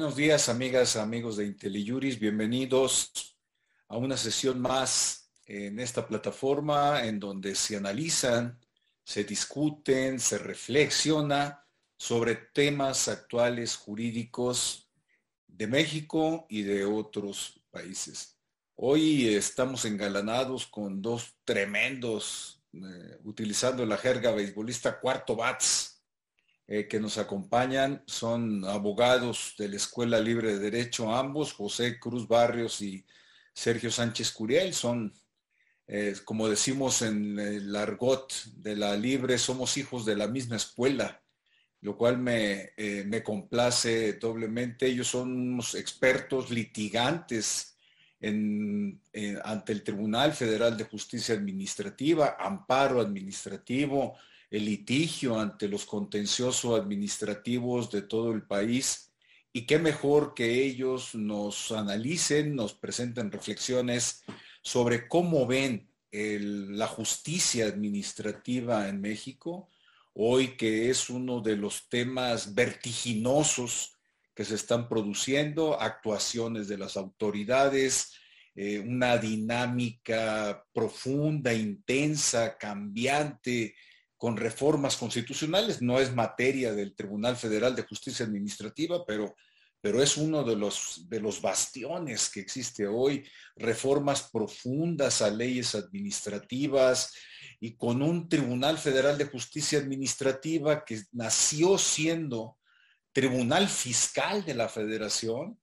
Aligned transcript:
Buenos 0.00 0.16
días, 0.16 0.48
amigas, 0.48 0.96
amigos 0.96 1.36
de 1.36 1.44
IntelliJuris. 1.44 2.18
Bienvenidos 2.18 3.36
a 3.86 3.98
una 3.98 4.16
sesión 4.16 4.58
más 4.58 5.30
en 5.44 5.78
esta 5.78 6.08
plataforma 6.08 7.04
en 7.04 7.20
donde 7.20 7.54
se 7.54 7.76
analizan, 7.76 8.58
se 9.04 9.24
discuten, 9.24 10.18
se 10.18 10.38
reflexiona 10.38 11.66
sobre 11.98 12.34
temas 12.34 13.08
actuales 13.08 13.76
jurídicos 13.76 14.90
de 15.46 15.66
México 15.66 16.46
y 16.48 16.62
de 16.62 16.86
otros 16.86 17.60
países. 17.70 18.38
Hoy 18.76 19.28
estamos 19.34 19.84
engalanados 19.84 20.66
con 20.66 21.02
dos 21.02 21.34
tremendos, 21.44 22.62
eh, 22.72 23.18
utilizando 23.24 23.84
la 23.84 23.98
jerga 23.98 24.32
beisbolista, 24.32 24.98
cuarto 24.98 25.36
bats 25.36 25.99
eh, 26.72 26.86
que 26.86 27.00
nos 27.00 27.18
acompañan 27.18 28.00
son 28.06 28.64
abogados 28.64 29.54
de 29.58 29.68
la 29.68 29.74
Escuela 29.74 30.20
Libre 30.20 30.52
de 30.52 30.60
Derecho, 30.60 31.12
ambos, 31.12 31.52
José 31.52 31.98
Cruz 31.98 32.28
Barrios 32.28 32.80
y 32.80 33.04
Sergio 33.52 33.90
Sánchez 33.90 34.30
Curiel. 34.30 34.72
Son, 34.72 35.12
eh, 35.88 36.14
como 36.24 36.48
decimos 36.48 37.02
en 37.02 37.36
el 37.40 37.74
argot 37.74 38.32
de 38.54 38.76
la 38.76 38.94
Libre, 38.94 39.36
somos 39.36 39.76
hijos 39.78 40.06
de 40.06 40.14
la 40.14 40.28
misma 40.28 40.54
escuela, 40.54 41.20
lo 41.80 41.96
cual 41.96 42.18
me, 42.18 42.70
eh, 42.76 43.02
me 43.04 43.24
complace 43.24 44.12
doblemente. 44.12 44.86
Ellos 44.86 45.08
son 45.08 45.32
unos 45.32 45.74
expertos 45.74 46.52
litigantes 46.52 47.76
ante 48.22 49.72
el 49.72 49.82
Tribunal 49.82 50.34
Federal 50.34 50.76
de 50.76 50.84
Justicia 50.84 51.34
Administrativa, 51.34 52.36
amparo 52.38 53.00
administrativo, 53.00 54.16
el 54.50 54.64
litigio 54.64 55.38
ante 55.38 55.68
los 55.68 55.86
contenciosos 55.86 56.78
administrativos 56.78 57.90
de 57.90 58.02
todo 58.02 58.32
el 58.32 58.42
país. 58.42 59.12
Y 59.52 59.66
qué 59.66 59.78
mejor 59.78 60.34
que 60.34 60.62
ellos 60.64 61.14
nos 61.14 61.72
analicen, 61.72 62.54
nos 62.54 62.74
presenten 62.74 63.30
reflexiones 63.30 64.22
sobre 64.62 65.08
cómo 65.08 65.46
ven 65.46 65.88
la 66.12 66.88
justicia 66.88 67.66
administrativa 67.66 68.88
en 68.88 69.00
México, 69.00 69.68
hoy 70.12 70.56
que 70.56 70.90
es 70.90 71.08
uno 71.08 71.40
de 71.40 71.56
los 71.56 71.88
temas 71.88 72.54
vertiginosos 72.54 73.96
que 74.34 74.44
se 74.44 74.56
están 74.56 74.88
produciendo, 74.88 75.80
actuaciones 75.80 76.66
de 76.66 76.78
las 76.78 76.96
autoridades, 76.96 78.14
eh, 78.56 78.80
una 78.80 79.16
dinámica 79.18 80.64
profunda, 80.72 81.52
intensa, 81.54 82.58
cambiante, 82.58 83.74
con 84.20 84.36
reformas 84.36 84.98
constitucionales. 84.98 85.80
No 85.80 85.98
es 85.98 86.14
materia 86.14 86.74
del 86.74 86.94
Tribunal 86.94 87.36
Federal 87.36 87.74
de 87.74 87.84
Justicia 87.84 88.26
Administrativa, 88.26 89.02
pero, 89.06 89.34
pero 89.80 90.02
es 90.02 90.18
uno 90.18 90.44
de 90.44 90.56
los, 90.56 91.08
de 91.08 91.20
los 91.20 91.40
bastiones 91.40 92.28
que 92.28 92.40
existe 92.40 92.86
hoy. 92.86 93.26
Reformas 93.56 94.28
profundas 94.30 95.22
a 95.22 95.30
leyes 95.30 95.74
administrativas 95.74 97.14
y 97.60 97.78
con 97.78 98.02
un 98.02 98.28
Tribunal 98.28 98.76
Federal 98.76 99.16
de 99.16 99.24
Justicia 99.24 99.78
Administrativa 99.78 100.84
que 100.84 101.00
nació 101.12 101.78
siendo 101.78 102.58
Tribunal 103.12 103.70
Fiscal 103.70 104.44
de 104.44 104.54
la 104.54 104.68
Federación 104.68 105.58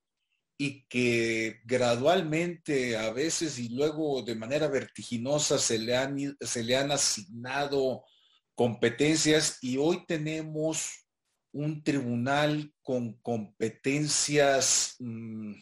y 0.58 0.82
que 0.86 1.62
gradualmente 1.64 2.98
a 2.98 3.12
veces 3.12 3.60
y 3.60 3.70
luego 3.70 4.24
de 4.24 4.34
manera 4.34 4.68
vertiginosa 4.68 5.60
se 5.60 5.78
le 5.78 5.96
han, 5.96 6.36
se 6.42 6.64
le 6.64 6.76
han 6.76 6.92
asignado 6.92 8.04
competencias 8.58 9.60
y 9.62 9.78
hoy 9.78 10.04
tenemos 10.08 11.06
un 11.52 11.84
tribunal 11.84 12.74
con 12.82 13.14
competencias 13.22 14.96
mm, 14.98 15.54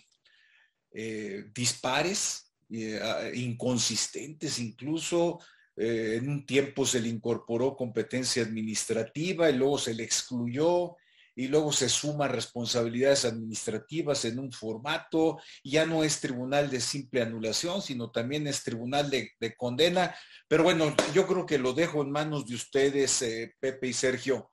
eh, 0.91 1.43
dispares, 1.53 2.53
eh, 2.69 3.31
inconsistentes, 3.35 4.59
incluso. 4.59 5.39
Eh, 5.75 6.19
en 6.21 6.29
un 6.29 6.45
tiempo 6.45 6.85
se 6.85 7.01
le 7.01 7.09
incorporó 7.09 7.75
competencia 7.75 8.43
administrativa 8.43 9.49
y 9.49 9.57
luego 9.57 9.77
se 9.77 9.93
le 9.93 10.03
excluyó 10.03 10.95
y 11.35 11.47
luego 11.49 11.71
se 11.73 11.89
suman 11.89 12.31
responsabilidades 12.31 13.25
administrativas 13.25 14.23
en 14.23 14.39
un 14.39 14.51
formato, 14.51 15.39
ya 15.63 15.85
no 15.85 16.03
es 16.03 16.21
tribunal 16.21 16.69
de 16.69 16.79
simple 16.79 17.21
anulación, 17.21 17.81
sino 17.81 18.09
también 18.09 18.47
es 18.47 18.63
tribunal 18.63 19.09
de, 19.09 19.33
condena. 19.57 20.15
Pero 20.47 20.63
bueno, 20.63 20.95
yo 21.13 21.27
creo 21.27 21.45
que 21.45 21.57
lo 21.57 21.73
dejo 21.73 22.01
en 22.01 22.11
manos 22.11 22.47
de 22.47 22.55
ustedes, 22.55 23.21
eh, 23.21 23.53
Pepe 23.59 23.87
y 23.87 23.93
Sergio. 23.93 24.51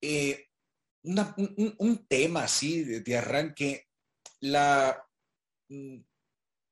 Eh, 0.00 0.46
un, 1.02 2.06
tema 2.08 2.44
así 2.44 2.84
de, 2.84 3.16
arranque, 3.16 3.88
la, 4.40 5.04
mm, 5.68 5.98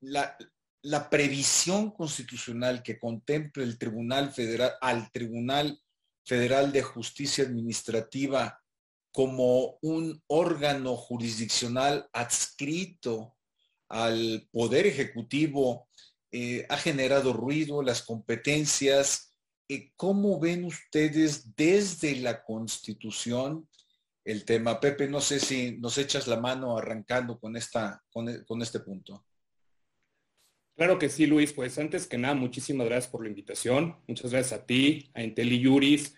la, 0.03 0.37
la 0.83 1.11
previsión 1.11 1.91
constitucional 1.91 2.83
que 2.83 2.99
contempla 2.99 3.65
el 3.65 3.77
Tribunal 3.77 4.33
Federal, 4.33 4.73
al 4.81 5.11
Tribunal 5.11 5.81
Federal 6.25 6.71
de 6.73 6.83
Justicia 6.83 7.45
Administrativa 7.45 8.62
como 9.13 9.79
un 9.83 10.23
órgano 10.27 10.97
jurisdiccional 10.97 12.09
adscrito 12.13 13.37
al 13.89 14.49
Poder 14.51 14.87
Ejecutivo 14.87 15.89
eh, 16.31 16.65
ha 16.71 16.79
generado 16.79 17.35
ruido, 17.35 17.83
las 17.83 18.03
competencias. 18.03 19.37
Eh, 19.69 19.93
¿Cómo 19.97 20.41
ven 20.41 20.65
ustedes 20.65 21.55
desde 21.55 22.17
la 22.17 22.43
Constitución 22.43 23.69
el 24.25 24.47
tema? 24.47 24.81
Pepe, 24.81 25.09
no 25.09 25.21
sé 25.21 25.39
si 25.39 25.77
nos 25.79 25.99
echas 25.99 26.27
la 26.27 26.41
mano 26.41 26.79
arrancando 26.79 27.39
con, 27.39 27.55
esta, 27.55 28.03
con, 28.11 28.45
con 28.45 28.63
este 28.63 28.81
punto. 28.81 29.27
Claro 30.75 30.99
que 30.99 31.11
sí, 31.11 31.27
Luis. 31.27 31.53
Pues 31.53 31.79
antes 31.79 32.07
que 32.07 32.17
nada, 32.17 32.35
muchísimas 32.35 32.87
gracias 32.87 33.13
por 33.13 33.23
la 33.23 33.29
invitación. 33.29 33.99
Muchas 34.09 34.31
gracias 34.31 34.59
a 34.59 34.65
ti, 34.65 35.11
a 35.13 35.23
IntelliJuris, 35.23 36.15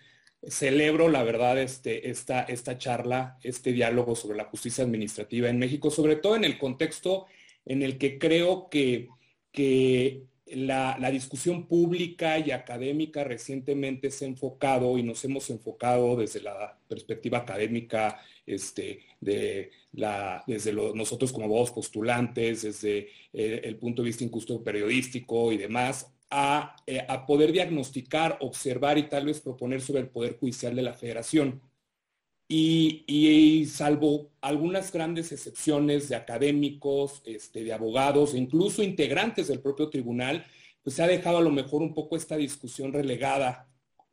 celebro, 0.47 1.09
la 1.09 1.23
verdad, 1.23 1.59
este, 1.59 2.09
esta, 2.09 2.43
esta 2.43 2.77
charla, 2.77 3.37
este 3.43 3.71
diálogo 3.71 4.15
sobre 4.15 4.37
la 4.37 4.45
justicia 4.45 4.83
administrativa 4.83 5.49
en 5.49 5.59
México, 5.59 5.89
sobre 5.89 6.15
todo 6.15 6.35
en 6.35 6.43
el 6.43 6.57
contexto 6.57 7.27
en 7.65 7.81
el 7.81 7.97
que 7.97 8.19
creo 8.19 8.69
que, 8.69 9.09
que 9.51 10.23
la, 10.47 11.09
discusión 11.11 11.67
pública 11.67 12.39
y 12.39 12.51
académica 12.51 13.23
recientemente 13.23 14.11
se 14.11 14.25
ha 14.25 14.27
enfocado 14.27 14.97
y 14.97 15.03
nos 15.03 15.23
hemos 15.25 15.49
enfocado 15.49 16.15
desde 16.15 16.41
la 16.41 16.77
perspectiva 16.87 17.39
académica, 17.39 18.21
este, 18.45 18.99
de 19.19 19.71
la, 19.93 20.43
desde 20.45 20.71
nosotros 20.73 21.31
como 21.31 21.47
voz 21.47 21.71
postulantes, 21.71 22.61
desde 22.61 23.09
eh, 23.33 23.61
el 23.63 23.77
punto 23.77 24.03
de 24.03 24.07
vista 24.07 24.23
incluso 24.23 24.63
periodístico 24.63 25.51
y 25.51 25.57
demás, 25.57 26.11
eh, 26.31 27.05
a, 27.07 27.25
poder 27.25 27.51
diagnosticar, 27.51 28.37
observar 28.41 28.97
y 28.97 29.07
tal 29.09 29.25
vez 29.25 29.39
proponer 29.39 29.81
sobre 29.81 30.01
el 30.01 30.09
Poder 30.09 30.37
Judicial 30.37 30.75
de 30.75 30.81
la 30.81 30.93
Federación. 30.93 31.61
Y, 32.47 33.65
salvo 33.71 34.31
algunas 34.41 34.91
grandes 34.91 35.31
excepciones 35.31 36.09
de 36.09 36.15
académicos, 36.15 37.21
este, 37.25 37.63
de 37.63 37.73
abogados 37.73 38.33
e 38.33 38.37
incluso 38.37 38.83
integrantes 38.83 39.47
del 39.47 39.61
propio 39.61 39.89
tribunal, 39.89 40.45
pues 40.83 40.95
se 40.95 41.03
ha 41.03 41.07
dejado 41.07 41.37
a 41.37 41.41
lo 41.41 41.51
mejor 41.51 41.81
un 41.81 41.93
poco 41.93 42.15
esta 42.15 42.37
discusión 42.37 42.93
relegada 42.93 43.67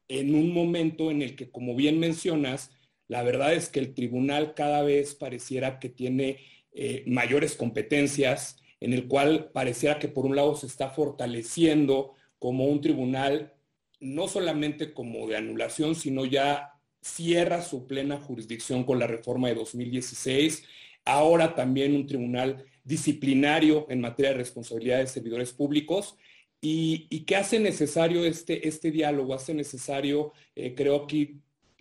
en 0.08 0.34
un 0.34 0.52
momento 0.52 1.10
en 1.10 1.22
el 1.22 1.36
que, 1.36 1.50
como 1.50 1.74
bien 1.74 1.98
mencionas, 1.98 2.70
la 3.08 3.22
verdad 3.22 3.52
es 3.54 3.68
que 3.68 3.80
el 3.80 3.94
tribunal 3.94 4.54
cada 4.54 4.82
vez 4.82 5.14
pareciera 5.14 5.78
que 5.78 5.88
tiene 5.88 6.38
eh, 6.72 7.04
mayores 7.06 7.56
competencias, 7.56 8.61
en 8.82 8.92
el 8.92 9.06
cual 9.06 9.50
pareciera 9.52 10.00
que 10.00 10.08
por 10.08 10.26
un 10.26 10.34
lado 10.34 10.56
se 10.56 10.66
está 10.66 10.90
fortaleciendo 10.90 12.14
como 12.40 12.66
un 12.66 12.80
tribunal, 12.80 13.54
no 14.00 14.26
solamente 14.26 14.92
como 14.92 15.28
de 15.28 15.36
anulación, 15.36 15.94
sino 15.94 16.24
ya 16.24 16.72
cierra 17.00 17.62
su 17.62 17.86
plena 17.86 18.18
jurisdicción 18.18 18.82
con 18.82 18.98
la 18.98 19.06
reforma 19.06 19.46
de 19.46 19.54
2016, 19.54 20.64
ahora 21.04 21.54
también 21.54 21.94
un 21.94 22.08
tribunal 22.08 22.64
disciplinario 22.82 23.86
en 23.88 24.00
materia 24.00 24.32
de 24.32 24.38
responsabilidad 24.38 24.98
de 24.98 25.06
servidores 25.06 25.52
públicos. 25.52 26.16
Y, 26.60 27.06
y 27.08 27.20
que 27.20 27.36
hace 27.36 27.60
necesario 27.60 28.24
este, 28.24 28.66
este 28.66 28.90
diálogo, 28.90 29.34
hace 29.34 29.54
necesario, 29.54 30.32
eh, 30.56 30.74
creo 30.74 31.06
que 31.06 31.36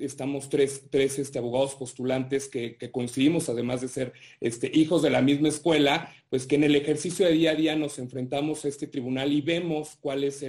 estamos 0.06 0.50
tres, 0.50 0.86
tres 0.90 1.20
este, 1.20 1.40
abogados 1.40 1.76
postulantes 1.76 2.48
que, 2.48 2.78
coincidimos, 2.92 3.50
además 3.50 3.82
de 3.82 3.88
ser 3.88 4.14
este, 4.40 4.72
hijos 4.74 5.02
de 5.02 5.10
la 5.10 5.22
misma 5.22 5.50
escuela, 5.50 6.14
pues 6.30 6.46
que 6.46 6.56
en 6.56 6.64
el 6.64 6.76
ejercicio 6.76 7.26
de 7.26 7.34
día 7.34 7.52
a 7.52 7.56
día 7.56 7.76
nos 7.76 8.00
enfrentamos 8.00 8.66
a 8.66 8.68
este 8.68 8.88
tribunal 8.88 9.32
y 9.32 9.42
vemos 9.42 9.98
cuál 10.02 10.24
es 10.24 10.46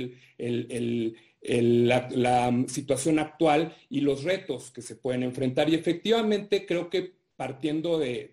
la, 1.40 2.64
situación 2.68 3.18
actual 3.18 3.76
y 3.88 4.00
los 4.00 4.24
retos 4.24 4.70
que 4.70 4.82
se 4.82 4.96
pueden 4.96 5.22
enfrentar. 5.22 5.68
Y 5.68 5.74
efectivamente 5.74 6.66
creo 6.66 6.90
que 6.90 7.12
partiendo 7.36 7.98
de, 7.98 8.32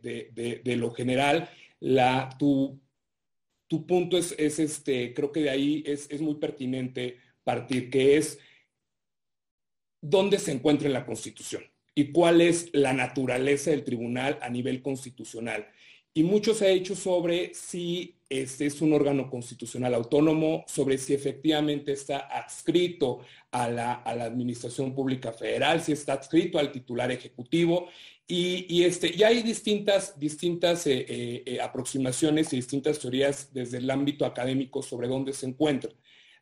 lo 0.78 0.92
general, 0.92 1.50
tu, 2.38 2.80
punto 3.88 4.18
es, 4.18 4.36
es, 4.38 4.60
este, 4.60 5.14
creo 5.14 5.32
que 5.32 5.42
de 5.42 5.50
ahí 5.50 5.84
es 5.86 6.22
muy 6.22 6.36
pertinente 6.36 7.18
partir, 7.44 7.90
que 7.90 8.18
es 8.18 8.40
dónde 10.02 10.40
se 10.40 10.52
encuentra 10.52 10.88
en 10.88 10.94
la 10.94 11.06
Constitución 11.06 11.64
y 11.96 12.12
cuál 12.12 12.42
es 12.42 12.70
la 12.74 12.94
naturaleza 12.94 13.72
del 13.72 13.84
tribunal 13.84 14.40
a 14.42 14.50
nivel 14.50 14.82
constitucional. 14.82 15.68
y 16.14 16.24
mucho 16.24 16.54
se 16.54 16.66
ha 16.66 16.70
hecho 16.70 16.96
sobre 16.96 17.54
si 17.54 18.20
este 18.30 18.68
es 18.68 18.80
un 18.82 18.94
órgano 18.94 19.30
constitucional 19.30 19.96
autónomo, 19.96 20.64
sobre 20.68 21.00
si 21.00 21.16
efectivamente 21.16 21.94
está 21.94 22.20
adscrito 22.20 23.22
a 23.52 23.68
la, 23.70 23.94
Administración 24.06 24.94
Pública 24.94 25.34
Federal, 25.34 25.82
si 25.82 25.94
está 25.94 26.14
adscrito 26.14 26.60
al 26.60 26.72
titular 26.72 27.12
ejecutivo. 27.12 27.88
Y, 28.28 28.84
este, 28.84 29.12
y 29.16 29.24
hay 29.24 29.42
distintas, 29.42 30.20
distintas 30.20 30.86
eh, 30.86 31.04
eh, 31.10 31.44
eh, 31.48 31.62
aproximaciones 31.62 32.54
y 32.54 32.58
distintas 32.58 33.00
teorías 33.00 33.52
desde 33.52 33.80
el 33.80 33.90
ámbito 33.90 34.24
académico 34.24 34.84
sobre 34.84 35.08
dónde 35.08 35.34
se 35.34 35.48
encuentra. 35.48 35.90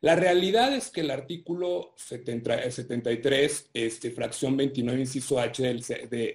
La 0.02 0.16
realidad 0.16 0.76
es 0.76 0.90
que 0.90 1.02
el 1.02 1.12
artículo 1.12 1.94
73, 1.98 3.70
este, 3.74 4.12
fracción 4.12 4.56
29, 4.56 5.00
inciso 5.00 5.40
H, 5.40 5.76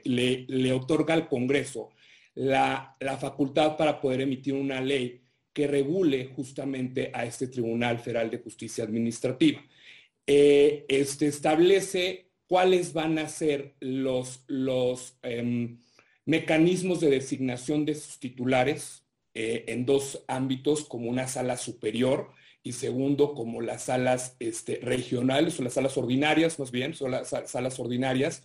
le, 0.05 0.47
le 0.49 0.73
otorga 0.73 1.15
al 1.15 1.29
Congreso 1.29 1.91
la, 2.35 2.97
facultad 3.21 3.77
para 3.77 4.01
poder 4.01 4.23
emitir 4.23 4.55
una 4.55 4.81
ley 4.81 5.21
que 5.53 5.67
regule 5.67 6.31
justamente 6.35 7.11
a 7.13 7.25
este 7.25 7.47
Tribunal 7.47 7.99
Federal 7.99 8.31
de 8.31 8.39
Justicia 8.39 8.85
Administrativa. 8.85 9.63
Eh, 10.27 10.87
este 10.89 11.27
establece 11.27 12.31
cuáles 12.47 12.93
van 12.93 13.19
a 13.19 13.29
ser 13.29 13.75
los, 13.81 14.45
los 14.47 15.19
em, 15.23 15.79
mecanismos 16.25 17.01
de 17.01 17.11
designación 17.11 17.85
de 17.85 17.95
sus 17.95 18.19
titulares 18.19 19.05
eh, 19.35 19.65
en 19.69 19.85
dos 19.85 20.25
ámbitos, 20.27 20.85
como 20.85 21.11
una 21.11 21.29
sala 21.29 21.57
superior 21.57 22.31
y 22.63 22.73
segundo, 22.73 23.35
como 23.35 23.61
las 23.61 23.85
salas 23.85 24.37
este, 24.39 24.77
regionales 24.83 25.59
o 25.59 25.63
las 25.63 25.75
salas 25.75 25.97
ordinarias, 25.97 26.59
más 26.59 26.71
bien, 26.71 26.95
son 26.95 27.11
las 27.11 27.29
salas 27.47 27.79
ordinarias, 27.81 28.45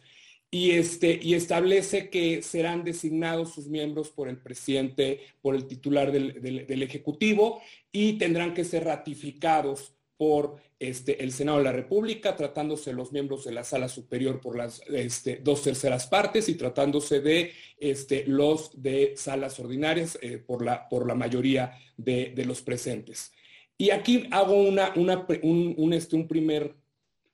y, 0.50 0.72
este, 0.72 1.20
y 1.22 1.34
establece 1.34 2.10
que 2.10 2.42
serán 2.42 2.84
designados 2.84 3.54
sus 3.54 3.68
miembros 3.68 4.10
por 4.10 4.30
el 4.30 4.38
presidente, 4.38 5.20
por 5.42 5.56
el 5.56 5.68
titular 5.68 6.12
del, 6.12 6.82
Ejecutivo 6.82 7.62
y 7.92 8.14
tendrán 8.14 8.54
que 8.54 8.64
ser 8.64 8.86
ratificados 8.86 9.94
por 10.16 10.56
este, 10.80 11.24
el 11.24 11.32
Senado 11.32 11.58
de 11.58 11.66
la 11.66 11.72
República, 11.74 12.36
tratándose 12.36 12.94
los 12.94 13.12
miembros 13.12 13.44
de 13.44 13.52
la 13.52 13.64
sala 13.64 13.90
superior 13.90 14.40
por 14.40 14.56
las 14.56 14.82
este, 14.88 15.38
dos 15.38 15.64
terceras 15.64 16.08
partes 16.08 16.48
y 16.50 16.56
tratándose 16.56 17.20
de 17.20 17.52
este, 17.78 18.24
los 18.26 18.82
de 18.82 19.14
salas 19.18 19.60
ordinarias 19.60 20.18
eh, 20.22 20.38
por, 20.38 20.64
la, 20.64 20.88
por 20.88 21.06
la 21.06 21.16
mayoría 21.16 21.78
de, 21.98 22.34
los 22.46 22.62
presentes. 22.62 23.34
Y 23.78 23.92
aquí 23.92 24.28
hago 24.32 24.56
una, 24.56 24.94
un, 24.96 25.94
este, 25.94 26.16
un 26.16 26.28
primer, 26.28 26.76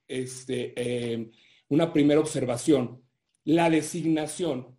este, 0.06 0.74
eh, 0.76 1.30
una 1.68 1.92
primera 1.92 2.20
observación. 2.20 3.02
La 3.44 3.70
designación 3.70 4.76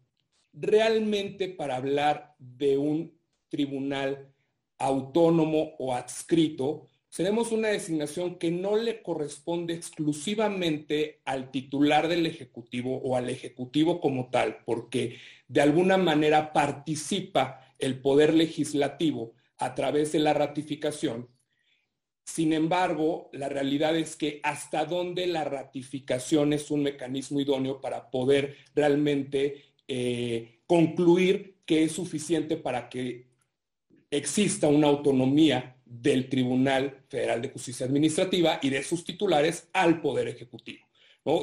realmente 0.54 1.50
para 1.50 1.76
hablar 1.76 2.36
de 2.40 2.78
un 2.78 3.18
tribunal 3.50 4.32
autónomo 4.78 5.76
o 5.80 5.94
adscrito, 5.94 6.88
tenemos 7.16 7.52
una 7.52 7.70
designación 7.70 8.36
que 8.36 8.52
no 8.52 8.76
le 8.76 9.02
corresponde 9.02 9.74
exclusivamente 9.74 11.22
al 11.24 11.50
titular 11.50 12.10
del 12.10 12.26
Ejecutivo 12.26 12.98
o 12.98 13.16
al 13.16 13.30
Ejecutivo 13.30 14.02
como 14.02 14.30
tal, 14.30 14.58
porque 14.66 15.18
de 15.48 15.62
alguna 15.62 15.98
manera 15.98 16.52
participa 16.52 17.62
el 17.80 18.02
Poder 18.02 18.34
Legislativo 18.34 19.34
a 19.58 19.76
través 19.76 20.12
de 20.12 20.20
la 20.20 20.34
ratificación 20.34 21.30
sin 22.26 22.54
embargo, 22.54 23.30
la 23.34 23.50
realidad 23.50 23.96
es 23.96 24.16
que 24.16 24.40
hasta 24.42 24.86
dónde 24.86 25.28
la 25.28 25.44
ratificación 25.44 26.54
es 26.54 26.72
un 26.72 26.82
mecanismo 26.82 27.40
idóneo 27.40 27.80
para 27.80 28.10
poder 28.10 28.58
realmente 28.74 29.64
eh, 29.88 30.62
concluir 30.66 31.60
que 31.66 31.84
es 31.84 31.92
suficiente 31.92 32.58
para 32.58 32.90
que 32.90 33.28
exista 34.10 34.68
una 34.68 34.88
autonomía 34.88 35.78
del 35.86 36.28
Tribunal 36.28 37.04
Federal 37.10 37.44
de 37.44 37.50
Justicia 37.50 37.86
Administrativa 37.86 38.60
y 38.60 38.72
de 38.72 38.84
sus 38.84 39.06
titulares 39.06 39.70
al 39.72 40.02
Poder 40.02 40.28
Ejecutivo. 40.28 40.84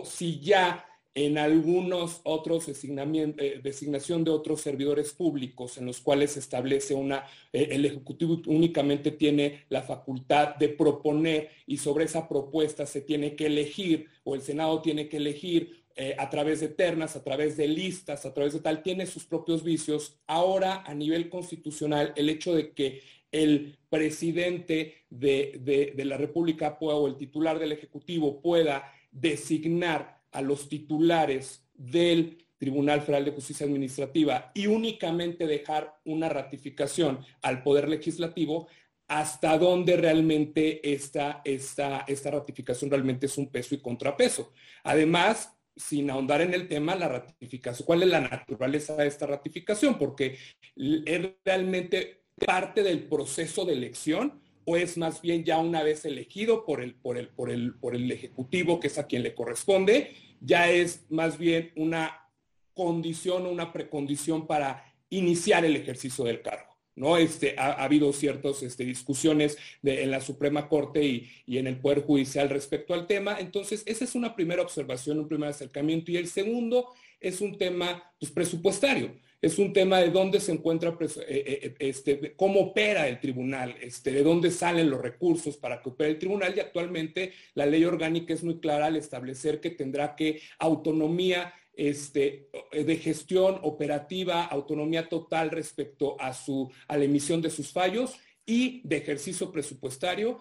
Si 0.05 0.41
ya 0.41 0.85
en 1.15 1.37
algunos 1.37 2.21
otros 2.25 2.69
eh, 2.69 3.61
designación 3.63 4.25
de 4.25 4.31
otros 4.31 4.63
servidores 4.63 5.13
públicos 5.13 5.77
en 5.77 5.87
los 5.87 6.01
cuales 6.01 6.33
se 6.33 6.41
establece 6.41 6.95
una, 6.95 7.27
eh, 7.53 7.69
el 7.73 7.85
Ejecutivo 7.85 8.41
únicamente 8.47 9.11
tiene 9.11 9.65
la 9.69 9.83
facultad 9.83 10.57
de 10.57 10.71
proponer 10.71 11.51
y 11.67 11.77
sobre 11.77 12.07
esa 12.07 12.29
propuesta 12.29 12.87
se 12.87 13.03
tiene 13.03 13.37
que 13.37 13.47
elegir 13.47 14.07
o 14.25 14.35
el 14.35 14.41
Senado 14.41 14.81
tiene 14.81 15.09
que 15.09 15.19
elegir 15.19 15.85
eh, 15.97 16.17
a 16.19 16.31
través 16.31 16.61
de 16.61 16.69
ternas, 16.69 17.15
a 17.17 17.23
través 17.23 17.59
de 17.59 17.69
listas, 17.69 18.25
a 18.25 18.33
través 18.33 18.55
de 18.55 18.61
tal, 18.61 18.83
tiene 18.83 19.05
sus 19.05 19.27
propios 19.27 19.63
vicios. 19.63 20.19
Ahora, 20.27 20.83
a 20.87 20.95
nivel 20.95 21.29
constitucional, 21.29 22.15
el 22.17 22.31
hecho 22.31 22.55
de 22.55 22.73
que 22.73 23.03
el 23.31 23.79
presidente 23.91 25.05
de, 25.11 25.93
de 25.95 26.05
la 26.07 26.17
República 26.17 26.79
pueda, 26.79 26.97
o 26.97 27.07
el 27.07 27.17
titular 27.17 27.59
del 27.59 27.73
Ejecutivo 27.73 28.41
pueda 28.41 28.91
designar 29.11 30.22
a 30.33 30.43
los 30.43 30.69
titulares 30.69 31.65
del 31.75 32.39
Tribunal 32.59 33.03
Federal 33.03 33.25
de 33.25 33.33
Justicia 33.33 33.67
Administrativa 33.67 34.53
y 34.55 34.67
únicamente 34.67 35.47
dejar 35.47 35.99
una 36.05 36.29
ratificación 36.29 37.25
al 37.43 37.63
Poder 37.63 37.89
Legislativo, 37.89 38.69
hasta 39.09 39.59
dónde 39.59 39.97
realmente 39.97 40.93
esta, 40.93 41.43
esta, 41.45 42.05
esta 42.07 42.31
ratificación 42.31 42.91
realmente 42.91 43.27
es 43.27 43.37
un 43.37 43.51
peso 43.51 43.75
y 43.75 43.83
contrapeso. 43.83 44.53
Además, 44.85 45.53
sin 45.77 46.11
ahondar 46.11 46.41
en 46.41 46.55
el 46.55 46.69
tema, 46.69 46.95
la 46.95 47.09
ratificación, 47.09 47.87
¿cuál 47.87 48.03
es 48.05 48.09
la 48.09 48.21
naturaleza 48.21 48.97
de 48.97 49.07
esta 49.07 49.27
ratificación? 49.27 49.99
Porque 49.99 50.39
es 50.77 51.31
realmente 51.45 52.23
parte 52.47 52.83
del 52.83 53.05
proceso 53.05 53.65
de 53.65 53.75
elección 53.75 54.42
o 54.65 54.77
es 54.77 54.97
más 54.97 55.21
bien 55.23 55.45
ya 55.45 55.59
una 55.59 55.83
vez 55.83 56.05
elegido 56.05 56.65
por 56.65 56.81
el, 56.81 56.95
por 56.95 57.19
el, 57.19 57.29
por 57.29 57.51
el, 57.51 57.75
por 57.75 57.95
el 57.95 58.11
Ejecutivo, 58.11 58.81
que 58.81 58.89
es 58.89 58.99
a 58.99 59.07
quien 59.07 59.23
le 59.23 59.35
corresponde, 59.35 60.15
ya 60.41 60.71
es 60.71 61.05
más 61.09 61.39
bien 61.39 61.73
una 61.77 62.29
condición 62.75 63.47
o 63.47 63.51
una 63.51 63.73
precondición 63.73 64.47
para 64.47 64.85
iniciar 65.11 65.65
el 65.65 65.77
ejercicio 65.77 66.25
del 66.25 66.43
cargo. 66.43 66.73
¿no? 66.95 67.17
Este, 67.17 67.55
ha, 67.59 67.73
habido 67.73 68.13
ciertas 68.13 68.63
este, 68.63 68.85
discusiones 68.85 69.57
en 69.83 70.11
la 70.11 70.21
Suprema 70.21 70.69
Corte 70.69 71.03
y, 71.05 71.31
y, 71.47 71.59
en 71.59 71.67
el 71.67 71.79
Poder 71.79 72.03
Judicial 72.03 72.51
respecto 72.51 72.93
al 72.93 73.07
tema. 73.07 73.39
Entonces, 73.39 73.83
esa 73.87 74.05
es 74.05 74.15
una 74.15 74.35
primera 74.35 74.63
observación, 74.63 75.19
un 75.19 75.29
primer 75.29 75.49
acercamiento. 75.49 76.11
Y 76.11 76.17
el 76.17 76.29
segundo 76.29 76.89
es 77.19 77.41
un 77.41 77.57
tema 77.57 78.03
pues, 78.19 78.31
presupuestario 78.31 79.15
es 79.43 79.59
un 79.59 79.73
tema 79.73 79.99
de 79.99 80.11
dónde 80.11 80.39
se 80.39 80.53
encuentra, 80.53 80.97
pues, 80.97 81.17
eh, 81.17 81.25
eh, 81.29 81.45
eh, 81.63 81.75
este, 81.81 82.33
cómo 82.37 82.61
opera 82.61 83.09
el 83.09 83.19
tribunal, 83.19 83.75
este, 83.81 84.13
de 84.13 84.23
dónde 84.23 84.53
salen 84.53 84.89
los 84.89 85.03
recursos 85.03 85.57
para 85.57 85.83
que 85.83 85.89
opere 85.89 86.11
el 86.11 86.19
tribunal. 86.19 86.55
Y 86.57 86.61
actualmente 86.61 87.33
la 87.55 87.67
ley 87.67 87.85
orgánica 87.85 88.33
es 88.33 88.45
muy 88.45 88.61
clara 88.61 88.87
al 88.87 88.95
establecer 88.95 89.61
que 89.61 89.71
tendrá 89.71 90.15
que 90.15 90.41
autonomía 90.61 91.53
este, 91.75 92.51
de 92.73 92.97
gestión 92.99 93.59
operativa, 93.63 94.45
autonomía 94.45 95.09
total 95.09 95.51
respecto 95.51 96.17
a, 96.21 96.35
su, 96.35 96.71
a 96.87 96.97
la 96.97 97.05
emisión 97.05 97.43
de 97.43 97.51
sus 97.51 97.73
fallos 97.73 98.21
y 98.47 98.81
de 98.85 98.99
ejercicio 98.99 99.51
presupuestario, 99.51 100.41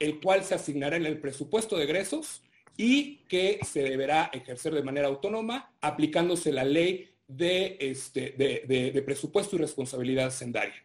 el 0.00 0.20
cual 0.20 0.42
se 0.42 0.54
asignará 0.54 0.96
en 0.96 1.04
el 1.04 1.20
presupuesto 1.20 1.76
de 1.76 1.84
egresos 1.84 2.42
y 2.78 3.18
que 3.28 3.58
se 3.62 3.82
deberá 3.82 4.30
ejercer 4.32 4.72
de 4.72 4.82
manera 4.82 5.08
autónoma 5.08 5.74
aplicándose 5.82 6.50
la 6.50 6.64
ley 6.64 7.11
de, 7.36 7.76
este, 7.80 8.30
de, 8.32 9.02
presupuesto 9.02 9.56
y 9.56 9.58
responsabilidad 9.58 10.30
sendaria. 10.30 10.84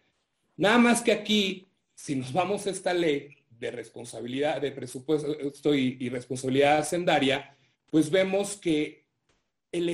Nada 0.55 0.77
más 0.77 1.01
que 1.01 1.11
aquí, 1.11 1.67
si 1.93 2.15
nos 2.15 2.33
vamos 2.33 2.67
a 2.67 2.71
esta 2.71 2.93
ley 2.93 3.37
de 3.49 3.71
responsabilidad, 3.71 4.61
de 4.61 4.71
presupuesto 4.71 5.75
y, 5.75 5.97
y 5.99 6.09
responsabilidad 6.09 6.87
sendaria, 6.87 7.55
pues 7.89 8.09
vemos 8.09 8.55
que 8.55 9.05
el, 9.71 9.89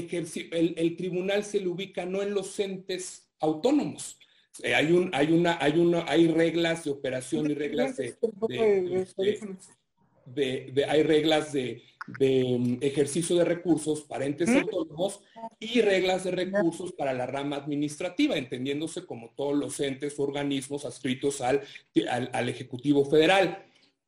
el, 0.78 0.96
tribunal 0.96 1.44
se 1.44 1.60
le 1.60 1.68
ubica 1.68 2.06
no 2.06 2.22
en 2.22 2.34
los 2.34 2.60
entes 2.60 3.30
autónomos. 3.40 4.20
Eh, 4.62 4.76
hay, 4.76 4.92
un, 4.92 5.10
hay, 5.14 5.32
una, 5.32 5.58
hay, 5.60 5.80
una, 5.80 6.06
hay 6.08 6.28
reglas 6.28 6.84
de 6.84 6.92
operación 6.92 7.50
y 7.50 7.56
reglas 7.56 7.98
de, 7.98 8.16
de 8.48 9.48
hay 10.88 11.04
reglas 11.04 11.54
de, 11.54 11.84
de 12.08 12.58
mm, 12.60 12.78
ejercicio 12.82 13.36
de 13.36 13.46
recursos 13.46 14.02
para 14.02 14.26
entes 14.26 14.50
autónomos 14.50 15.22
y 15.60 15.82
reglas 15.82 16.24
de 16.24 16.32
recursos 16.32 16.92
para 16.94 17.14
la 17.14 17.26
rama 17.26 17.58
administrativa, 17.58 18.38
entendiéndose 18.38 19.06
como 19.06 19.32
todos 19.32 19.56
los 19.56 19.80
entes 19.80 20.18
o 20.20 20.24
organismos 20.24 20.86
adscritos 20.86 21.42
al, 21.42 21.62
al, 22.10 22.50
Ejecutivo 22.50 23.06
Federal. 23.06 23.66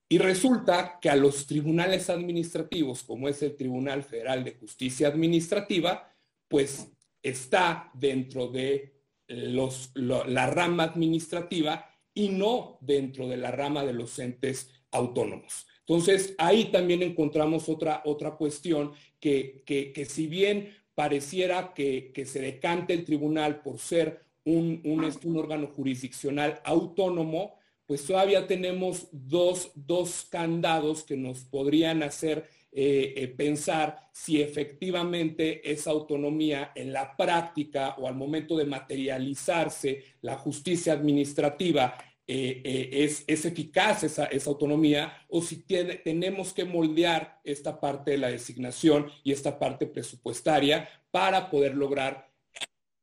Y 0.07 0.17
resulta 0.19 0.99
que 1.01 1.09
a 1.09 1.15
los 1.15 1.47
tribunales 1.47 2.09
administrativos, 2.09 3.03
como 3.03 3.27
es 3.27 3.41
el 3.41 3.55
Tribunal 3.55 4.03
Federal 4.03 4.43
de 4.43 4.53
Justicia 4.53 5.07
Administrativa, 5.07 6.13
pues 6.47 6.91
está 7.23 7.89
dentro 7.93 8.47
de 8.47 8.93
los, 9.27 9.91
la 9.95 10.45
rama 10.45 10.83
administrativa 10.83 11.89
y 12.13 12.29
no 12.29 12.77
dentro 12.81 13.27
de 13.27 13.37
la 13.37 13.51
rama 13.51 13.83
de 13.83 13.93
los 13.93 14.19
entes 14.19 14.69
autónomos. 14.91 15.65
Entonces, 15.87 16.33
ahí 16.39 16.65
también 16.65 17.03
encontramos 17.03 17.69
otra, 17.69 18.01
otra 18.05 18.31
cuestión 18.31 18.93
que, 19.19 19.61
que, 19.65 20.05
si 20.05 20.25
bien 20.25 20.73
pareciera 20.95 21.73
que, 21.75 22.11
se 22.25 22.41
decante 22.41 22.93
el 22.93 23.05
tribunal 23.05 23.61
por 23.61 23.77
ser 23.77 24.21
un, 24.45 24.81
un, 24.83 25.37
órgano 25.37 25.67
jurisdiccional 25.67 26.59
autónomo, 26.63 27.55
pues 27.85 28.03
todavía 28.03 28.47
tenemos 28.47 29.09
dos, 29.11 29.71
dos 29.75 30.25
candados 30.29 31.03
que 31.03 31.17
nos 31.17 31.43
podrían 31.43 32.01
hacer 32.01 32.49
eh, 32.71 33.13
eh, 33.15 33.27
pensar 33.27 34.09
si 34.11 34.41
efectivamente 34.41 35.71
esa 35.71 35.91
autonomía 35.91 36.71
en 36.73 36.91
la 36.91 37.15
práctica 37.15 37.95
o 37.99 38.07
al 38.07 38.15
momento 38.15 38.57
de 38.57 38.65
materializarse 38.65 40.03
la 40.21 40.35
justicia 40.35 40.93
administrativa 40.93 41.95
eh, 42.27 42.89
es, 42.91 43.23
es, 43.27 43.45
eficaz 43.45 44.03
esa, 44.03 44.25
esa, 44.25 44.49
autonomía 44.49 45.25
o 45.29 45.41
si 45.43 45.57
tiene, 45.57 45.95
tenemos 45.95 46.53
que 46.53 46.65
moldear 46.65 47.39
esta 47.43 47.79
parte 47.79 48.11
de 48.11 48.17
la 48.17 48.29
designación 48.29 49.11
y 49.23 49.31
esta 49.31 49.59
parte 49.59 49.85
presupuestaria 49.85 50.89
para 51.11 51.51
poder 51.51 51.75
lograr 51.75 52.31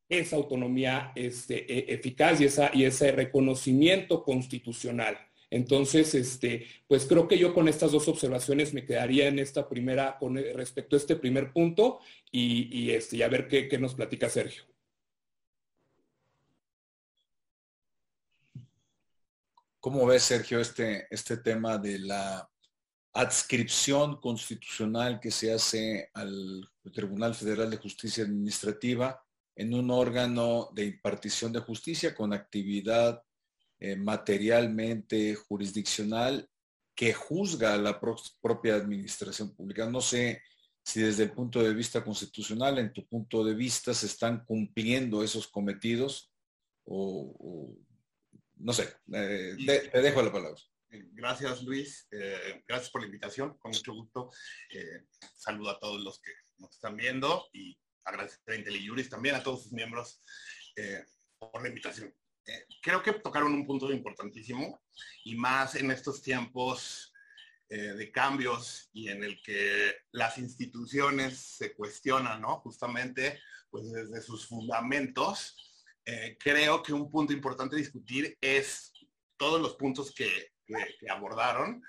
esa 0.08 0.36
autonomía 0.36 1.12
este, 1.14 1.72
e, 1.72 1.94
eficaz 1.94 2.40
y, 2.40 2.46
esa, 2.46 2.70
y 2.74 2.84
ese 2.84 3.12
reconocimiento 3.12 4.24
constitucional. 4.24 5.16
Entonces, 5.50 6.14
este, 6.14 6.66
pues 6.88 7.06
creo 7.06 7.28
que 7.28 7.38
yo 7.38 7.54
con 7.54 7.68
estas 7.68 7.92
dos 7.92 8.08
observaciones 8.08 8.74
me 8.74 8.84
quedaría 8.84 9.28
en 9.28 9.38
esta 9.38 9.68
primera, 9.68 10.16
con 10.18 10.36
respecto 10.36 10.96
a 10.96 10.98
este 10.98 11.14
primer 11.14 11.52
punto, 11.52 12.00
y, 12.30 12.90
este, 12.90 13.22
a 13.22 13.28
ver 13.28 13.48
qué, 13.48 13.68
qué 13.68 13.78
nos 13.78 13.94
platica 13.94 14.28
Sergio. 14.28 14.64
¿Cómo 19.82 20.06
ves, 20.06 20.22
Sergio, 20.22 20.60
este, 20.60 21.08
este 21.10 21.38
tema 21.38 21.76
de 21.76 21.98
la 21.98 22.48
adscripción 23.14 24.20
constitucional 24.20 25.18
que 25.18 25.32
se 25.32 25.52
hace 25.52 26.08
al 26.14 26.70
Tribunal 26.92 27.34
Federal 27.34 27.68
de 27.68 27.78
Justicia 27.78 28.22
Administrativa 28.22 29.20
en 29.56 29.74
un 29.74 29.90
órgano 29.90 30.70
de 30.72 30.84
impartición 30.84 31.52
de 31.52 31.58
justicia 31.58 32.14
con 32.14 32.32
actividad 32.32 33.24
eh, 33.80 33.96
materialmente 33.96 35.34
jurisdiccional 35.34 36.48
que 36.94 37.12
juzga 37.12 37.74
a 37.74 37.78
la 37.78 38.00
propia 38.40 38.76
administración 38.76 39.52
pública. 39.52 39.90
No 39.90 40.00
sé 40.00 40.42
si 40.84 41.00
desde 41.00 41.24
el 41.24 41.32
punto 41.32 41.60
de 41.60 41.74
vista 41.74 42.04
constitucional, 42.04 42.78
en 42.78 42.92
tu 42.92 43.04
punto 43.08 43.42
de 43.42 43.54
vista, 43.54 43.92
se 43.94 44.06
están 44.06 44.44
cumpliendo 44.44 45.24
esos 45.24 45.48
cometidos 45.48 46.32
o, 46.84 47.74
no 48.62 48.72
sé, 48.72 48.94
eh, 49.12 49.56
te, 49.66 50.00
dejo 50.00 50.22
la 50.22 50.32
palabra. 50.32 50.60
Eh, 50.90 51.08
gracias 51.12 51.62
Luis, 51.62 52.08
gracias 52.66 52.90
por 52.90 53.00
la 53.00 53.06
invitación, 53.06 53.58
con 53.58 53.70
mucho 53.70 53.92
gusto. 53.94 54.30
saludo 55.34 55.70
a 55.70 55.78
todos 55.78 56.02
los 56.02 56.20
que 56.20 56.32
nos 56.58 56.72
están 56.72 56.96
viendo 56.96 57.48
y 57.52 57.78
agradecer 58.04 58.40
a 58.48 58.54
IntelliJuris 58.56 59.08
también, 59.08 59.34
a 59.34 59.42
todos 59.42 59.64
sus 59.64 59.72
miembros 59.72 60.20
por 61.38 61.62
la 61.62 61.68
invitación. 61.68 62.14
Eh, 62.46 62.66
creo 62.82 63.02
que 63.02 63.12
tocaron 63.12 63.54
un 63.54 63.66
punto 63.66 63.92
importantísimo 63.92 64.82
y 65.24 65.36
más 65.36 65.76
en 65.76 65.90
estos 65.90 66.22
tiempos 66.22 67.12
eh, 67.68 67.76
de 67.76 68.10
cambios 68.10 68.90
y 68.92 69.08
en 69.08 69.22
el 69.22 69.40
que 69.42 69.94
las 70.10 70.38
instituciones 70.38 71.38
se 71.38 71.74
cuestionan, 71.74 72.40
¿no? 72.40 72.58
Justamente, 72.60 73.40
pues 73.70 73.90
desde 73.92 74.20
sus 74.20 74.46
fundamentos, 74.46 75.56
eh, 76.04 76.36
creo 76.38 76.82
que 76.82 76.92
un 76.92 77.10
punto 77.10 77.32
importante 77.32 77.76
discutir 77.76 78.36
es 78.40 78.92
todos 79.36 79.60
los 79.60 79.74
puntos 79.76 80.14
que, 80.14 80.52
abordaron, 81.10 81.82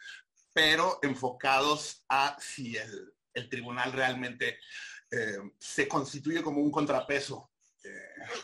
pero 0.53 0.99
enfocados 1.03 2.03
a 2.09 2.35
si 2.39 2.75
el, 2.75 3.49
tribunal 3.49 3.93
realmente 3.93 4.59
se 5.57 5.87
constituye 5.87 6.41
como 6.41 6.59
un 6.59 6.69
contrapeso 6.69 7.51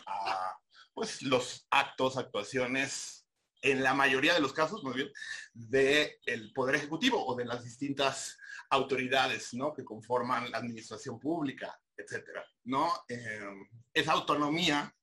a, 0.06 0.58
pues 0.94 1.22
los 1.22 1.66
actos, 1.70 2.16
actuaciones, 2.16 3.20
en 3.62 3.82
la 3.82 3.94
mayoría 3.94 4.34
de 4.34 4.40
los 4.40 4.52
casos, 4.52 4.82
muy 4.82 4.94
bien, 4.94 5.12
del 5.52 6.52
Poder 6.54 6.76
Ejecutivo 6.76 7.24
o 7.24 7.34
de 7.34 7.44
las 7.44 7.64
distintas 7.64 8.38
autoridades, 8.70 9.52
¿no? 9.54 9.72
Que 9.72 9.84
conforman 9.84 10.50
la 10.50 10.58
administración 10.58 11.18
pública, 11.18 11.78
etcétera, 11.96 12.44
¿no? 12.64 12.90
Em, 13.08 13.68
esa 13.92 14.12
autonomía 14.12 14.94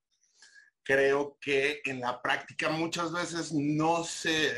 creo 0.88 1.38
que 1.42 1.82
en 1.84 2.00
la 2.00 2.22
práctica 2.22 2.70
muchas 2.70 3.12
veces 3.12 3.52
no 3.52 4.06
se, 4.06 4.56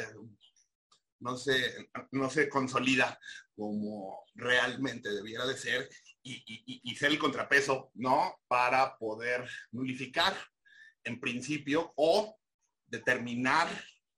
no 1.19 1.35
se, 1.35 1.89
no 2.11 2.29
se 2.29 2.47
consolida 2.47 3.19
como 3.55 4.25
realmente 4.35 5.09
debiera 5.09 5.47
de 5.47 5.57
ser 5.57 5.89
y, 6.21 6.43
y 6.83 6.95
ser 6.95 7.09
el 7.09 7.17
contrapeso, 7.17 7.89
¿no? 7.95 8.39
Para 8.47 8.95
poder 8.99 9.49
nulificar 9.71 10.37
en 11.03 11.19
principio 11.19 11.93
o 11.95 12.37
determinar 12.85 13.67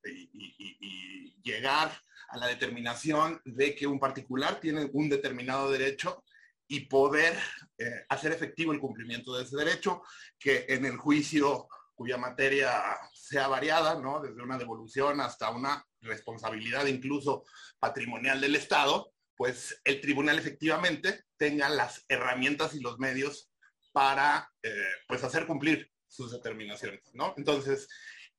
y, 0.03 1.33
llegar 1.43 1.91
a 2.29 2.37
la 2.37 2.47
determinación 2.47 3.41
de 3.45 3.73
que 3.73 3.87
un 3.87 3.99
particular 3.99 4.59
tiene 4.59 4.87
un 4.93 5.09
determinado 5.09 5.71
derecho 5.71 6.23
y 6.67 6.81
poder 6.81 7.35
eh, 7.79 8.05
hacer 8.09 8.31
efectivo 8.31 8.71
el 8.73 8.79
cumplimiento 8.79 9.35
de 9.35 9.43
ese 9.43 9.57
derecho, 9.57 10.03
que 10.37 10.67
en 10.69 10.85
el 10.85 10.97
juicio 10.97 11.67
cuya 12.01 12.17
materia 12.17 12.81
sea 13.13 13.47
variada, 13.47 13.93
¿no? 14.01 14.19
Desde 14.19 14.41
una 14.41 14.57
devolución 14.57 15.21
hasta 15.21 15.51
una 15.51 15.85
responsabilidad 16.01 16.87
incluso 16.87 17.43
patrimonial 17.77 18.41
del 18.41 18.55
Estado, 18.55 19.13
pues 19.35 19.79
el 19.83 20.01
tribunal 20.01 20.39
efectivamente 20.39 21.25
tenga 21.37 21.69
las 21.69 22.03
herramientas 22.09 22.73
y 22.73 22.79
los 22.79 22.97
medios 22.97 23.51
para 23.91 24.51
eh, 24.63 24.73
pues 25.07 25.23
hacer 25.23 25.45
cumplir 25.45 25.91
sus 26.07 26.31
determinaciones, 26.31 27.01
¿no? 27.13 27.35
Entonces, 27.37 27.87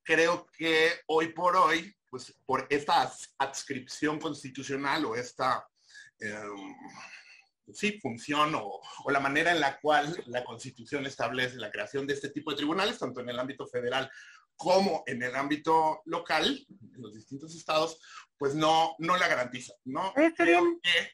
creo 0.03 0.49
que 0.59 0.91
hoy 1.07 1.29
por 1.29 1.55
hoy, 1.55 1.95
pues 2.11 2.35
por 2.45 2.67
esta 2.69 3.13
adscripción 3.39 4.19
constitucional 4.19 5.05
o 5.05 5.15
esta, 5.15 5.65
em, 6.19 6.75
sí, 7.73 7.99
función 8.01 8.55
o, 8.55 8.81
la 9.11 9.21
manera 9.21 9.53
en 9.53 9.61
la 9.61 9.79
cual 9.81 10.23
la 10.27 10.45
constitución 10.45 11.07
establece 11.07 11.57
la 11.57 11.71
creación 11.71 12.07
de 12.07 12.15
este 12.15 12.31
tipo 12.31 12.51
de 12.51 12.57
tribunales, 12.57 12.99
tanto 12.99 13.21
en 13.21 13.29
el 13.29 13.39
ámbito 13.39 13.67
federal 13.67 14.11
como 14.57 15.03
en 15.07 15.23
el 15.23 15.35
ámbito 15.35 16.03
local, 16.05 16.65
en 16.69 17.03
los 17.03 17.15
distintos 17.15 17.55
estados, 17.55 18.01
pues 18.37 18.55
no, 18.55 18.95
no 18.99 19.17
la 19.17 19.29
garantiza, 19.29 19.75
¿no? 19.85 20.13
Creo 20.15 20.79
que 20.83 21.11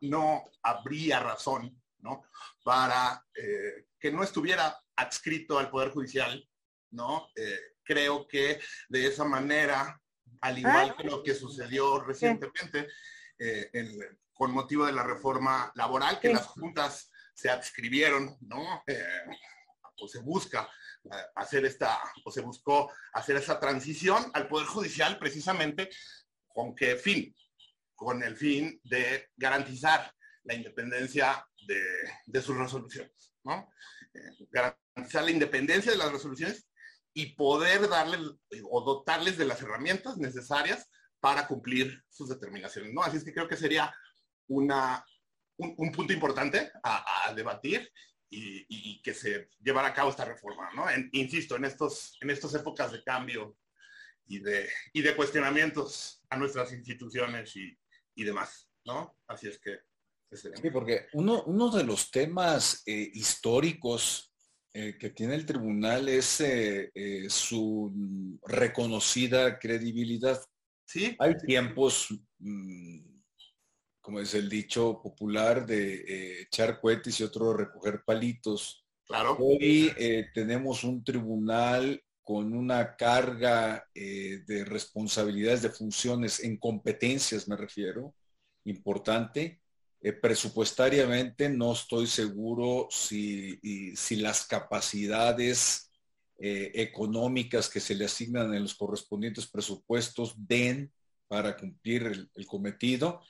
no 0.00 0.44
habría 0.62 1.20
razón, 1.20 1.80
¿no? 1.98 2.22
Para 2.64 3.24
eh, 3.34 3.86
que 4.00 4.10
no 4.10 4.22
estuviera 4.22 4.76
adscrito 4.96 5.58
al 5.58 5.70
Poder 5.70 5.90
Judicial, 5.90 6.48
¿no? 6.90 7.28
Eh, 7.36 7.60
creo 7.82 8.26
que 8.26 8.60
de 8.88 9.06
esa 9.06 9.24
manera, 9.24 10.00
al 10.40 10.58
igual 10.58 10.96
que 10.96 11.04
lo 11.04 11.22
que 11.22 11.34
sucedió 11.34 12.00
recientemente, 12.00 12.88
eh, 13.38 13.70
con 14.38 14.52
motivo 14.52 14.86
de 14.86 14.92
la 14.92 15.02
reforma 15.02 15.72
laboral, 15.74 16.20
que 16.20 16.32
las 16.32 16.46
juntas 16.46 17.10
se 17.34 17.50
adscribieron, 17.50 18.36
¿no? 18.42 18.84
Eh, 18.86 19.02
o 20.00 20.06
se 20.06 20.20
busca 20.20 20.70
hacer 21.34 21.64
esta, 21.64 21.98
o 22.24 22.30
se 22.30 22.40
buscó 22.40 22.92
hacer 23.14 23.36
esa 23.36 23.58
transición 23.58 24.30
al 24.32 24.46
Poder 24.46 24.68
Judicial 24.68 25.18
precisamente 25.18 25.90
con 26.46 26.72
qué 26.72 26.94
fin, 26.94 27.34
con 27.96 28.22
el 28.22 28.36
fin 28.36 28.80
de 28.84 29.28
garantizar 29.36 30.12
la 30.44 30.54
independencia 30.54 31.44
de, 31.66 31.82
de 32.26 32.42
sus 32.42 32.56
resoluciones, 32.56 33.34
¿no? 33.42 33.68
garantizar 34.50 35.24
la 35.24 35.30
independencia 35.30 35.90
de 35.90 35.98
las 35.98 36.12
resoluciones 36.12 36.68
y 37.12 37.34
poder 37.34 37.88
darles 37.88 38.20
o 38.70 38.80
dotarles 38.82 39.36
de 39.36 39.46
las 39.46 39.60
herramientas 39.62 40.16
necesarias 40.16 40.88
para 41.20 41.48
cumplir 41.48 42.04
sus 42.08 42.28
determinaciones, 42.28 42.92
¿no? 42.92 43.02
Así 43.02 43.16
es 43.16 43.24
que 43.24 43.32
creo 43.32 43.48
que 43.48 43.56
sería 43.56 43.92
una, 44.48 45.04
un, 45.58 45.92
punto 45.92 46.12
importante 46.12 46.70
a, 46.82 47.32
debatir 47.34 47.90
y, 48.30 49.00
que 49.02 49.14
se 49.14 49.48
llevara 49.60 49.88
a 49.88 49.94
cabo 49.94 50.10
esta 50.10 50.24
reforma, 50.24 50.70
¿no? 50.74 50.84
insisto, 51.12 51.56
en 51.56 51.64
estos, 51.64 52.16
en 52.20 52.30
estas 52.30 52.54
épocas 52.54 52.92
de 52.92 53.02
cambio 53.02 53.56
y 54.26 54.40
de, 54.40 54.68
y 54.92 55.02
de 55.02 55.16
cuestionamientos 55.16 56.22
a 56.28 56.36
nuestras 56.36 56.72
instituciones 56.72 57.56
y, 57.56 57.76
y 58.14 58.24
demás, 58.24 58.68
¿no? 58.84 59.16
Así 59.26 59.48
es 59.48 59.58
que... 59.58 59.80
Sí, 60.30 60.70
porque 60.70 61.06
uno, 61.14 61.42
uno 61.44 61.70
de 61.70 61.84
los 61.84 62.10
temas 62.10 62.82
eh, 62.84 63.10
históricos 63.14 64.34
eh, 64.74 64.98
que 64.98 65.08
tiene 65.08 65.34
el 65.34 65.46
tribunal 65.46 66.06
es 66.10 66.42
eh, 66.42 66.90
su 67.30 68.38
reconocida 68.44 69.58
credibilidad. 69.58 70.38
Sí. 70.84 71.16
Hay 71.18 71.34
tiempos, 71.38 72.08
mm, 72.38 73.00
como 74.08 74.20
es 74.20 74.32
el 74.32 74.48
dicho 74.48 75.02
popular, 75.02 75.66
de 75.66 76.40
echar 76.40 76.80
cohetes 76.80 77.20
y 77.20 77.24
otro 77.24 77.52
recoger 77.52 78.04
palitos. 78.06 78.82
Claro. 79.04 79.36
Hoy 79.38 79.92
tenemos 80.32 80.82
un 80.82 81.04
tribunal 81.04 82.02
con 82.22 82.54
una 82.54 82.96
carga 82.96 83.86
de 83.94 84.64
responsabilidades, 84.64 85.60
de 85.60 85.68
funciones, 85.68 86.42
en 86.42 86.56
competencias 86.56 87.48
me 87.48 87.56
refiero, 87.58 88.14
importante, 88.64 89.60
eh, 90.00 90.12
presupuestariamente 90.14 91.50
no 91.50 91.74
estoy 91.74 92.06
seguro 92.06 92.88
si, 92.90 93.60
si 93.94 94.16
las 94.16 94.46
capacidades 94.46 95.90
eh, 96.38 96.72
económicas 96.76 97.68
que 97.68 97.80
se 97.80 97.94
le 97.94 98.06
asignan 98.06 98.54
en 98.54 98.62
los 98.62 98.74
correspondientes 98.74 99.46
presupuestos 99.46 100.34
den 100.34 100.90
para 101.28 101.56
cumplir 101.56 102.30
el, 102.34 102.46
cometido. 102.46 103.20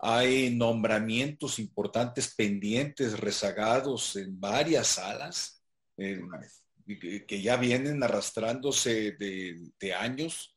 Hay 0.00 0.54
nombramientos 0.54 1.58
importantes 1.58 2.34
pendientes, 2.34 3.18
rezagados 3.18 4.16
en 4.16 4.38
varias 4.38 4.88
salas, 4.88 5.62
que 5.96 7.42
ya 7.42 7.56
vienen 7.56 8.02
arrastrándose 8.02 9.12
de, 9.12 9.94
años. 9.94 10.56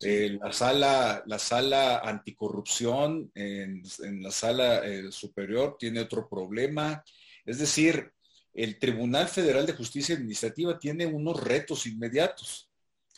Eh, 0.00 0.36
la, 0.40 0.52
sala, 0.52 1.22
la 1.26 1.38
sala 1.38 1.98
anticorrupción 1.98 3.30
en, 3.34 3.82
la 4.20 4.32
sala 4.32 4.84
eh, 4.84 5.12
superior 5.12 5.76
tiene 5.78 6.00
otro 6.00 6.28
problema. 6.28 7.04
Es 7.44 7.58
decir, 7.58 8.12
el 8.52 8.78
Tribunal 8.78 9.28
Federal 9.28 9.64
de 9.64 9.74
Justicia 9.74 10.14
Administrativa 10.14 10.78
tiene 10.78 11.06
unos 11.06 11.42
retos 11.42 11.86
inmediatos, 11.86 12.68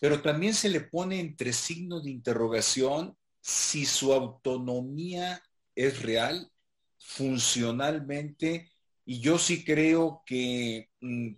pero 0.00 0.20
también 0.22 0.54
se 0.54 0.68
le 0.68 0.80
pone 0.80 1.18
entre 1.18 1.52
signo 1.52 2.00
de 2.00 2.10
interrogación 2.10 3.16
si 3.40 3.84
su 3.84 4.12
autonomía 4.12 5.42
es 5.74 6.02
real, 6.02 6.50
funcionalmente, 6.98 8.70
y 9.04 9.20
yo 9.20 9.38
sí 9.38 9.64
creo 9.64 10.22
que 10.24 10.90
mm, 11.00 11.34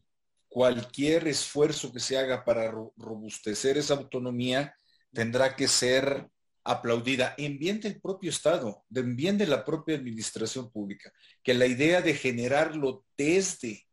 cualquier 0.48 1.28
esfuerzo 1.28 1.92
que 1.92 2.00
se 2.00 2.16
haga 2.16 2.44
para 2.44 2.70
robustecer 2.96 3.76
esa 3.76 3.94
autonomía 3.94 4.74
tendrá 5.12 5.56
que 5.56 5.68
ser 5.68 6.28
aplaudida 6.64 7.34
en 7.38 7.58
bien 7.58 7.80
del 7.80 8.00
propio 8.00 8.30
Estado, 8.30 8.84
en 8.94 9.16
bien 9.16 9.38
de 9.38 9.46
la 9.46 9.64
propia 9.64 9.96
administración 9.96 10.70
pública, 10.70 11.12
que 11.42 11.54
la 11.54 11.66
idea 11.66 12.02
de 12.02 12.14
generarlo 12.14 13.04
desde 13.16 13.86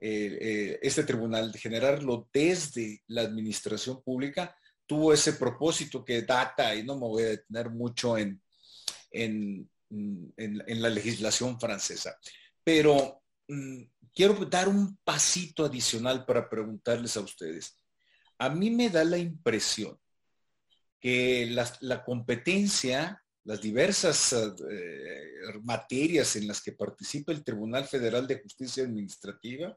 eh, 0.00 0.38
eh, 0.40 0.78
este 0.82 1.04
tribunal, 1.04 1.50
de 1.50 1.58
generarlo 1.58 2.28
desde 2.32 3.02
la 3.06 3.22
administración 3.22 4.02
pública, 4.02 4.54
tuvo 4.86 5.12
ese 5.12 5.32
propósito 5.34 6.04
que 6.04 6.22
data, 6.22 6.74
y 6.74 6.82
no 6.82 6.94
me 6.94 7.06
voy 7.06 7.22
a 7.22 7.28
detener 7.28 7.70
mucho 7.70 8.16
en, 8.16 8.40
en, 9.10 9.68
la 9.90 10.88
legislación 10.88 11.58
francesa, 11.58 12.18
pero 12.62 13.22
mm, 13.48 13.82
quiero 14.14 14.34
dar 14.44 14.68
un 14.68 14.96
pasito 15.04 15.64
adicional 15.64 16.24
para 16.26 16.48
preguntarles 16.48 17.16
a 17.16 17.20
ustedes. 17.20 17.76
A 18.38 18.48
mí 18.48 18.70
me 18.70 18.90
da 18.90 19.04
la 19.04 19.18
impresión 19.18 19.98
que 21.00 21.46
la, 21.80 22.04
competencia, 22.04 23.22
las 23.44 23.60
diversas 23.60 24.32
eh, 24.32 25.58
materias 25.62 26.36
en 26.36 26.48
las 26.48 26.60
que 26.60 26.72
participa 26.72 27.32
el 27.32 27.44
Tribunal 27.44 27.84
Federal 27.84 28.26
de 28.26 28.40
Justicia 28.40 28.84
Administrativa 28.84 29.76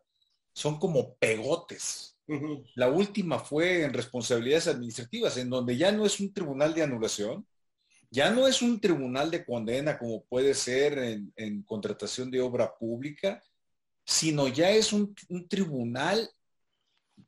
son 0.53 0.80
como 0.80 1.15
pegotes. 1.15 2.18
La 2.75 2.89
última 2.89 3.39
fue 3.39 3.84
en 3.84 3.94
responsabilidades 3.94 4.68
administrativas, 4.68 5.36
en 5.38 5.50
donde 5.50 5.75
ya 5.75 5.91
no 5.91 6.06
es 6.06 6.20
un 6.22 6.34
tribunal 6.34 6.74
de 6.74 6.84
anulación, 6.84 7.46
ya 8.12 8.30
no 8.30 8.46
es 8.46 8.62
un 8.62 8.80
tribunal 8.80 9.32
de 9.32 9.46
condena 9.46 9.98
como 9.98 10.25
puede 10.25 10.53
ser 10.53 11.00
en, 11.36 11.63
contratación 11.63 12.30
de 12.30 12.41
obra 12.41 12.75
pública, 12.77 13.41
sino 14.06 14.50
ya 14.50 14.70
es 14.70 14.91
un, 14.91 15.15
un, 15.30 15.48
tribunal 15.48 16.30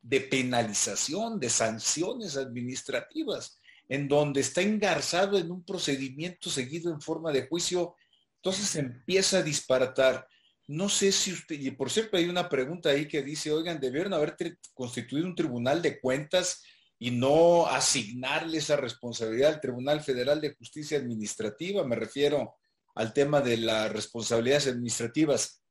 de 0.02 0.20
penalización, 0.20 1.40
de 1.40 1.50
sanciones 1.50 2.36
administrativas, 2.36 3.58
en 3.88 4.10
donde 4.10 4.42
está 4.42 4.62
engarzado 4.62 5.38
en 5.38 5.50
un 5.52 5.64
procedimiento 5.64 6.50
seguido 6.50 6.92
en 6.92 7.00
forma 7.00 7.32
de 7.32 7.48
juicio, 7.48 7.96
entonces 8.36 8.76
empieza 8.76 9.38
a 9.38 9.44
disparatar. 9.44 10.28
No 10.68 10.90
sé 10.90 11.14
si 11.14 11.32
usted, 11.32 11.60
y 11.60 11.72
por 11.72 11.90
cierto 11.90 12.18
hay 12.18 12.28
una 12.28 12.50
pregunta 12.50 12.90
ahí 12.90 13.08
que 13.08 13.22
dice, 13.22 13.54
oigan, 13.54 13.80
debieron 13.80 14.14
haber 14.14 14.36
constituido 14.74 15.28
un 15.28 15.36
tribunal 15.36 15.82
de 15.82 16.02
cuentas 16.02 16.62
y 17.04 17.12
no 17.12 17.66
asignarle 17.68 18.60
esa 18.60 18.78
responsabilidad 18.78 19.56
al 19.56 19.60
Tribunal 19.60 20.00
Federal 20.00 20.40
de 20.40 20.56
Justicia 20.56 20.98
Administrativa, 20.98 21.84
me 21.84 21.98
refiero 21.98 22.56
al 22.96 23.12
tema 23.12 23.42
de 23.42 23.58
las 23.58 23.92
responsabilidades 23.92 24.68
administrativas. 24.68 25.62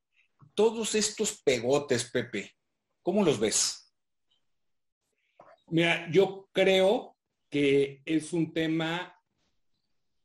Todos 0.53 0.95
estos 0.95 1.41
pegotes, 1.43 2.11
Pepe, 2.11 2.53
¿cómo 3.01 3.25
los 3.25 3.41
ves? 3.41 3.95
Mira, 5.69 6.07
yo 6.11 6.51
creo 6.53 7.17
que 7.49 8.03
es 8.05 8.35
un 8.35 8.53
tema 8.53 9.19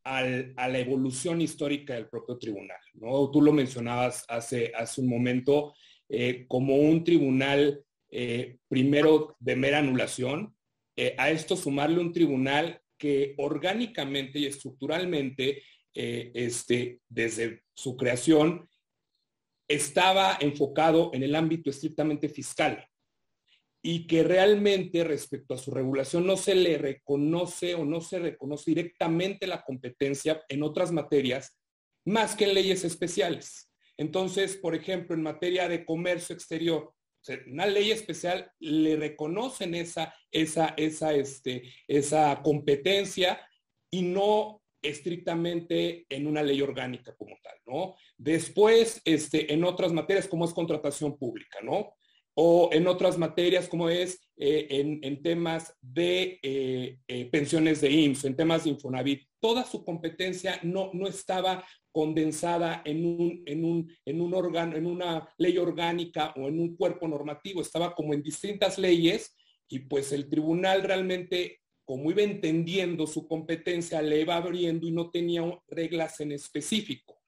a 0.03 0.21
la 0.21 0.77
evolución 0.77 1.39
histórica 1.39 1.93
del 1.93 2.09
propio 2.09 2.37
tribunal. 2.37 2.81
Tú 3.31 3.41
lo 3.41 3.53
mencionabas 3.53 4.25
hace, 4.27 4.73
hace 4.75 4.99
un 4.99 5.07
momento 5.07 5.73
eh, 6.09 6.45
como 6.49 6.75
un 6.75 7.05
tribunal 7.05 7.81
eh, 8.09 8.57
primero 8.67 9.37
de 9.39 9.55
mera 9.55 9.77
anulación, 9.77 10.56
eh, 10.97 11.15
a 11.17 11.29
esto 11.29 11.55
sumarle 11.55 11.99
un 11.99 12.11
tribunal 12.11 12.81
que 12.97 13.35
orgánicamente 13.37 14.39
y 14.39 14.47
estructuralmente, 14.47 15.63
este, 15.93 16.99
desde 17.07 17.63
su 17.73 17.95
creación, 17.95 18.67
estaba 19.67 20.37
enfocado 20.39 21.11
en 21.13 21.23
el 21.23 21.35
ámbito 21.35 21.69
estrictamente 21.69 22.29
fiscal 22.29 22.87
y 23.81 24.07
que 24.07 24.23
realmente 24.23 25.03
respecto 25.03 25.53
a 25.53 25.57
su 25.57 25.71
regulación 25.71 26.25
no 26.25 26.35
se 26.35 26.55
le 26.55 26.77
reconoce 26.77 27.75
o 27.75 27.85
no 27.85 28.01
se 28.01 28.19
reconoce 28.19 28.71
directamente 28.71 29.47
la 29.47 29.63
competencia 29.63 30.43
en 30.49 30.63
otras 30.63 30.91
materias 30.91 31.55
más 32.05 32.35
que 32.35 32.45
en 32.45 32.53
leyes 32.53 32.83
especiales. 32.83 33.71
Entonces, 33.97 34.55
por 34.57 34.75
ejemplo, 34.75 35.15
en 35.15 35.23
materia 35.23 35.67
de 35.67 35.85
comercio 35.85 36.33
exterior, 36.33 36.93
una 37.47 37.65
ley 37.65 37.91
especial 37.91 38.51
le 38.59 38.95
reconocen 38.95 39.75
esa, 39.75 40.13
esa, 40.31 40.73
esa, 40.77 41.13
este, 41.13 41.63
esa 41.87 42.41
competencia 42.43 43.39
y 43.91 44.01
no 44.01 44.61
estrictamente 44.81 46.05
en 46.09 46.27
una 46.27 46.43
ley 46.43 46.61
orgánica 46.61 47.15
como 47.15 47.35
tal, 47.41 47.57
¿no? 47.65 47.95
Después, 48.17 49.01
este, 49.05 49.53
en 49.53 49.63
otras 49.63 49.91
materias 49.91 50.27
como 50.27 50.45
es 50.45 50.53
contratación 50.53 51.17
pública, 51.17 51.59
¿no? 51.61 51.97
o 52.39 52.69
en 52.71 52.87
otras 52.87 53.17
materias 53.17 53.67
como 53.67 53.89
es 53.89 54.26
eh, 54.39 54.99
en, 55.01 55.23
temas 55.23 55.75
de 55.81 56.39
eh, 56.43 56.99
eh, 57.07 57.25
pensiones 57.25 57.81
de 57.81 57.89
IMSS, 57.89 58.25
en 58.25 58.35
temas 58.35 58.63
de 58.63 58.69
Infonavit. 58.69 59.23
Toda 59.39 59.65
su 59.65 59.83
competencia 59.83 60.59
no, 60.61 60.91
no 60.93 61.07
estaba 61.07 61.65
condensada 61.91 62.83
en 62.85 63.03
un, 63.03 63.43
en, 63.47 63.65
un, 63.65 63.91
en, 64.05 64.21
un 64.21 64.33
órgano, 64.35 64.77
en 64.77 64.85
una 64.85 65.27
ley 65.39 65.57
orgánica 65.57 66.33
o 66.35 66.47
en 66.47 66.59
un 66.59 66.75
cuerpo 66.75 67.07
normativo, 67.07 67.61
estaba 67.61 67.95
como 67.95 68.13
en 68.13 68.21
distintas 68.21 68.77
leyes 68.77 69.35
y 69.67 69.79
pues 69.79 70.11
el 70.11 70.29
tribunal 70.29 70.83
realmente, 70.83 71.61
como 71.83 72.11
iba 72.11 72.21
entendiendo 72.21 73.07
su 73.07 73.27
competencia, 73.27 74.01
le 74.03 74.21
iba 74.21 74.35
abriendo 74.35 74.87
y 74.87 74.91
no 74.91 75.09
tenía 75.09 75.41
reglas 75.67 76.19
en 76.19 76.31
específico. 76.31 77.19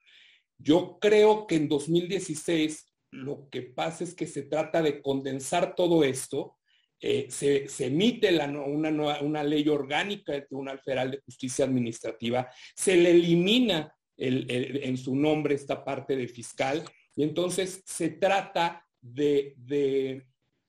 Yo 0.58 0.98
creo 1.00 1.46
que 1.48 1.56
en 1.56 1.68
2016 1.68 2.86
lo 3.10 3.48
que 3.50 3.62
pasa 3.62 4.04
es 4.04 4.14
que 4.14 4.26
se 4.26 4.42
trata 4.42 4.82
de 4.82 5.02
condensar 5.02 5.74
todo 5.74 6.04
esto. 6.04 6.56
Eh, 7.00 7.26
se, 7.30 7.66
emite 7.86 8.28
una, 8.38 9.42
ley 9.42 9.68
orgánica 9.68 10.32
del 10.32 10.46
Tribunal 10.46 10.80
Federal 10.80 11.10
de 11.10 11.20
Justicia 11.24 11.64
Administrativa, 11.64 12.50
se 12.74 12.96
le 12.96 13.10
elimina 13.10 13.94
en 14.16 14.98
su 14.98 15.16
nombre 15.16 15.54
esta 15.54 15.82
parte 15.82 16.14
de 16.14 16.28
fiscal 16.28 16.84
y 17.16 17.22
entonces 17.22 17.82
se 17.86 18.10
trata 18.10 18.86
de, 19.00 19.54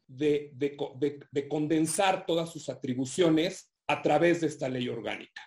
de 0.07 1.47
condensar 1.49 2.25
todas 2.25 2.49
sus 2.49 2.69
atribuciones 2.69 3.73
a 3.87 4.01
través 4.01 4.39
de 4.39 4.47
esta 4.47 4.69
ley 4.69 4.87
orgánica. 4.87 5.41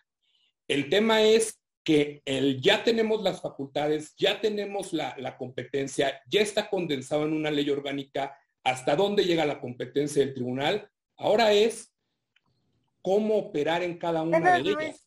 El 0.69 0.91
tema 0.91 1.23
es 1.23 1.61
que 1.85 2.23
el, 2.25 2.61
ya 2.61 2.83
tenemos 2.83 3.23
las 3.23 3.43
facultades, 3.43 4.15
ya 4.17 4.41
tenemos 4.41 4.93
la, 4.93 5.37
competencia, 5.37 6.21
ya 6.27 6.41
está 6.41 6.69
condensado 6.71 7.27
en 7.27 7.35
una 7.35 7.51
ley 7.51 7.69
orgánica 7.69 8.37
hasta 8.65 8.97
dónde 8.97 9.25
llega 9.25 9.47
la 9.47 9.61
competencia 9.61 10.25
del 10.25 10.35
tribunal. 10.35 10.91
Ahora 11.17 11.53
es 11.53 11.95
cómo 13.03 13.37
operar 13.37 13.83
en 13.83 13.99
cada 13.99 14.23
una 14.23 14.41
de 14.41 14.61
ellas. 14.61 15.05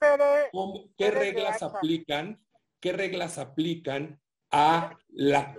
¿Qué 0.97 1.11
reglas 1.11 1.63
aplican? 1.63 2.41
¿Qué 2.79 2.93
reglas 2.93 3.37
aplican 3.37 4.21
a, 4.51 4.97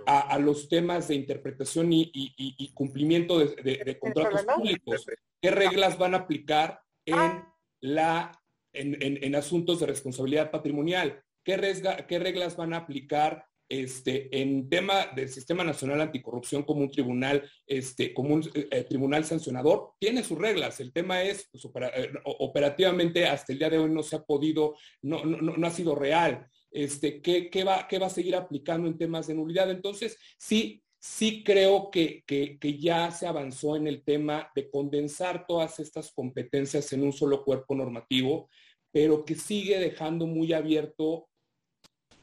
a, 0.07 0.39
los 0.39 0.67
temas 0.69 1.09
de 1.09 1.15
interpretación 1.15 1.89
y, 1.91 2.71
cumplimiento 2.73 3.37
de, 3.39 3.97
contratos 3.99 4.45
públicos? 4.45 5.05
¿Qué 5.41 5.51
reglas 5.51 5.97
van 5.97 6.15
a 6.15 6.19
aplicar 6.19 6.81
en 7.05 7.15
ah. 7.15 7.55
la 7.81 8.39
en, 8.73 9.35
asuntos 9.35 9.79
de 9.79 9.87
responsabilidad 9.87 10.51
patrimonial. 10.51 11.23
¿Qué, 11.43 11.57
reglas 11.57 12.55
van 12.55 12.73
a 12.73 12.77
aplicar 12.77 13.45
este, 13.69 14.41
en 14.41 14.67
tema 14.67 15.05
del 15.15 15.29
Sistema 15.29 15.63
Nacional 15.63 16.01
Anticorrupción 16.01 16.63
como 16.63 16.81
un 16.81 16.89
tribunal, 16.89 17.47
este, 17.67 18.13
como 18.15 18.33
un 18.33 18.49
eh, 18.53 18.83
tribunal 18.83 19.23
sancionador? 19.23 19.91
Tiene 19.99 20.23
sus 20.23 20.39
reglas. 20.39 20.79
El 20.79 20.91
tema 20.91 21.21
es, 21.21 21.47
pues, 21.51 21.63
eh, 21.65 22.11
operativamente 22.23 23.27
hasta 23.27 23.53
el 23.53 23.59
día 23.59 23.69
de 23.69 23.77
hoy 23.77 23.91
no 23.91 24.01
se 24.01 24.15
ha 24.15 24.23
podido, 24.23 24.75
no, 25.03 25.23
no, 25.23 25.67
ha 25.67 25.71
sido 25.71 25.93
real. 25.93 26.47
Este, 26.71 27.21
¿qué, 27.21 27.63
va, 27.63 27.87
¿Qué 27.87 27.99
va 27.99 28.07
a 28.07 28.11
seguir 28.11 28.35
aplicando 28.35 28.87
en 28.87 28.97
temas 28.97 29.27
de 29.27 29.35
nulidad? 29.35 29.69
Entonces, 29.69 30.17
sí, 30.39 30.81
sí 30.99 31.43
creo 31.43 31.91
que, 31.91 32.23
que, 32.25 32.77
ya 32.79 33.11
se 33.11 33.27
avanzó 33.27 33.75
en 33.75 33.87
el 33.87 34.03
tema 34.03 34.51
de 34.55 34.69
condensar 34.69 35.45
todas 35.47 35.79
estas 35.79 36.11
competencias 36.11 36.91
en 36.93 37.03
un 37.03 37.13
solo 37.13 37.43
cuerpo 37.43 37.75
normativo, 37.75 38.49
pero 38.91 39.23
que 39.23 39.35
sigue 39.35 39.79
dejando 39.79 40.25
muy 40.25 40.53
abierto 40.53 41.28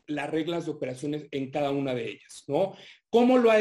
las 0.07 0.31
reglas 0.31 0.67
de 0.67 0.73
operaciones 0.73 1.27
en 1.31 1.51
cada 1.51 1.71
una 1.71 1.95
de 1.95 2.11
ellas, 2.11 2.45
¿no? 2.49 2.75
¿Cómo 3.09 3.39
lo 3.39 3.53
ha, 3.53 3.59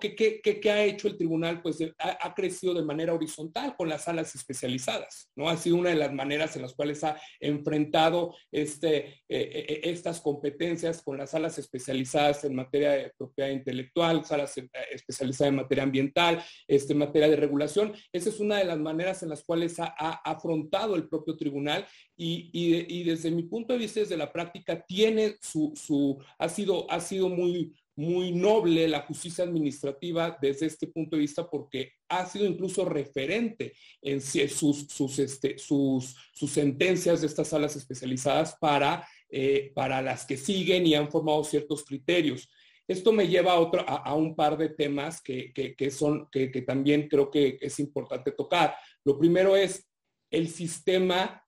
qué, 0.00 0.40
qué, 0.42 0.70
ha 0.70 0.84
hecho 0.84 1.06
el 1.06 1.16
tribunal? 1.16 1.62
Pues 1.62 1.80
eh, 1.80 1.94
ha, 1.98 2.34
crecido 2.34 2.74
de 2.74 2.84
manera 2.84 3.14
horizontal 3.14 3.76
con 3.76 3.88
las 3.88 4.04
salas 4.04 4.34
especializadas, 4.34 5.30
¿no? 5.36 5.48
Ha 5.48 5.56
sido 5.56 5.76
una 5.76 5.90
de 5.90 5.96
las 5.96 6.12
maneras 6.12 6.56
en 6.56 6.62
las 6.62 6.74
cuales 6.74 7.04
ha 7.04 7.16
enfrentado 7.38 8.34
este, 8.50 8.96
eh, 8.96 9.18
eh, 9.28 9.80
estas 9.84 10.20
competencias 10.20 11.00
con 11.00 11.16
las 11.16 11.30
salas 11.30 11.58
especializadas 11.58 12.44
en 12.44 12.56
materia 12.56 12.90
de 12.90 13.12
propiedad 13.16 13.50
intelectual, 13.50 14.24
salas 14.24 14.54
especializadas 14.90 15.50
en 15.50 15.56
materia 15.56 15.84
ambiental, 15.84 16.42
este, 16.66 16.94
materia 16.94 17.28
de 17.28 17.36
regulación. 17.36 17.92
Esa 18.12 18.30
es 18.30 18.40
una 18.40 18.58
de 18.58 18.64
las 18.64 18.78
maneras 18.78 19.22
en 19.22 19.28
las 19.28 19.44
cuales 19.44 19.78
ha, 19.78 19.94
afrontado 20.24 20.96
el 20.96 21.08
propio 21.08 21.36
tribunal 21.36 21.86
y, 22.16 22.50
y, 22.52 23.04
desde 23.04 23.30
mi 23.30 23.44
punto 23.44 23.72
de 23.72 23.78
vista, 23.78 24.00
desde 24.00 24.16
la 24.16 24.32
práctica, 24.32 24.84
tiene 24.84 25.36
su, 25.40 25.72
su 25.76 26.18
ha, 26.38 26.48
sido, 26.48 26.90
ha 26.90 27.00
sido 27.00 27.28
muy 27.28 27.74
muy 27.96 28.32
noble 28.32 28.88
la 28.88 29.02
justicia 29.02 29.44
administrativa 29.44 30.38
desde 30.40 30.66
este 30.66 30.86
punto 30.86 31.16
de 31.16 31.22
vista 31.22 31.48
porque 31.48 31.92
ha 32.08 32.24
sido 32.26 32.46
incluso 32.46 32.84
referente 32.84 33.74
en 34.00 34.20
sus, 34.20 34.86
sus, 34.88 35.18
este, 35.18 35.58
sus, 35.58 36.16
sus 36.32 36.50
sentencias 36.50 37.20
de 37.20 37.26
estas 37.26 37.48
salas 37.48 37.76
especializadas 37.76 38.56
para, 38.58 39.06
eh, 39.28 39.72
para 39.74 40.00
las 40.00 40.24
que 40.24 40.36
siguen 40.36 40.86
y 40.86 40.94
han 40.94 41.10
formado 41.10 41.44
ciertos 41.44 41.84
criterios. 41.84 42.48
Esto 42.88 43.12
me 43.12 43.28
lleva 43.28 43.52
a, 43.52 43.60
otro, 43.60 43.84
a, 43.86 44.14
un 44.14 44.34
par 44.34 44.56
de 44.56 44.70
temas 44.70 45.22
que, 45.22 45.52
que, 45.52 45.90
son, 45.90 46.28
que, 46.32 46.50
que 46.50 46.62
también 46.62 47.08
creo 47.08 47.30
que 47.30 47.58
es 47.60 47.78
importante 47.78 48.32
tocar. 48.32 48.74
Lo 49.04 49.18
primero 49.18 49.54
es 49.54 49.88
el 50.30 50.48
sistema 50.48 51.46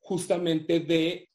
justamente 0.00 0.80
de 0.80 1.30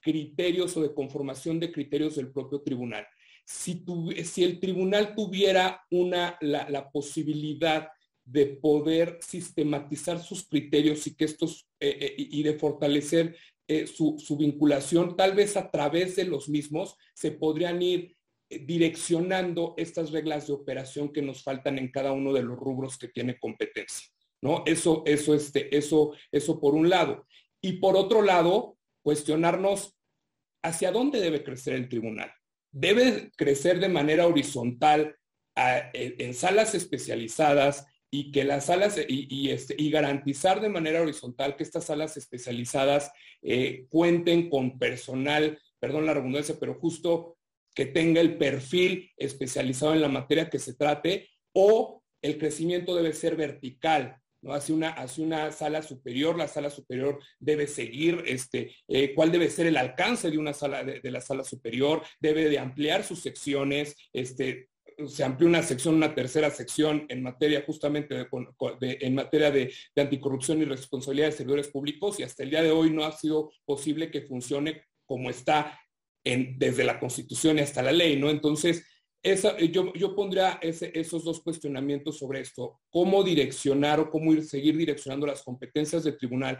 criterios 0.00 0.76
o 0.76 0.82
de 0.82 0.94
conformación 0.94 1.58
de 1.58 1.72
criterios 1.72 2.16
del 2.16 2.30
propio 2.30 2.60
tribunal 2.60 3.06
si, 3.44 4.44
el 4.44 4.60
tribunal 4.60 5.14
tuviera 5.14 5.84
una, 5.90 6.36
la, 6.40 6.90
posibilidad 6.90 7.88
de 8.24 8.46
poder 8.46 9.18
sistematizar 9.20 10.22
sus 10.22 10.46
criterios 10.46 11.06
y 11.06 11.16
que 11.16 11.24
estos 11.24 11.68
eh, 11.80 11.96
eh, 12.00 12.14
y 12.16 12.42
de 12.42 12.58
fortalecer 12.58 13.36
eh, 13.66 13.86
su, 13.86 14.36
vinculación, 14.38 15.16
tal 15.16 15.34
vez 15.34 15.56
a 15.56 15.70
través 15.70 16.16
de 16.16 16.24
los 16.24 16.48
mismos 16.48 16.96
se 17.14 17.32
podrían 17.32 17.82
ir 17.82 18.16
direccionando 18.48 19.74
estas 19.76 20.10
reglas 20.10 20.46
de 20.46 20.52
operación 20.52 21.12
que 21.12 21.22
nos 21.22 21.42
faltan 21.42 21.78
en 21.78 21.90
cada 21.90 22.12
uno 22.12 22.32
de 22.32 22.42
los 22.42 22.58
rubros 22.58 22.98
que 22.98 23.08
tiene 23.08 23.38
competencia. 23.38 24.08
¿no? 24.42 24.62
Eso, 24.66 25.02
eso, 25.06 25.34
este, 25.34 25.74
eso, 25.74 26.12
eso 26.30 26.60
por 26.60 26.74
un 26.74 26.90
lado. 26.90 27.26
Y 27.62 27.74
por 27.74 27.96
otro 27.96 28.22
lado, 28.22 28.76
cuestionarnos 29.02 29.96
hacia 30.62 30.92
dónde 30.92 31.20
debe 31.20 31.42
crecer 31.42 31.74
el 31.74 31.88
tribunal 31.88 32.30
debe 32.72 33.30
crecer 33.36 33.78
de 33.78 33.88
manera 33.88 34.26
horizontal 34.26 35.16
en, 35.54 36.34
salas 36.34 36.74
especializadas 36.74 37.86
y 38.10 38.32
que 38.32 38.44
las 38.44 38.66
salas 38.66 38.98
y, 39.08 39.50
este, 39.50 39.74
y, 39.78 39.90
garantizar 39.90 40.60
de 40.60 40.68
manera 40.68 41.02
horizontal 41.02 41.56
que 41.56 41.62
estas 41.62 41.84
salas 41.84 42.16
especializadas 42.16 43.12
eh, 43.42 43.86
cuenten 43.88 44.50
con 44.50 44.78
personal, 44.78 45.58
perdón 45.78 46.06
la 46.06 46.14
redundancia, 46.14 46.56
pero 46.58 46.74
justo 46.74 47.36
que 47.74 47.86
tenga 47.86 48.20
el 48.20 48.36
perfil 48.36 49.10
especializado 49.16 49.94
en 49.94 50.02
la 50.02 50.08
materia 50.08 50.50
que 50.50 50.58
se 50.58 50.74
trate 50.74 51.30
o 51.54 52.02
el 52.22 52.38
crecimiento 52.38 52.94
debe 52.94 53.12
ser 53.12 53.36
vertical, 53.36 54.21
¿no? 54.42 54.52
Hacia 54.52 54.74
una, 54.74 54.96
una 55.18 55.52
sala 55.52 55.82
superior, 55.82 56.36
la 56.36 56.48
sala 56.48 56.70
superior 56.70 57.18
debe 57.38 57.66
seguir, 57.66 58.22
este, 58.26 58.74
eh, 58.88 59.14
cuál 59.14 59.32
debe 59.32 59.48
ser 59.48 59.66
el 59.66 59.76
alcance 59.76 60.30
de 60.30 60.38
una 60.38 60.52
sala, 60.52 60.84
de, 60.84 61.10
la 61.10 61.20
sala 61.20 61.44
superior, 61.44 62.02
debe 62.20 62.48
de 62.48 62.58
ampliar 62.58 63.04
sus 63.04 63.20
secciones, 63.20 63.96
este, 64.12 64.68
se 65.06 65.24
amplió 65.24 65.48
una 65.48 65.62
sección, 65.62 65.94
una 65.94 66.14
tercera 66.14 66.50
sección 66.50 67.06
en 67.08 67.22
materia 67.22 67.62
justamente 67.66 68.14
de, 68.14 68.98
en 69.00 69.14
materia 69.14 69.50
de, 69.50 69.72
anticorrupción 69.96 70.60
y 70.60 70.64
responsabilidad 70.64 71.28
de 71.28 71.32
servidores 71.32 71.68
públicos 71.68 72.20
y 72.20 72.22
hasta 72.22 72.42
el 72.42 72.50
día 72.50 72.62
de 72.62 72.70
hoy 72.70 72.90
no 72.90 73.04
ha 73.04 73.12
sido 73.12 73.50
posible 73.64 74.10
que 74.10 74.22
funcione 74.22 74.82
como 75.06 75.30
está 75.30 75.78
en, 76.24 76.58
desde 76.58 76.84
la 76.84 77.00
Constitución 77.00 77.58
y 77.58 77.62
hasta 77.62 77.82
la 77.82 77.92
ley, 77.92 78.16
¿no? 78.16 78.30
Entonces, 78.30 78.86
eh, 79.24 79.70
yo, 79.70 80.16
pondría 80.16 80.58
esos 80.62 81.22
dos 81.22 81.40
cuestionamientos 81.40 82.18
sobre 82.18 82.40
esto. 82.40 82.80
¿Cómo 82.90 83.22
direccionar 83.22 84.00
o 84.00 84.10
cómo 84.10 84.32
ir, 84.32 84.44
seguir 84.44 84.76
direccionando 84.76 85.26
las 85.26 85.42
competencias 85.42 86.02
del 86.02 86.18
tribunal 86.18 86.58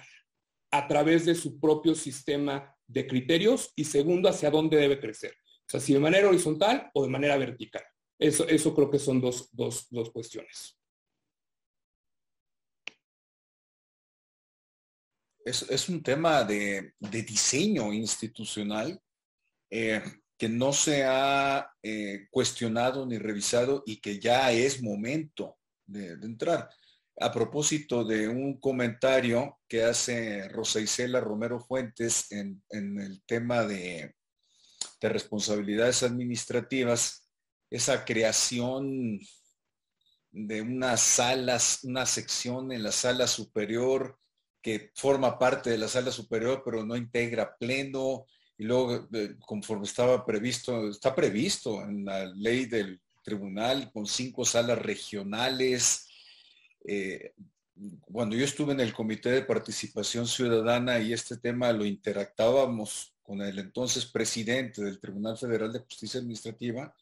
a 0.70 0.86
través 0.86 1.26
de 1.26 1.34
su 1.34 1.58
propio 1.58 1.94
sistema 1.94 2.72
de 2.86 3.06
criterios? 3.06 3.72
Y 3.74 3.84
segundo, 3.84 4.28
hacia 4.28 4.50
dónde 4.50 4.76
debe 4.76 5.00
crecer. 5.00 5.32
O 5.32 5.70
sea, 5.72 5.80
si 5.80 5.92
de 5.92 5.98
manera 5.98 6.28
horizontal 6.28 6.88
o 6.94 7.02
de 7.02 7.10
manera 7.10 7.36
vertical. 7.36 7.82
Eso, 8.16 8.74
creo 8.74 8.88
que 8.88 9.00
son 9.00 9.20
dos, 9.20 9.50
cuestiones. 10.12 10.78
Es, 15.44 15.88
un 15.88 16.00
tema 16.00 16.44
de, 16.44 16.94
diseño 17.00 17.92
institucional. 17.92 19.00
Eh, 19.68 20.00
que 20.42 20.48
no 20.48 20.72
se 20.72 21.04
ha 21.04 21.70
eh, 21.84 22.26
cuestionado 22.28 23.06
ni 23.06 23.16
revisado 23.16 23.84
y 23.86 24.00
que 24.00 24.18
ya 24.18 24.50
es 24.50 24.82
momento 24.82 25.56
de, 25.86 26.14
entrar. 26.14 26.68
A 27.20 27.30
propósito 27.30 28.02
de 28.02 28.26
un 28.26 28.58
comentario 28.58 29.60
que 29.68 29.84
hace 29.84 30.48
Rosa 30.48 30.80
Isela 30.80 31.20
Romero 31.20 31.60
Fuentes 31.60 32.32
en, 32.32 32.60
el 32.70 33.22
tema 33.24 33.62
de, 33.62 34.16
de 35.00 35.08
responsabilidades 35.08 36.02
administrativas, 36.02 37.30
esa 37.70 38.04
creación 38.04 39.20
de 40.32 40.60
unas 40.60 41.02
salas, 41.02 41.84
una 41.84 42.04
sección 42.04 42.72
en 42.72 42.82
la 42.82 42.90
sala 42.90 43.28
superior 43.28 44.18
que 44.60 44.90
forma 44.96 45.38
parte 45.38 45.70
de 45.70 45.78
la 45.78 45.86
sala 45.86 46.10
superior, 46.10 46.62
pero 46.64 46.84
no 46.84 46.96
integra 46.96 47.56
pleno, 47.56 48.26
y 48.62 48.64
luego 48.64 49.08
conforme 49.40 49.86
estaba 49.86 50.24
previsto, 50.24 50.88
está 50.88 51.12
previsto 51.12 51.82
en 51.82 52.04
la 52.04 52.26
ley 52.26 52.66
del 52.66 53.00
tribunal 53.24 53.90
con 53.90 54.06
cinco 54.06 54.44
salas 54.44 54.78
regionales. 54.78 56.08
Eh, 56.86 57.32
cuando 58.02 58.36
yo 58.36 58.44
estuve 58.44 58.72
en 58.72 58.78
el 58.78 58.92
Comité 58.92 59.32
de 59.32 59.42
Participación 59.42 60.28
Ciudadana 60.28 61.00
y 61.00 61.12
este 61.12 61.38
tema 61.38 61.72
lo 61.72 61.84
interactábamos 61.84 63.16
con 63.20 63.42
el 63.42 63.58
entonces 63.58 64.06
presidente 64.06 64.80
del 64.80 65.00
Tribunal 65.00 65.36
Federal 65.36 65.72
de 65.72 65.80
Justicia 65.80 66.20
Administrativa, 66.20 66.94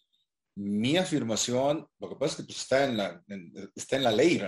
mi 0.55 0.97
afirmación, 0.97 1.87
lo 1.99 2.09
que 2.09 2.17
pasa 2.17 2.33
es 2.33 2.37
que 2.37 2.45
pues, 2.45 2.59
está, 2.59 2.87
en 2.87 2.97
la, 2.97 3.23
está 3.77 3.97
en 3.97 4.05
la 4.05 4.13
ley, 4.13 4.41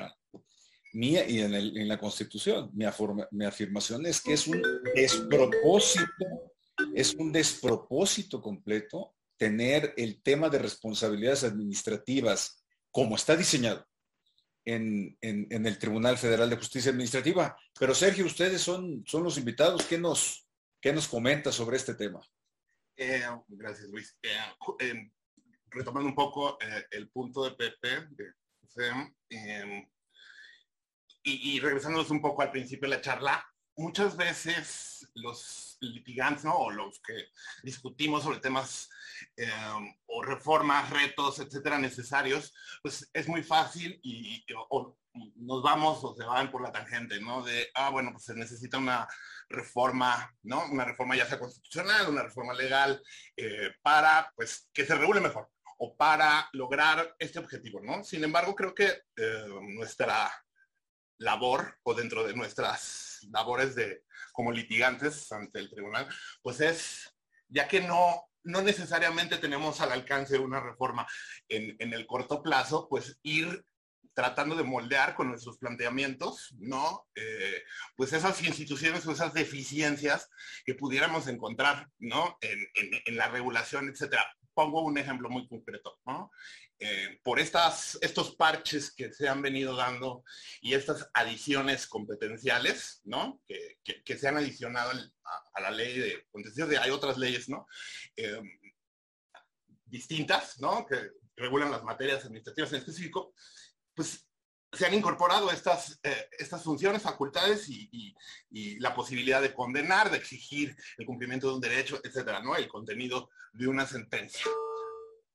mía 0.94 1.28
y 1.28 1.40
en, 1.40 1.88
la 1.88 1.98
Constitución. 1.98 2.70
Mi, 2.72 2.86
mi 3.32 3.44
afirmación 3.44 4.06
es 4.06 4.22
que 4.22 4.32
es 4.32 4.46
un 4.46 4.62
despropósito 4.94 6.51
es 6.94 7.14
un 7.14 7.32
despropósito 7.32 8.40
completo 8.40 9.14
tener 9.36 9.94
el 9.96 10.22
tema 10.22 10.48
de 10.48 10.58
responsabilidades 10.58 11.44
administrativas 11.44 12.64
como 12.90 13.16
está 13.16 13.36
diseñado 13.36 13.86
en, 14.64 15.18
el 15.20 15.78
Tribunal 15.78 16.18
Federal 16.18 16.48
de 16.48 16.56
Justicia 16.56 16.92
Administrativa. 16.92 17.56
Pero 17.78 17.94
Sergio, 17.94 18.26
ustedes 18.26 18.60
son, 18.60 19.02
son 19.06 19.24
los 19.24 19.38
invitados. 19.38 19.84
¿Qué 19.86 19.98
nos, 19.98 20.46
qué 20.80 20.92
nos 20.92 21.08
comenta 21.08 21.50
sobre 21.50 21.76
este 21.76 21.94
tema? 21.94 22.20
Eh, 22.96 23.24
gracias, 23.48 23.88
Luis. 23.88 24.16
Eh, 24.22 24.28
eh, 24.80 25.10
retomando 25.70 26.08
un 26.08 26.14
poco 26.14 26.58
el 26.90 27.08
punto 27.10 27.44
de 27.44 27.52
Pepe, 27.52 28.08
de 28.14 29.86
y, 31.24 31.56
y 31.56 31.60
regresándonos 31.60 32.10
un 32.10 32.20
poco 32.20 32.42
al 32.42 32.50
principio 32.50 32.88
de 32.88 32.96
la 32.96 33.00
charla, 33.00 33.44
muchas 33.76 34.16
veces 34.16 35.08
los 35.14 35.71
litigantes, 35.82 36.44
¿no? 36.44 36.54
O 36.54 36.70
los 36.70 37.00
que 37.00 37.28
discutimos 37.62 38.22
sobre 38.22 38.40
temas 38.40 38.88
em, 39.36 39.94
o 40.06 40.22
reformas, 40.22 40.90
retos, 40.90 41.38
etcétera, 41.40 41.78
necesarios, 41.78 42.54
pues 42.82 43.08
es 43.12 43.28
muy 43.28 43.42
fácil 43.42 43.98
y, 44.02 44.44
nos 45.36 45.62
vamos 45.62 46.02
o 46.04 46.14
se 46.14 46.24
van 46.24 46.50
por 46.50 46.62
la 46.62 46.72
tangente, 46.72 47.20
¿no? 47.20 47.42
De, 47.42 47.68
ah, 47.74 47.90
bueno, 47.90 48.12
pues 48.12 48.24
se 48.24 48.34
necesita 48.34 48.78
una 48.78 49.06
reforma, 49.48 50.34
¿no? 50.42 50.64
Una 50.70 50.86
reforma 50.86 51.16
ya 51.16 51.26
sea 51.26 51.38
constitucional, 51.38 52.08
una 52.08 52.22
reforma 52.22 52.54
legal, 52.54 53.02
eh, 53.36 53.72
para, 53.82 54.32
pues, 54.34 54.70
que 54.72 54.86
se 54.86 54.94
regule 54.94 55.20
mejor 55.20 55.50
o 55.84 55.96
para 55.96 56.48
lograr 56.52 57.14
este 57.18 57.40
objetivo, 57.40 57.80
¿no? 57.82 58.04
Sin 58.04 58.22
embargo, 58.24 58.54
creo 58.54 58.74
que 58.74 59.02
eh, 59.16 59.46
nuestra 59.74 60.32
labor 61.18 61.78
o 61.82 61.94
dentro 61.94 62.24
de 62.24 62.34
nuestras 62.34 63.18
labores 63.30 63.74
de 63.74 64.04
como 64.32 64.52
litigantes 64.52 65.30
ante 65.32 65.58
el 65.58 65.70
tribunal, 65.70 66.08
pues 66.42 66.60
es, 66.60 67.14
ya 67.48 67.68
que 67.68 67.80
no 67.80 68.28
no 68.44 68.62
necesariamente 68.62 69.38
tenemos 69.38 69.80
al 69.80 69.92
alcance 69.92 70.38
una 70.38 70.60
reforma 70.60 71.06
en, 71.48 71.76
en 71.78 71.92
el 71.92 72.06
corto 72.06 72.42
plazo, 72.42 72.88
pues 72.88 73.18
ir 73.22 73.64
tratando 74.14 74.54
de 74.56 74.64
moldear 74.64 75.14
con 75.14 75.28
nuestros 75.28 75.58
planteamientos, 75.58 76.54
¿no? 76.58 77.06
Eh, 77.14 77.62
pues 77.96 78.12
esas 78.12 78.42
instituciones 78.42 79.06
o 79.06 79.12
esas 79.12 79.32
deficiencias 79.32 80.28
que 80.64 80.74
pudiéramos 80.74 81.28
encontrar, 81.28 81.88
¿no? 81.98 82.36
En, 82.42 82.58
en, 83.06 83.16
la 83.16 83.28
regulación, 83.28 83.88
etcétera. 83.88 84.26
Pongo 84.54 84.82
un 84.82 84.98
ejemplo 84.98 85.30
muy 85.30 85.48
concreto, 85.48 85.98
¿no? 86.04 86.30
Eh, 86.78 87.20
por 87.22 87.38
estas, 87.38 87.96
estos 88.00 88.34
parches 88.34 88.92
que 88.92 89.12
se 89.12 89.28
han 89.28 89.40
venido 89.40 89.76
dando 89.76 90.24
y 90.60 90.74
estas 90.74 91.08
adiciones 91.14 91.86
competenciales, 91.86 93.00
¿no? 93.04 93.40
Que, 93.46 94.18
se 94.18 94.28
han 94.28 94.36
adicionado 94.36 94.90
a, 95.54 95.60
la 95.60 95.70
ley 95.70 95.98
de 95.98 96.26
contenciosos, 96.30 96.76
hay 96.76 96.90
otras 96.90 97.18
leyes, 97.18 97.48
¿no? 97.48 97.66
Eh, 98.16 98.40
distintas, 99.84 100.58
¿no? 100.58 100.84
Que 100.86 101.10
regulan 101.36 101.70
las 101.70 101.84
materias 101.84 102.24
administrativas 102.24 102.72
en 102.72 102.78
específico, 102.78 103.32
pues 103.94 104.26
se 104.72 104.86
han 104.86 104.94
incorporado 104.94 105.50
estas, 105.50 106.00
eh, 106.02 106.28
estas 106.38 106.62
funciones, 106.62 107.02
facultades 107.02 107.68
y, 107.68 108.14
la 108.80 108.94
posibilidad 108.94 109.40
de 109.40 109.54
condenar, 109.54 110.10
de 110.10 110.18
exigir 110.18 110.76
el 110.98 111.06
cumplimiento 111.06 111.48
de 111.48 111.54
un 111.54 111.60
derecho, 111.60 112.00
etcétera, 112.02 112.42
¿no? 112.42 112.56
El 112.56 112.68
contenido 112.68 113.30
de 113.52 113.66
una 113.66 113.86
sentencia. 113.86 114.44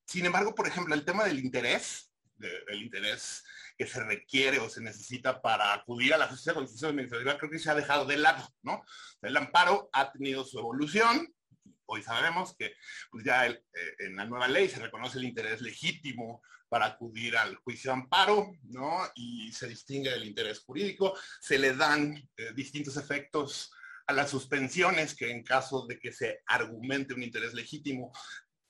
Sin 0.08 0.26
embargo, 0.26 0.56
por 0.56 0.68
ejemplo, 0.68 0.96
el 0.96 1.04
tema 1.04 1.26
del 1.26 1.40
interés, 1.40 2.14
del 2.38 2.82
interés 2.82 3.44
que 3.78 3.86
se 3.86 4.02
requiere 4.04 4.58
o 4.60 4.70
se 4.70 4.82
necesita 4.82 5.42
para 5.42 5.74
acudir 5.74 6.14
a 6.14 6.18
la 6.18 6.28
justicia 6.28 6.54
constitucional 6.54 6.92
administrativa, 6.92 7.38
creo 7.38 7.52
que 7.52 7.60
se 7.60 7.70
ha 7.70 7.76
dejado 7.76 8.06
de 8.06 8.16
lado, 8.16 8.48
¿no? 8.64 8.84
El 9.22 9.36
amparo 9.36 9.90
ha 9.92 10.12
tenido 10.12 10.46
su 10.46 10.60
evolución, 10.60 11.28
hoy 11.88 12.02
sabemos 12.04 12.56
que 12.58 12.74
pues 13.12 13.26
ya 13.26 13.48
eh, 13.48 13.64
en 14.00 14.16
la 14.16 14.26
nueva 14.26 14.48
ley 14.48 14.70
se 14.70 14.80
reconoce 14.80 15.18
el 15.18 15.26
interés 15.26 15.62
legítimo 15.62 16.42
para 16.70 16.86
acudir 16.86 17.36
al 17.36 17.56
juicio 17.58 17.92
de 17.92 17.98
amparo, 17.98 18.54
¿no? 18.64 19.00
Y 19.16 19.52
se 19.52 19.68
distingue 19.68 20.10
del 20.10 20.26
interés 20.26 20.60
jurídico, 20.60 21.18
se 21.42 21.60
le 21.60 21.76
dan 21.76 22.16
eh, 22.38 22.54
distintos 22.56 22.96
efectos 22.96 23.72
a 24.06 24.14
las 24.14 24.30
suspensiones 24.30 25.16
que 25.16 25.30
en 25.30 25.44
caso 25.44 25.86
de 25.86 26.00
que 26.00 26.14
se 26.14 26.42
argumente 26.46 27.14
un 27.14 27.24
interés 27.24 27.54
legítimo 27.54 28.14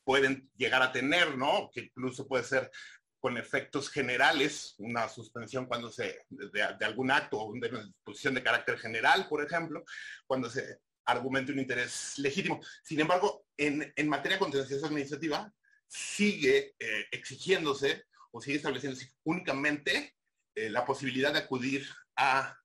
pueden 0.07 0.49
llegar 0.55 0.81
a 0.81 0.93
tener, 0.93 1.37
¿no? 1.37 1.69
Que 1.73 1.81
incluso 1.81 2.25
puede 2.25 2.45
ser 2.45 2.71
con 3.19 3.37
efectos 3.37 3.89
generales, 3.89 4.73
una 4.77 5.09
suspensión 5.09 5.65
cuando 5.65 5.91
se, 5.91 6.21
de, 6.29 6.85
algún 6.85 7.11
acto 7.11 7.37
o 7.37 7.51
de 7.51 7.67
una 7.67 7.83
disposición 7.83 8.33
de 8.33 8.41
carácter 8.41 8.79
general, 8.79 9.27
por 9.27 9.43
ejemplo, 9.43 9.83
cuando 10.25 10.49
se 10.49 10.77
argumente 11.03 11.51
un 11.51 11.59
interés 11.59 12.13
legítimo. 12.19 12.61
Sin 12.83 13.01
embargo, 13.01 13.47
en, 13.57 13.91
en 13.93 14.07
materia 14.07 14.39
contenciosa 14.39 14.87
administrativa, 14.87 15.51
sigue 15.89 16.73
eh, 16.79 17.05
exigiéndose 17.11 18.05
o 18.31 18.39
sigue 18.39 18.57
estableciéndose 18.57 19.11
únicamente 19.25 20.15
eh, 20.55 20.69
la 20.69 20.85
posibilidad 20.85 21.33
de 21.33 21.39
acudir 21.39 21.85
a, 22.15 22.57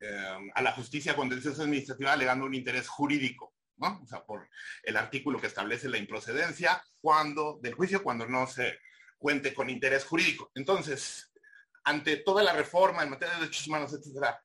eh, 0.00 0.50
a 0.52 0.60
la 0.60 0.72
justicia 0.72 1.14
contenciosa 1.14 1.62
administrativa 1.62 2.14
alegando 2.14 2.46
un 2.46 2.54
interés 2.54 2.88
jurídico, 2.88 3.53
¿no? 3.76 4.00
O 4.02 4.06
sea, 4.06 4.24
por 4.24 4.48
el 4.82 4.96
artículo 4.96 5.40
que 5.40 5.46
establece 5.46 5.88
la 5.88 5.98
improcedencia 5.98 6.82
cuando, 7.00 7.58
del 7.62 7.74
juicio 7.74 8.02
cuando 8.02 8.26
no 8.26 8.46
se 8.46 8.78
cuente 9.18 9.54
con 9.54 9.70
interés 9.70 10.04
jurídico. 10.04 10.50
Entonces, 10.54 11.32
ante 11.84 12.18
toda 12.18 12.42
la 12.42 12.52
reforma 12.52 13.02
en 13.02 13.10
materia 13.10 13.34
de 13.34 13.40
derechos 13.40 13.66
humanos, 13.66 13.92
etcétera, 13.92 14.40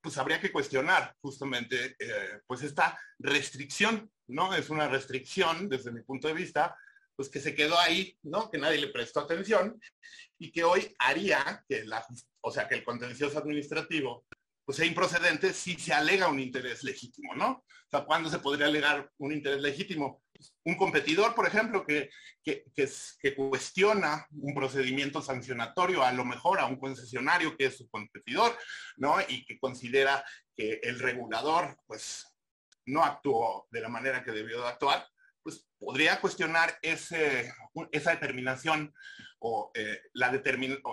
pues 0.00 0.18
habría 0.18 0.40
que 0.40 0.52
cuestionar 0.52 1.16
justamente 1.20 1.96
pues 2.46 2.62
esta 2.62 2.98
restricción, 3.18 4.10
¿no? 4.26 4.54
Es 4.54 4.68
una 4.68 4.88
restricción 4.88 5.68
desde 5.68 5.90
mi 5.90 6.02
punto 6.02 6.28
de 6.28 6.34
vista 6.34 6.76
pues 7.16 7.28
que 7.28 7.40
se 7.40 7.54
quedó 7.54 7.78
ahí, 7.78 8.18
¿no? 8.24 8.50
Que 8.50 8.58
nadie 8.58 8.78
le 8.78 8.88
prestó 8.88 9.20
atención 9.20 9.80
y 10.38 10.50
que 10.50 10.64
hoy 10.64 10.94
haría 10.98 11.64
que 11.68 11.84
la, 11.84 12.04
o 12.40 12.50
sea, 12.50 12.68
que 12.68 12.74
el 12.74 12.84
contencioso 12.84 13.38
administrativo 13.38 14.26
pues 14.64 14.76
sea 14.76 14.86
improcedente 14.86 15.52
si 15.52 15.74
se 15.74 15.92
alega 15.92 16.28
un 16.28 16.40
interés 16.40 16.82
legítimo, 16.84 17.34
¿no? 17.34 17.50
O 17.50 17.90
sea, 17.90 18.04
¿cuándo 18.04 18.30
se 18.30 18.38
podría 18.38 18.66
alegar 18.66 19.10
un 19.18 19.32
interés 19.32 19.60
legítimo? 19.60 20.22
Un 20.64 20.76
competidor, 20.76 21.34
por 21.34 21.46
ejemplo, 21.46 21.86
que, 21.86 22.10
que, 22.42 23.34
cuestiona 23.36 24.26
un 24.32 24.54
procedimiento 24.54 25.22
sancionatorio, 25.22 26.02
a 26.02 26.12
lo 26.12 26.24
mejor 26.24 26.58
a 26.58 26.66
un 26.66 26.76
concesionario 26.76 27.56
que 27.56 27.66
es 27.66 27.76
su 27.76 27.88
competidor, 27.88 28.56
¿no? 28.96 29.16
Y 29.28 29.44
que 29.44 29.58
considera 29.58 30.24
que 30.56 30.80
el 30.82 30.98
regulador, 30.98 31.76
pues, 31.86 32.26
no 32.86 33.04
actuó 33.04 33.66
de 33.70 33.80
la 33.80 33.88
manera 33.88 34.24
que 34.24 34.32
debió 34.32 34.60
de 34.60 34.68
actuar, 34.68 35.06
pues 35.42 35.66
podría 35.78 36.20
cuestionar 36.20 36.78
esa 36.80 38.10
determinación 38.12 38.94
o, 39.38 39.70
eh, 39.74 40.00
la 40.14 40.32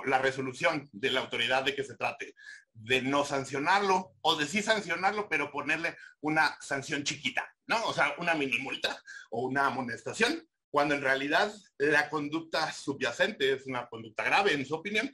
la 0.05 0.19
resolución 0.19 0.89
de 0.91 1.11
la 1.11 1.21
autoridad 1.21 1.63
de 1.63 1.73
que 1.73 1.85
se 1.85 1.95
trate 1.95 2.35
de 2.73 3.01
no 3.01 3.25
sancionarlo 3.25 4.15
o 4.21 4.35
de 4.35 4.47
sí 4.47 4.61
sancionarlo, 4.61 5.29
pero 5.29 5.51
ponerle 5.51 5.97
una 6.21 6.57
sanción 6.61 7.03
chiquita, 7.03 7.53
¿no? 7.67 7.83
O 7.85 7.93
sea, 7.93 8.15
una 8.17 8.33
mini 8.33 8.57
multa 8.59 9.01
o 9.29 9.41
una 9.41 9.67
amonestación, 9.67 10.47
cuando 10.69 10.95
en 10.95 11.01
realidad 11.01 11.53
la 11.77 12.09
conducta 12.09 12.71
subyacente 12.71 13.53
es 13.53 13.65
una 13.65 13.87
conducta 13.87 14.23
grave, 14.23 14.53
en 14.53 14.65
su 14.65 14.75
opinión. 14.75 15.13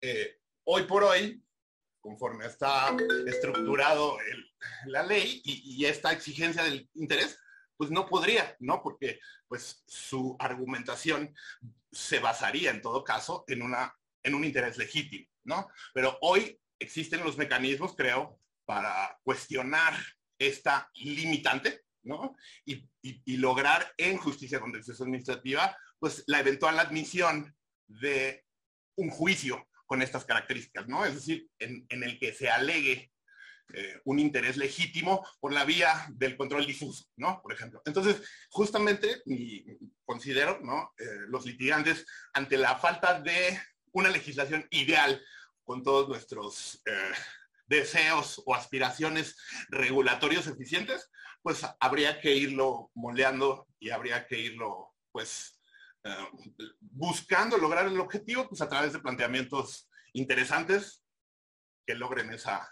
Eh, 0.00 0.38
hoy 0.64 0.84
por 0.84 1.02
hoy, 1.04 1.44
conforme 2.00 2.46
está 2.46 2.96
estructurado 3.26 4.18
la 4.86 5.02
ley 5.02 5.40
y, 5.44 5.76
y 5.76 5.86
esta 5.86 6.12
exigencia 6.12 6.62
del 6.62 6.88
interés, 6.94 7.38
pues 7.76 7.90
no 7.90 8.06
podría, 8.06 8.56
¿no? 8.60 8.80
Porque 8.80 9.18
pues 9.48 9.82
su 9.86 10.36
argumentación 10.38 11.34
se 11.90 12.20
basaría 12.20 12.70
en 12.70 12.80
todo 12.80 13.02
caso 13.02 13.44
en, 13.48 13.60
una, 13.60 13.94
en 14.22 14.34
un 14.34 14.44
interés 14.44 14.78
legítimo, 14.78 15.26
¿no? 15.44 15.68
Pero 15.92 16.16
hoy 16.22 16.61
existen 16.82 17.24
los 17.24 17.38
mecanismos, 17.38 17.94
creo, 17.96 18.38
para 18.64 19.18
cuestionar 19.22 19.94
esta 20.38 20.90
limitante, 20.94 21.82
¿no? 22.02 22.36
Y, 22.64 22.88
lograr 23.36 23.92
en 23.96 24.16
justicia 24.18 24.60
contenciosa 24.60 25.02
administrativa, 25.02 25.76
pues 25.98 26.22
la 26.26 26.38
eventual 26.38 26.78
admisión 26.78 27.54
de 27.88 28.44
un 28.96 29.10
juicio 29.10 29.68
con 29.86 30.02
estas 30.02 30.24
características, 30.24 30.86
¿no? 30.86 31.04
Es 31.04 31.14
decir, 31.14 31.48
en, 31.58 31.86
el 31.88 32.18
que 32.20 32.32
se 32.32 32.48
alegue 32.48 33.12
eh, 33.74 34.00
un 34.04 34.20
interés 34.20 34.56
legítimo 34.56 35.26
por 35.40 35.52
la 35.52 35.64
vía 35.64 36.06
del 36.10 36.36
control 36.36 36.66
difuso, 36.66 37.06
¿no? 37.16 37.40
Por 37.42 37.52
ejemplo. 37.52 37.82
Entonces, 37.84 38.22
justamente, 38.50 39.22
considero, 40.04 40.60
¿no? 40.62 40.92
Eh, 40.98 41.26
los 41.28 41.44
litigantes, 41.44 42.06
ante 42.32 42.56
la 42.56 42.76
falta 42.76 43.20
de 43.20 43.60
una 43.92 44.10
legislación 44.10 44.66
ideal 44.70 45.20
con 45.64 45.82
todos 45.82 46.08
nuestros 46.08 46.82
eh, 46.86 47.12
deseos 47.66 48.42
o 48.46 48.54
aspiraciones 48.54 49.36
regulatorios 49.68 50.46
eficientes, 50.46 51.10
pues 51.42 51.62
habría 51.80 52.20
que 52.20 52.34
irlo 52.34 52.90
moldeando 52.94 53.66
y 53.78 53.90
habría 53.90 54.26
que 54.26 54.38
irlo, 54.38 54.94
pues, 55.10 55.58
buscando 56.80 57.56
lograr 57.56 57.86
el 57.86 58.00
objetivo, 58.00 58.48
pues 58.48 58.60
a 58.60 58.68
través 58.68 58.92
de 58.92 58.98
planteamientos 58.98 59.88
interesantes 60.12 61.04
que 61.86 61.94
logren 61.94 62.32
esa 62.32 62.68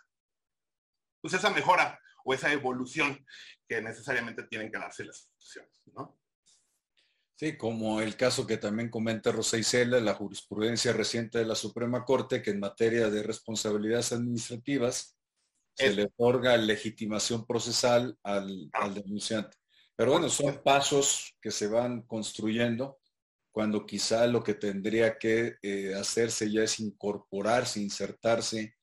pues 1.21 1.35
esa 1.35 1.51
mejora 1.51 1.99
o 2.25 2.35
esa 2.35 2.53
evolución 2.53 3.25
que 3.69 3.81
necesariamente 3.81 4.45
tienen 4.45 4.71
que 4.71 4.79
darse 4.79 5.05
las 5.05 5.23
instituciones, 5.23 5.83
¿no? 5.95 6.20
Sí, 7.41 7.57
como 7.57 8.03
el 8.03 8.17
caso 8.17 8.47
que 8.47 8.59
también 8.59 8.91
comenta 8.91 9.33
Rosa 9.33 9.57
Isela, 9.57 9.99
la 9.99 10.13
jurisprudencia 10.13 10.93
reciente 10.93 11.39
de 11.39 11.47
la 11.47 11.55
Suprema 11.55 12.05
Corte, 12.05 12.43
que 12.43 12.51
en 12.51 12.61
materia 12.61 13.09
de 13.09 13.23
responsabilidades 13.23 14.13
administrativas 14.13 15.17
se 15.75 15.91
le 15.95 16.05
otorga 16.05 16.55
legitimación 16.59 17.47
procesal 17.47 18.15
al, 18.23 18.69
al, 18.75 18.93
denunciante. 18.93 19.57
Pero 19.97 20.13
bueno, 20.13 20.29
son 20.29 20.63
pasos 20.63 21.35
que 21.41 21.51
se 21.51 21.67
van 21.67 22.03
construyendo 22.03 23.01
cuando 23.51 23.87
quizá 23.87 24.27
lo 24.27 24.45
que 24.45 24.53
tendría 24.53 25.17
que 25.17 25.57
eh, 25.63 25.95
hacerse 25.95 26.53
ya 26.53 26.65
es 26.65 26.79
incorporarse, 26.79 27.81
insertarse 27.81 28.75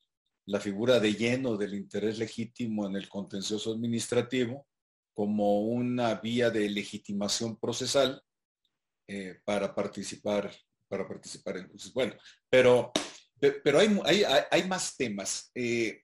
la 0.46 0.58
figura 0.58 0.98
de 0.98 1.14
lleno 1.14 1.56
del 1.56 1.74
interés 1.74 2.18
legítimo 2.18 2.88
en 2.88 2.96
el 2.96 3.08
contencioso 3.08 3.72
administrativo 3.72 4.66
como 5.14 5.60
una 5.60 6.16
vía 6.16 6.50
de 6.50 6.68
legitimación 6.68 7.56
procesal 7.56 8.20
eh, 9.08 9.40
para 9.44 9.74
participar 9.74 10.52
para 10.88 11.06
participar 11.06 11.58
en 11.58 11.70
Bueno, 11.94 12.14
pero, 12.50 12.92
pero 13.38 13.78
hay, 13.78 14.00
hay, 14.04 14.24
hay 14.50 14.66
más 14.66 14.96
temas. 14.96 15.50
Eh, 15.54 16.02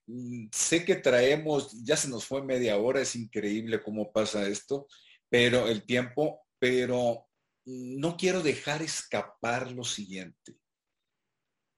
sé 0.52 0.84
que 0.84 0.96
traemos, 0.96 1.72
ya 1.84 1.96
se 1.96 2.08
nos 2.08 2.26
fue 2.26 2.42
media 2.42 2.76
hora, 2.76 3.00
es 3.00 3.16
increíble 3.16 3.82
cómo 3.82 4.12
pasa 4.12 4.46
esto, 4.46 4.86
pero 5.28 5.66
el 5.66 5.84
tiempo, 5.84 6.42
pero 6.58 7.26
no 7.66 8.16
quiero 8.16 8.42
dejar 8.42 8.82
escapar 8.82 9.72
lo 9.72 9.84
siguiente. 9.84 10.54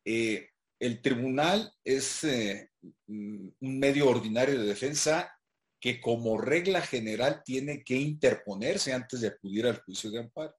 Eh, 0.05 0.51
el 0.79 1.01
tribunal 1.01 1.73
es 1.85 2.25
eh, 2.25 2.71
un 3.07 3.55
medio 3.61 4.09
ordinario 4.09 4.61
de 4.61 4.67
defensa 4.67 5.33
que 5.81 6.01
como 6.01 6.39
regla 6.39 6.81
general 6.83 7.43
tiene 7.45 7.83
que 7.83 7.95
interponerse 7.95 8.93
antes 8.93 9.21
de 9.21 9.29
acudir 9.29 9.67
al 9.67 9.81
juicio 9.83 10.11
de 10.11 10.19
amparo. 10.19 10.55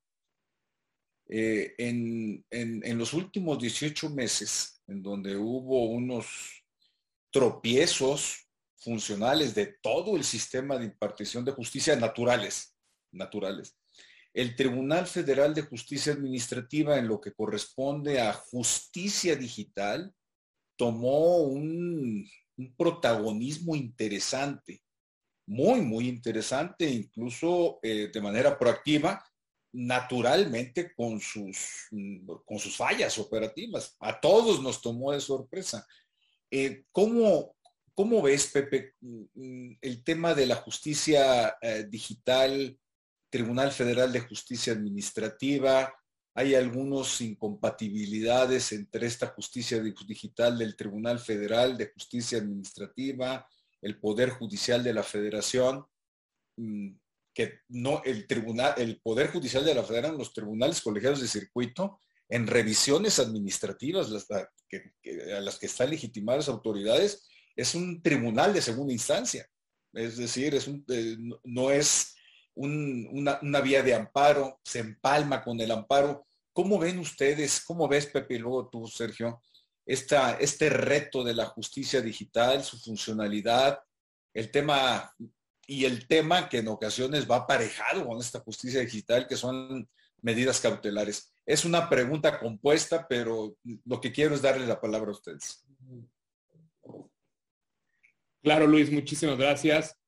Eh, 1.30 1.76
en, 1.78 2.46
en, 2.50 2.98
los 2.98 3.14
últimos 3.14 3.60
18 3.60 4.10
meses, 4.12 4.82
en 4.88 5.04
donde 5.04 5.36
hubo 5.36 5.86
unos 5.86 6.64
tropiezos 7.32 8.48
funcionales 8.78 9.54
de 9.54 9.78
todo 9.82 10.16
el 10.16 10.24
sistema 10.24 10.78
de 10.78 10.86
impartición 10.86 11.44
de 11.44 11.52
justicia 11.52 11.96
naturales, 11.98 12.78
naturales. 13.12 13.76
El 14.34 14.56
Tribunal 14.56 15.08
Federal 15.08 15.54
de 15.54 15.64
Justicia 15.64 16.14
Administrativa, 16.14 16.98
en 16.98 17.08
lo 17.08 17.20
que 17.20 17.34
corresponde 17.34 18.22
a 18.22 18.32
justicia 18.34 19.36
digital, 19.36 20.14
tomó 20.78 21.38
un, 21.38 22.30
protagonismo 22.78 23.76
interesante, 23.76 24.82
muy, 25.46 25.82
muy 25.82 26.08
interesante, 26.08 26.90
incluso 26.90 27.80
eh, 27.84 28.10
de 28.14 28.22
manera 28.22 28.58
proactiva, 28.58 29.24
naturalmente 29.74 30.94
con 30.96 31.20
sus, 31.20 31.88
con 32.46 32.60
sus 32.60 32.76
fallas 32.76 33.18
operativas. 33.18 33.96
A 34.00 34.20
todos 34.20 34.62
nos 34.62 34.82
tomó 34.82 35.12
de 35.12 35.22
sorpresa. 35.22 35.86
Eh, 36.50 36.86
¿cómo, 36.92 37.56
¿Cómo 37.94 38.22
ves, 38.22 38.48
Pepe, 38.48 38.94
el 39.82 40.04
tema 40.04 40.34
de 40.34 40.46
la 40.46 40.56
justicia 40.56 41.58
eh, 41.62 41.86
digital, 41.90 42.78
Tribunal 43.30 43.72
Federal 43.72 44.12
de 44.14 44.22
Justicia 44.22 44.74
Administrativa? 44.74 45.94
Hay 46.36 46.54
algunas 46.54 47.20
incompatibilidades 47.22 48.72
entre 48.72 49.08
esta 49.08 49.28
justicia 49.28 49.82
digital 49.82 50.60
del 50.60 50.76
Tribunal 50.76 51.18
Federal 51.18 51.76
de 51.76 51.88
Justicia 51.88 52.38
Administrativa, 52.38 53.48
el 53.82 54.00
Poder 54.00 54.30
Judicial 54.30 54.84
de 54.84 54.94
la 54.94 55.02
Federación. 55.02 55.84
Que 57.38 57.60
no 57.68 58.02
el 58.04 58.26
tribunal, 58.26 58.74
el 58.78 59.00
Poder 59.00 59.32
Judicial 59.32 59.64
de 59.64 59.76
la 59.76 59.84
Federación, 59.84 60.18
los 60.18 60.34
tribunales 60.34 60.82
colegiados 60.82 61.22
de 61.22 61.28
circuito, 61.28 62.00
en 62.30 62.48
revisiones 62.48 63.20
administrativas 63.20 64.08
a 64.32 65.40
las 65.40 65.60
que 65.60 65.66
están 65.68 65.92
legitimadas 65.92 66.50
autoridades, 66.50 67.30
es 67.56 67.76
un 67.76 68.02
tribunal 68.02 68.54
de 68.54 68.62
segunda 68.62 68.92
instancia. 68.92 69.48
Es 69.94 70.18
decir, 70.18 70.56
es 70.56 70.68
eh, 70.68 71.18
no 71.44 71.72
es 71.72 72.16
una, 72.56 73.62
vía 73.62 73.84
de 73.84 73.94
amparo, 73.94 74.60
se 74.64 74.80
empalma 74.80 75.44
con 75.44 75.60
el 75.60 75.72
amparo. 75.72 76.28
¿Cómo 76.52 76.80
ven 76.80 76.98
ustedes, 77.00 77.64
cómo 77.64 77.88
ves 77.88 78.08
Pepe 78.08 78.36
y 78.36 78.40
luego 78.40 78.68
tú, 78.68 78.88
Sergio, 78.88 79.42
esta, 79.86 80.34
este 80.34 80.70
reto 80.70 81.24
de 81.24 81.36
la 81.36 81.46
justicia 81.46 82.02
digital, 82.02 82.64
su 82.64 82.78
funcionalidad, 82.80 83.80
el 84.34 84.52
tema 84.52 85.14
y 85.68 85.84
el 85.84 86.08
tema 86.08 86.48
que 86.48 86.60
en 86.60 86.70
ocasiones 86.70 87.30
va 87.30 87.36
aparejado 87.36 88.08
con 88.08 88.20
esta 88.20 88.40
justicia 88.40 88.80
digital, 88.80 89.28
que 89.28 89.36
son 89.36 89.88
medidas 90.22 90.62
cautelares. 90.62 91.34
Es 91.46 91.66
una 91.66 91.90
pregunta 91.90 92.40
compuesta, 92.40 93.06
pero 93.08 93.58
lo 93.86 94.02
que 94.02 94.14
quiero 94.14 94.34
es 94.34 94.42
darle 94.42 94.66
la 94.66 94.80
palabra 94.80 95.10
a 95.10 95.12
ustedes. 95.12 95.66
Claro, 98.42 98.66
Luis, 98.66 98.90
muchísimas 98.92 99.38
gracias. 99.38 100.00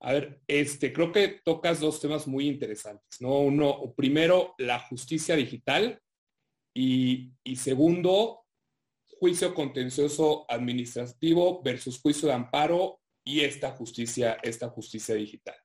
A 0.00 0.12
ver, 0.12 0.40
este, 0.48 0.92
creo 0.92 1.12
que 1.12 1.40
tocas 1.44 1.80
dos 1.80 2.00
temas 2.00 2.26
muy 2.26 2.48
interesantes, 2.48 3.20
¿no? 3.20 3.38
Uno, 3.40 3.94
primero, 3.96 4.54
la 4.58 4.80
justicia 4.80 5.36
digital 5.36 6.02
y, 6.74 7.32
y 7.44 7.56
segundo, 7.56 8.44
juicio 9.18 9.54
contencioso 9.54 10.44
administrativo 10.48 11.62
versus 11.62 12.00
juicio 12.00 12.28
de 12.28 12.34
amparo 12.34 13.00
y 13.26 13.40
esta 13.40 13.72
justicia, 13.72 14.38
esta 14.42 14.68
justicia 14.70 15.14
digital. 15.14 15.56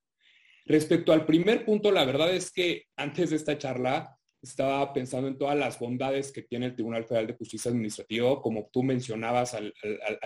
Respecto 0.65 1.13
al 1.13 1.25
primer 1.25 1.63
punto, 1.63 1.91
la 1.91 2.03
verdad 2.03 2.33
es 2.33 2.51
que 2.51 2.85
antes 2.97 3.29
de 3.29 3.35
esta 3.35 3.57
charla 3.57 4.17
estaba 4.41 4.91
pensando 4.93 5.27
en 5.27 5.37
todas 5.37 5.57
las 5.57 5.79
bondades 5.79 6.31
que 6.31 6.41
tiene 6.41 6.65
el 6.65 6.73
Tribunal 6.73 7.05
Federal 7.05 7.27
de 7.27 7.35
Justicia 7.35 7.69
Administrativa, 7.69 8.41
como 8.41 8.67
tú 8.73 8.81
mencionabas 8.81 9.53
al, 9.53 9.73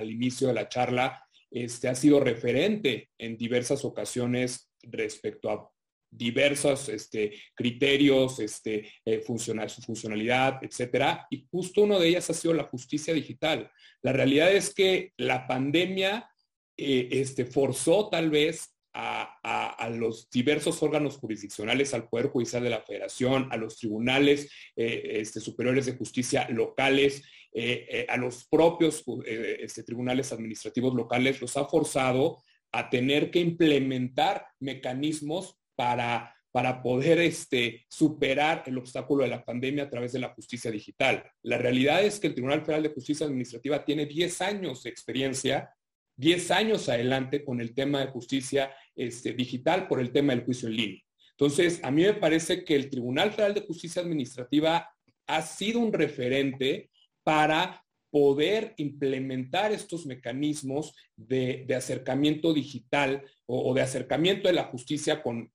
inicio 0.09 0.47
de 0.47 0.53
la 0.53 0.69
charla, 0.69 1.21
este, 1.51 1.89
ha 1.89 1.95
sido 1.95 2.21
referente 2.21 3.09
en 3.17 3.37
diversas 3.37 3.83
ocasiones 3.83 4.71
respecto 4.83 5.49
a 5.49 5.69
diversos 6.09 6.87
este, 6.87 7.33
criterios, 7.53 8.39
este, 8.39 8.89
eh, 9.03 9.21
su 9.25 9.81
funcionalidad, 9.81 10.63
etcétera. 10.63 11.27
Y 11.29 11.45
justo 11.51 11.81
uno 11.81 11.99
de 11.99 12.07
ellas 12.07 12.29
ha 12.29 12.33
sido 12.33 12.53
la 12.53 12.63
justicia 12.63 13.13
digital. 13.13 13.69
La 14.01 14.13
realidad 14.13 14.53
es 14.53 14.73
que 14.73 15.11
la 15.17 15.45
pandemia 15.45 16.29
eh, 16.77 17.09
este, 17.11 17.45
forzó 17.45 18.09
tal 18.09 18.29
vez 18.29 18.71
a, 18.97 19.89
los 19.89 20.29
diversos 20.29 20.81
órganos 20.81 21.17
jurisdiccionales, 21.17 21.93
al 21.93 22.07
Poder 22.07 22.27
Judicial 22.27 22.63
de 22.63 22.69
la 22.69 22.81
Federación, 22.81 23.49
a 23.51 23.57
los 23.57 23.77
tribunales 23.77 24.49
eh, 24.75 25.17
este, 25.19 25.41
superiores 25.41 25.85
de 25.85 25.97
justicia 25.97 26.47
locales, 26.49 27.21
eh, 27.53 28.05
a 28.07 28.15
los 28.15 28.45
propios 28.47 29.03
este, 29.25 29.83
tribunales 29.83 30.31
administrativos 30.31 30.93
locales, 30.95 31.41
los 31.41 31.57
ha 31.57 31.65
forzado 31.65 32.41
a 32.71 32.89
tener 32.89 33.31
que 33.31 33.39
implementar 33.39 34.47
mecanismos 34.59 35.57
para 35.75 36.35
para 36.55 36.81
poder 36.81 37.19
este, 37.19 37.85
superar 37.89 38.63
el 38.65 38.77
obstáculo 38.77 39.25
de 39.25 39.29
la 39.29 39.43
pandemia 39.43 39.83
a 39.83 39.89
través 39.89 40.13
de 40.13 40.19
la 40.19 40.29
justicia 40.29 40.71
digital. 40.71 41.29
La 41.43 41.57
realidad 41.57 42.01
es 42.01 42.17
que 42.17 42.27
el 42.27 42.33
Tribunal 42.33 42.61
Federal 42.61 42.83
de 42.83 42.93
Justicia 42.93 43.25
Administrativa 43.25 43.83
tiene 43.83 44.05
10 44.05 44.39
años 44.39 44.81
de 44.81 44.89
experiencia 44.89 45.69
10 46.17 46.51
años 46.51 46.89
adelante 46.89 47.43
con 47.43 47.61
el 47.61 47.73
tema 47.73 47.99
de 47.99 48.11
justicia 48.11 48.71
este, 48.95 49.33
digital 49.33 49.87
por 49.87 49.99
el 49.99 50.11
tema 50.11 50.33
del 50.33 50.45
juicio 50.45 50.67
en 50.69 50.75
línea. 50.75 51.01
Entonces, 51.31 51.81
a 51.83 51.91
mí 51.91 52.03
me 52.03 52.13
parece 52.13 52.63
que 52.63 52.75
el 52.75 52.89
Tribunal 52.89 53.31
Federal 53.31 53.53
de 53.53 53.65
Justicia 53.65 54.01
Administrativa 54.01 54.89
ha 55.27 55.41
sido 55.41 55.79
un 55.79 55.91
referente 55.91 56.89
para 57.23 57.83
poder 58.09 58.73
implementar 58.77 59.73
estos 59.73 60.05
mecanismos 60.05 60.95
de, 61.17 61.65
acercamiento 61.75 62.53
digital 62.53 63.23
o, 63.45 63.73
de 63.73 63.81
acercamiento 63.81 64.47
de 64.47 64.53
la 64.53 64.63
justicia 64.65 65.21
con, 65.21 65.51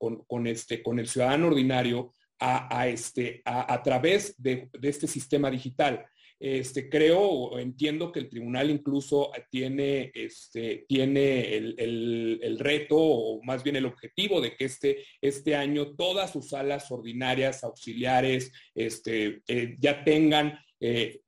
este, 0.46 0.82
con 0.82 0.98
el 0.98 1.08
ciudadano 1.08 1.46
ordinario 1.46 2.12
a, 2.38 2.86
este, 2.86 3.40
a, 3.44 3.82
través 3.82 4.34
de, 4.36 4.68
este 4.82 5.06
sistema 5.06 5.50
digital. 5.50 6.04
Este, 6.40 6.88
creo 6.88 7.20
o 7.20 7.58
entiendo 7.58 8.10
que 8.10 8.20
el 8.20 8.30
tribunal 8.30 8.70
incluso 8.70 9.30
tiene, 9.50 10.10
este, 10.14 10.86
tiene 10.88 11.54
el, 11.54 12.56
reto 12.58 12.96
o 12.96 13.42
más 13.44 13.62
bien 13.62 13.76
el 13.76 13.84
objetivo 13.84 14.40
de 14.40 14.56
que 14.56 14.64
este, 14.64 15.04
este 15.20 15.54
año 15.54 15.94
todas 15.96 16.32
sus 16.32 16.48
salas 16.48 16.90
ordinarias, 16.90 17.62
auxiliares, 17.62 18.52
este, 18.74 19.42
eh, 19.48 19.76
ya 19.78 20.02
tengan 20.02 20.58
eh, 20.80 21.20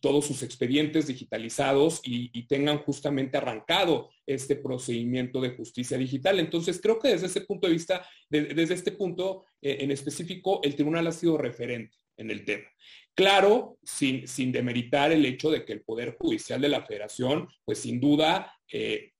todos 0.00 0.26
sus 0.26 0.42
expedientes 0.42 1.06
digitalizados 1.06 2.00
y, 2.04 2.46
tengan 2.46 2.78
justamente 2.78 3.36
arrancado 3.36 4.10
este 4.26 4.56
procedimiento 4.56 5.40
de 5.40 5.50
justicia 5.50 5.98
digital. 5.98 6.40
Entonces, 6.40 6.80
creo 6.82 6.98
que 6.98 7.08
desde 7.08 7.26
ese 7.26 7.42
punto 7.42 7.66
de 7.66 7.72
vista, 7.74 8.06
desde 8.28 8.74
este 8.74 8.92
punto 8.92 9.44
eh, 9.60 9.78
en 9.80 9.90
específico, 9.90 10.60
el 10.62 10.74
tribunal 10.74 11.06
ha 11.06 11.12
sido 11.12 11.36
referente 11.38 11.96
en 12.16 12.30
el 12.30 12.44
tema. 12.44 12.64
Claro, 13.14 13.78
sin, 13.82 14.26
sin 14.26 14.52
demeritar 14.52 15.12
el 15.12 15.24
hecho 15.26 15.50
de 15.50 15.64
que 15.64 15.72
el 15.74 15.82
Poder 15.82 16.16
Judicial 16.18 16.60
de 16.60 16.68
la 16.68 16.82
Federación, 16.82 17.46
pues 17.64 17.80
sin 17.80 18.00
duda, 18.00 18.54
eh, 18.72 19.12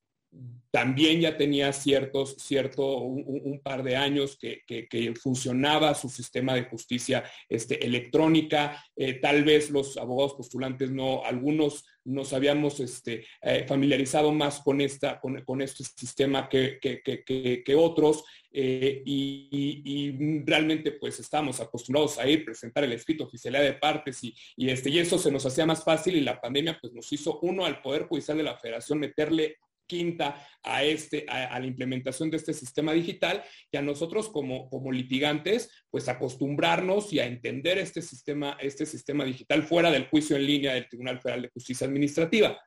también 0.71 1.21
ya 1.21 1.37
tenía 1.37 1.71
ciertos, 1.73 2.37
cierto, 2.39 2.97
un, 2.97 3.61
par 3.63 3.83
de 3.83 3.97
años 3.97 4.39
que, 4.39 5.15
funcionaba 5.21 5.95
su 5.95 6.09
sistema 6.09 6.55
de 6.55 6.65
justicia 6.65 7.25
este, 7.49 7.85
electrónica. 7.85 8.83
Eh, 8.97 9.15
tal 9.15 9.45
vez 9.45 9.71
los 9.71 9.99
abogados 9.99 10.33
postulantes 10.33 10.91
no, 10.91 11.23
algunos 11.25 11.85
nos 12.05 12.33
habíamos 12.33 12.81
este, 12.81 13.27
eh, 13.43 13.67
familiarizado 13.69 14.33
más 14.33 14.61
con, 14.61 14.81
esta, 14.81 15.21
con, 15.21 15.61
este 15.61 15.85
sistema 15.85 16.49
que, 16.49 16.79
que 16.81 17.75
otros. 17.77 18.25
Eh, 18.55 19.03
y, 19.07 20.43
realmente 20.45 20.93
pues 20.93 21.19
estamos 21.21 21.61
acostumbrados 21.61 22.19
a 22.19 22.27
ir, 22.27 22.45
presentar 22.45 22.85
el 22.85 22.93
escrito 22.93 23.25
oficialidad 23.25 23.63
de 23.63 23.73
partes 23.75 24.23
y, 24.25 24.35
y, 24.57 24.69
este, 24.69 24.91
y 24.91 24.99
eso 24.99 25.17
se 25.19 25.31
nos 25.31 25.47
hacía 25.47 25.65
más 25.65 25.83
fácil 25.83 26.17
y 26.17 26.21
la 26.21 26.41
pandemia 26.41 26.79
pues 26.81 26.93
nos 26.93 27.11
hizo 27.13 27.39
uno 27.41 27.65
al 27.65 27.81
Poder 27.81 28.05
Judicial 28.05 28.37
de 28.37 28.43
la 28.43 28.59
Federación 28.59 28.99
meterle 28.99 29.57
quinta 29.87 30.47
a, 30.63 30.85
este, 30.85 31.27
a, 31.29 31.59
la 31.59 31.67
implementación 31.67 32.31
de 32.31 32.37
este 32.37 32.53
sistema 32.53 32.93
digital 32.93 33.43
y 33.71 33.77
a 33.77 33.83
nosotros 33.83 34.29
como, 34.29 34.69
como 34.69 34.93
litigantes, 34.93 35.71
pues 35.91 36.09
acostumbrarnos 36.09 37.13
y 37.13 37.21
a 37.21 37.27
entender 37.27 37.79
este 37.79 38.03
sistema, 38.03 38.57
este 38.61 38.87
sistema 38.87 39.25
digital 39.25 39.63
fuera 39.63 39.91
del 39.91 40.09
juicio 40.09 40.37
en 40.37 40.47
línea 40.47 40.75
del 40.75 40.89
Tribunal 40.89 41.21
Federal 41.21 41.43
de 41.43 41.51
Justicia 41.51 41.87
Administrativa. 41.87 42.59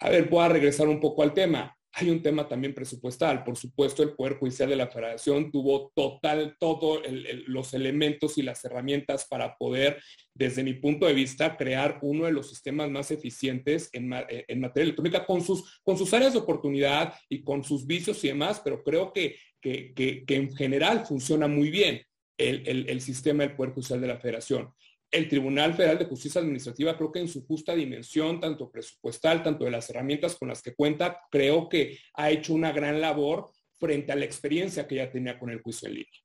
A 0.00 0.10
ver, 0.10 0.28
voy 0.28 0.44
a 0.44 0.48
regresar 0.48 0.88
un 0.88 1.00
poco 1.00 1.22
al 1.22 1.32
tema 1.32 1.76
hay 1.96 2.10
un 2.10 2.22
tema 2.22 2.48
también 2.48 2.74
presupuestal. 2.74 3.44
Por 3.44 3.56
supuesto, 3.56 4.02
el 4.02 4.14
Poder 4.14 4.36
Judicial 4.38 4.68
de 4.68 4.76
la 4.76 4.88
Federación 4.88 5.50
tuvo 5.50 5.92
total, 5.94 6.56
todos 6.58 7.02
los 7.46 7.72
elementos 7.72 8.36
y 8.36 8.42
las 8.42 8.64
herramientas 8.64 9.26
para 9.28 9.56
poder, 9.56 10.02
desde 10.34 10.64
mi 10.64 10.74
punto 10.74 11.06
de 11.06 11.14
vista, 11.14 11.56
crear 11.56 11.98
uno 12.02 12.24
de 12.24 12.32
los 12.32 12.48
sistemas 12.48 12.90
más 12.90 13.10
eficientes 13.10 13.90
en, 13.92 14.12
en 14.28 14.60
materia 14.60 14.84
electrónica 14.84 15.24
con 15.24 15.42
sus, 15.42 15.80
con 15.82 15.96
sus 15.96 16.12
áreas 16.12 16.32
de 16.32 16.40
oportunidad 16.40 17.14
y 17.28 17.42
con 17.42 17.62
sus 17.62 17.86
vicios 17.86 18.22
y 18.24 18.28
demás, 18.28 18.60
pero 18.64 18.82
creo 18.82 19.12
que, 19.12 19.36
que, 19.60 19.94
que, 19.94 20.24
en 20.34 20.54
general 20.54 21.06
funciona 21.06 21.46
muy 21.46 21.70
bien 21.70 22.02
el, 22.36 22.88
el 22.88 23.00
sistema 23.00 23.44
del 23.44 23.54
Poder 23.54 23.72
Judicial 23.72 24.00
de 24.00 24.08
la 24.08 24.18
Federación 24.18 24.72
el 25.14 25.28
Tribunal 25.28 25.74
Federal 25.74 25.98
de 25.98 26.06
Justicia 26.06 26.40
Administrativa, 26.40 26.96
creo 26.96 27.12
que 27.12 27.20
en 27.20 27.28
su 27.28 27.46
justa 27.46 27.74
dimensión, 27.74 28.40
tanto 28.40 28.70
presupuestal, 28.70 29.42
tanto 29.42 29.64
de 29.64 29.70
las 29.70 29.88
herramientas 29.88 30.36
con 30.36 30.48
las 30.48 30.60
que 30.60 30.74
cuenta, 30.74 31.20
creo 31.30 31.68
que 31.68 31.98
ha 32.14 32.30
hecho 32.30 32.52
una 32.52 32.72
gran 32.72 33.00
labor 33.00 33.50
frente 33.78 34.10
a 34.10 34.16
la 34.16 34.24
experiencia 34.24 34.86
que 34.88 34.96
ya 34.96 35.10
tenía 35.10 35.38
con 35.38 35.50
el 35.50 35.62
juicio 35.62 35.88
en 35.88 35.94
línea. 35.94 36.20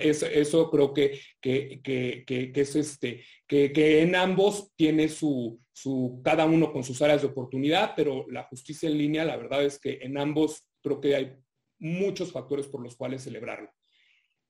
eso, 0.00 0.70
creo 0.70 0.92
que, 0.92 1.20
que, 1.40 2.52
es 2.54 2.76
este, 2.76 3.24
que, 3.46 4.02
en 4.02 4.16
ambos 4.16 4.72
tiene 4.74 5.08
su, 5.08 5.60
su, 5.72 6.20
cada 6.24 6.44
uno 6.44 6.72
con 6.72 6.82
sus 6.82 7.00
áreas 7.02 7.22
de 7.22 7.28
oportunidad, 7.28 7.92
pero 7.96 8.26
la 8.30 8.44
justicia 8.44 8.88
en 8.88 8.98
línea, 8.98 9.24
la 9.24 9.36
verdad 9.36 9.64
es 9.64 9.78
que 9.78 10.00
en 10.02 10.18
ambos 10.18 10.66
creo 10.82 11.00
que 11.00 11.14
hay 11.14 11.36
muchos 11.78 12.32
factores 12.32 12.66
por 12.66 12.82
los 12.82 12.96
cuales 12.96 13.22
celebrarlo. 13.22 13.70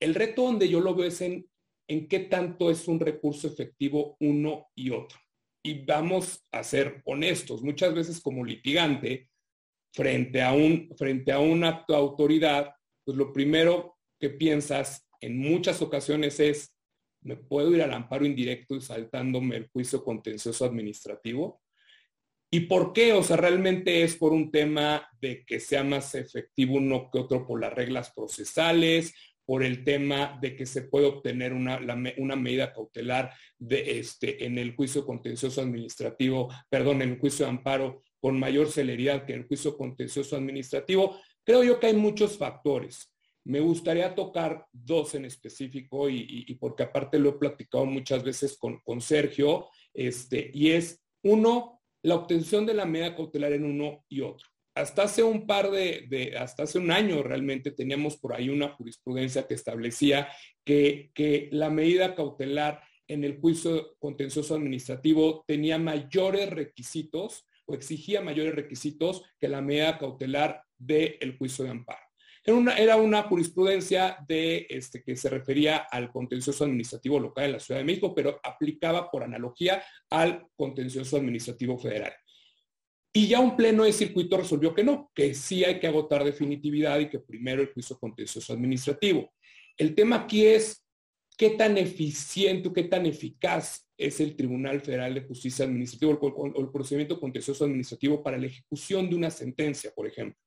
El 0.01 0.15
reto 0.15 0.43
donde 0.43 0.69
yo 0.69 0.81
lo 0.81 0.95
veo 0.95 1.07
es 1.07 1.21
en 1.21 1.47
en 1.89 2.09
qué 2.09 2.21
tanto 2.21 2.71
es 2.71 2.89
un 2.89 3.01
recurso 3.01 3.49
efectivo 3.49 4.17
uno 4.21 4.69
y 4.75 4.91
otro. 4.91 5.19
Y 5.65 5.85
vamos 5.85 6.45
a 6.51 6.63
ser 6.63 7.03
honestos, 7.05 7.63
muchas 7.63 7.95
veces 7.95 8.21
como 8.21 8.45
litigante, 8.45 9.29
frente 9.93 10.43
a 10.43 10.53
un, 10.53 10.91
frente 10.97 11.33
a 11.33 11.39
un 11.39 11.65
acto 11.65 11.93
de 11.93 11.99
autoridad, 11.99 12.75
pues 13.05 13.17
lo 13.17 13.33
primero 13.33 13.99
que 14.19 14.31
piensas 14.31 15.07
en 15.21 15.39
muchas 15.39 15.83
ocasiones 15.83 16.41
es, 16.41 16.75
¿me 17.23 17.37
puedo 17.37 17.75
ir 17.75 17.83
al 17.83 17.93
amparo 17.93 18.25
indirecto 18.25 18.75
y 18.75 18.81
saltándome 18.81 19.57
el 19.57 19.69
juicio 19.69 20.03
contencioso 20.03 20.65
administrativo? 20.65 21.63
¿Y 22.51 22.61
por 22.61 22.93
qué? 22.93 23.13
O 23.13 23.23
sea, 23.23 23.37
realmente 23.37 24.03
es 24.03 24.17
por 24.17 24.33
un 24.33 24.51
tema 24.51 25.09
de 25.21 25.45
que 25.45 25.59
sea 25.59 25.83
más 25.85 26.15
efectivo 26.15 26.77
uno 26.77 27.09
que 27.11 27.19
otro 27.19 27.47
por 27.47 27.61
las 27.61 27.73
reglas 27.73 28.13
procesales, 28.15 29.15
por 29.45 29.63
el 29.63 29.85
tema 29.85 30.39
de 30.41 30.55
que 30.57 30.67
se 30.67 30.83
puede 30.83 31.07
obtener 31.07 31.53
una, 31.53 31.81
una 32.19 32.37
medida 32.37 32.73
cautelar 32.73 33.33
de 33.59 33.99
este, 33.99 34.45
en 34.45 34.59
el 34.59 34.75
juicio 34.75 35.05
contencioso 35.05 35.61
administrativo, 35.61 36.49
perdón, 36.69 37.03
en 37.03 37.11
el 37.11 37.19
juicio 37.19 37.45
de 37.45 37.51
amparo 37.51 38.03
con 38.21 38.39
mayor 38.39 38.71
celeridad 38.71 39.25
que 39.25 39.35
en 39.35 39.41
el 39.41 39.49
juicio 39.49 39.77
contencioso 39.77 40.37
administrativo. 40.37 41.19
Creo 41.45 41.65
yo 41.65 41.81
que 41.81 41.89
hay 41.89 41.95
muchos 41.95 42.39
factores. 42.39 43.13
Me 43.45 43.59
gustaría 43.59 44.15
tocar 44.15 44.67
dos 44.71 45.17
en 45.17 45.25
específico 45.25 46.09
y, 46.09 46.55
porque 46.61 46.85
aparte 46.85 47.19
lo 47.19 47.31
he 47.31 47.39
platicado 47.39 47.85
muchas 47.85 48.23
veces 48.23 48.57
con, 48.57 48.79
con 48.85 49.01
Sergio, 49.01 49.69
este, 49.93 50.51
y 50.55 50.71
es 50.71 51.03
uno, 51.25 51.81
la 52.03 52.15
obtención 52.15 52.65
de 52.65 52.75
la 52.75 52.85
medida 52.85 53.17
cautelar 53.17 53.53
en 53.53 53.65
uno 53.65 54.05
y 54.09 54.21
otro 54.21 54.52
hasta 54.75 55.03
hace 55.03 55.23
un 55.23 55.47
par 55.47 55.71
de, 55.71 56.35
hasta 56.39 56.63
hace 56.63 56.79
un 56.79 56.91
año 56.91 57.23
realmente 57.23 57.71
teníamos 57.71 58.17
por 58.17 58.35
ahí 58.35 58.49
una 58.49 58.71
jurisprudencia 58.71 59.47
que 59.47 59.55
establecía 59.55 60.29
que, 60.65 61.11
que 61.15 61.49
la 61.53 61.71
medida 61.71 62.15
cautelar 62.15 62.83
en 63.09 63.25
el 63.25 63.39
juicio 63.39 63.95
contencioso 63.99 64.55
administrativo 64.55 65.45
tenía 65.47 65.79
mayores 65.79 66.49
requisitos 66.51 67.47
o 67.67 67.75
exigía 67.75 68.21
mayores 68.21 68.55
requisitos 68.55 69.23
que 69.39 69.49
la 69.49 69.61
medida 69.61 69.99
cautelar 69.99 70.63
del 70.79 71.37
juicio 71.37 71.65
de 71.65 71.71
amparo. 71.71 72.01
Era 72.45 72.57
una, 72.57 72.77
era 72.77 72.97
una 72.97 73.23
jurisprudencia 73.23 74.17
de, 74.27 74.67
este, 74.69 75.03
que 75.03 75.15
se 75.15 75.31
refería 75.31 75.77
al 75.77 76.11
contencioso 76.11 76.65
administrativo 76.65 77.21
local 77.21 77.45
en 77.45 77.53
la 77.53 77.61
Ciudad 77.61 77.79
de 77.79 77.85
México, 77.85 78.13
pero 78.15 78.41
aplicaba 78.43 79.09
por 79.11 79.23
analogía 79.23 79.83
al 80.11 80.49
contencioso 80.57 81.17
administrativo 81.17 81.79
federal. 81.79 82.13
Y 83.13 83.29
ya 83.29 83.41
un 83.41 83.57
pleno 83.57 83.85
de 83.85 83.93
circuito 83.93 84.39
resolvió 84.39 84.75
que 84.75 84.85
no, 84.85 85.11
que 85.15 85.35
sí 85.35 85.65
hay 85.65 85.79
que 85.79 85.87
agotar 85.87 86.25
definitividad 86.25 86.99
y 86.99 87.11
que 87.11 87.19
primero 87.19 87.61
el 87.61 87.73
juicio 87.73 87.99
contencioso 87.99 88.53
administrativo. 88.55 89.33
El 89.77 89.95
tema 89.95 90.17
aquí 90.17 90.47
es 90.47 90.83
qué 91.37 91.51
tan 91.51 91.77
eficiente 91.77 92.69
o 92.69 92.73
qué 92.73 92.85
tan 92.85 93.05
eficaz 93.05 93.87
es 93.99 94.21
el 94.21 94.35
Tribunal 94.35 94.81
Federal 94.81 95.15
de 95.15 95.23
Justicia 95.23 95.65
Administrativa 95.65 96.13
o 96.13 96.61
el, 96.61 96.71
procedimiento 96.71 97.21
contencioso 97.21 97.65
administrativo 97.65 98.23
para 98.23 98.39
la 98.39 98.47
ejecución 98.47 99.09
de 99.09 99.17
una 99.17 99.31
sentencia, 99.31 99.93
por 99.95 100.07
ejemplo, 100.07 100.39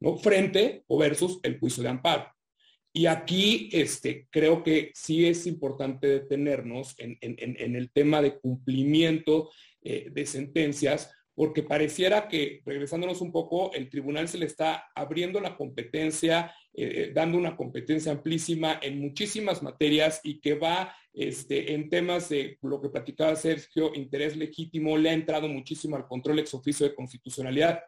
¿no? 0.00 0.16
frente 0.16 0.84
o 0.88 0.98
versus 0.98 1.38
el 1.42 1.58
juicio 1.58 1.82
de 1.82 1.90
amparo. 1.90 2.26
Y 2.92 3.06
aquí 3.06 3.68
este, 3.72 4.26
creo 4.30 4.64
que 4.64 4.90
sí 4.94 5.24
es 5.26 5.46
importante 5.46 6.08
detenernos 6.08 6.96
en, 6.98 7.18
el 7.20 7.92
tema 7.92 8.20
de 8.20 8.38
cumplimiento 8.38 9.50
eh, 9.80 10.08
de 10.10 10.26
sentencias, 10.26 11.12
porque 11.34 11.62
pareciera 11.62 12.28
que, 12.28 12.60
regresándonos 12.64 13.20
un 13.20 13.32
poco, 13.32 13.72
el 13.72 13.88
tribunal 13.88 14.28
se 14.28 14.38
le 14.38 14.46
está 14.46 14.90
abriendo 14.94 15.40
la 15.40 15.56
competencia, 15.56 16.54
eh, 16.74 16.92
eh, 16.94 17.12
dando 17.14 17.38
una 17.38 17.56
competencia 17.56 18.12
amplísima 18.12 18.78
en 18.82 19.00
muchísimas 19.00 19.62
materias 19.62 20.20
y 20.22 20.40
que 20.40 20.54
va 20.54 20.94
este, 21.12 21.74
en 21.74 21.88
temas 21.88 22.28
de 22.28 22.58
lo 22.62 22.80
que 22.80 22.90
platicaba 22.90 23.34
Sergio, 23.36 23.92
interés 23.94 24.36
legítimo, 24.36 24.96
le 24.98 25.10
ha 25.10 25.14
entrado 25.14 25.48
muchísimo 25.48 25.96
al 25.96 26.06
control 26.06 26.40
ex 26.40 26.54
oficio 26.54 26.86
de 26.86 26.94
constitucionalidad, 26.94 27.80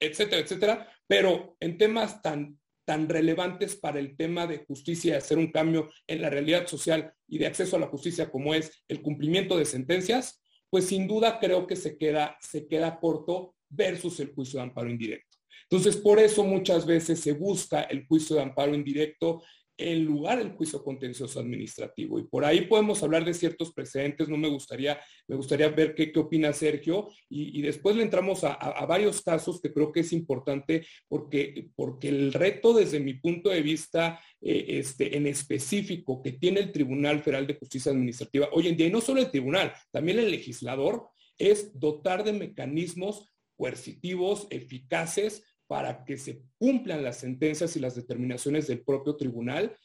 etcétera, 0.00 0.42
etcétera, 0.42 0.88
pero 1.06 1.56
en 1.60 1.78
temas 1.78 2.22
tan 2.22 2.58
tan 2.86 3.08
relevantes 3.08 3.76
para 3.76 3.98
el 3.98 4.16
tema 4.16 4.46
de 4.46 4.64
justicia 4.64 5.14
y 5.14 5.16
hacer 5.16 5.36
un 5.36 5.50
cambio 5.50 5.90
en 6.06 6.22
la 6.22 6.30
realidad 6.30 6.66
social 6.68 7.12
y 7.26 7.38
de 7.38 7.48
acceso 7.48 7.76
a 7.76 7.80
la 7.80 7.88
justicia 7.88 8.30
como 8.30 8.54
es 8.54 8.84
el 8.88 9.02
cumplimiento 9.02 9.58
de 9.58 9.64
sentencias, 9.64 10.40
pues 10.76 10.88
sin 10.88 11.08
duda 11.08 11.38
creo 11.38 11.66
que 11.66 11.74
se 11.74 11.96
queda, 11.96 12.36
se 12.38 12.66
queda 12.68 13.00
corto 13.00 13.54
versus 13.70 14.20
el 14.20 14.34
juicio 14.34 14.58
de 14.58 14.64
amparo 14.64 14.90
indirecto. 14.90 15.38
Entonces, 15.70 15.96
por 15.96 16.18
eso 16.18 16.44
muchas 16.44 16.84
veces 16.84 17.18
se 17.18 17.32
busca 17.32 17.84
el 17.84 18.06
juicio 18.06 18.36
de 18.36 18.42
amparo 18.42 18.74
indirecto 18.74 19.42
en 19.78 20.04
lugar 20.04 20.38
del 20.38 20.52
juicio 20.52 20.82
contencioso 20.82 21.40
administrativo. 21.40 22.18
Y 22.18 22.24
por 22.24 22.44
ahí 22.44 22.62
podemos 22.62 23.02
hablar 23.02 23.24
de 23.24 23.34
ciertos 23.34 23.72
precedentes, 23.72 24.28
no 24.28 24.36
me 24.36 24.48
gustaría, 24.48 24.98
me 25.28 25.36
gustaría 25.36 25.68
ver 25.68 25.94
qué, 25.94 26.12
qué 26.12 26.18
opina 26.18 26.52
Sergio, 26.52 27.08
y, 27.28 27.60
después 27.62 27.96
le 27.96 28.02
entramos 28.02 28.44
a, 28.44 28.56
varios 28.86 29.22
casos 29.22 29.60
que 29.60 29.72
creo 29.72 29.92
que 29.92 30.00
es 30.00 30.12
importante 30.12 30.86
porque, 31.08 31.68
porque 31.74 32.08
el 32.08 32.32
reto 32.32 32.72
desde 32.72 33.00
mi 33.00 33.14
punto 33.14 33.50
de 33.50 33.62
vista 33.62 34.20
eh, 34.40 34.66
este, 34.68 35.16
en 35.16 35.26
específico 35.26 36.22
que 36.22 36.32
tiene 36.32 36.60
el 36.60 36.72
Tribunal 36.72 37.20
Federal 37.20 37.46
de 37.46 37.58
Justicia 37.58 37.92
Administrativa 37.92 38.48
hoy 38.52 38.68
en 38.68 38.76
día, 38.76 38.86
y 38.86 38.92
no 38.92 39.00
solo 39.00 39.20
el 39.20 39.30
tribunal, 39.30 39.72
también 39.90 40.18
el 40.18 40.30
legislador, 40.30 41.08
es 41.38 41.78
dotar 41.78 42.24
de 42.24 42.32
mecanismos 42.32 43.30
coercitivos, 43.56 44.46
eficaces, 44.50 45.42
para 45.66 46.04
que 46.04 46.16
se 46.16 46.42
cumplan 46.58 47.02
las 47.02 47.18
sentencias 47.18 47.76
y 47.76 47.80
las 47.80 47.94
determinaciones 47.94 48.66
del 48.66 48.82
propio 48.82 49.16
tribunal 49.16 49.76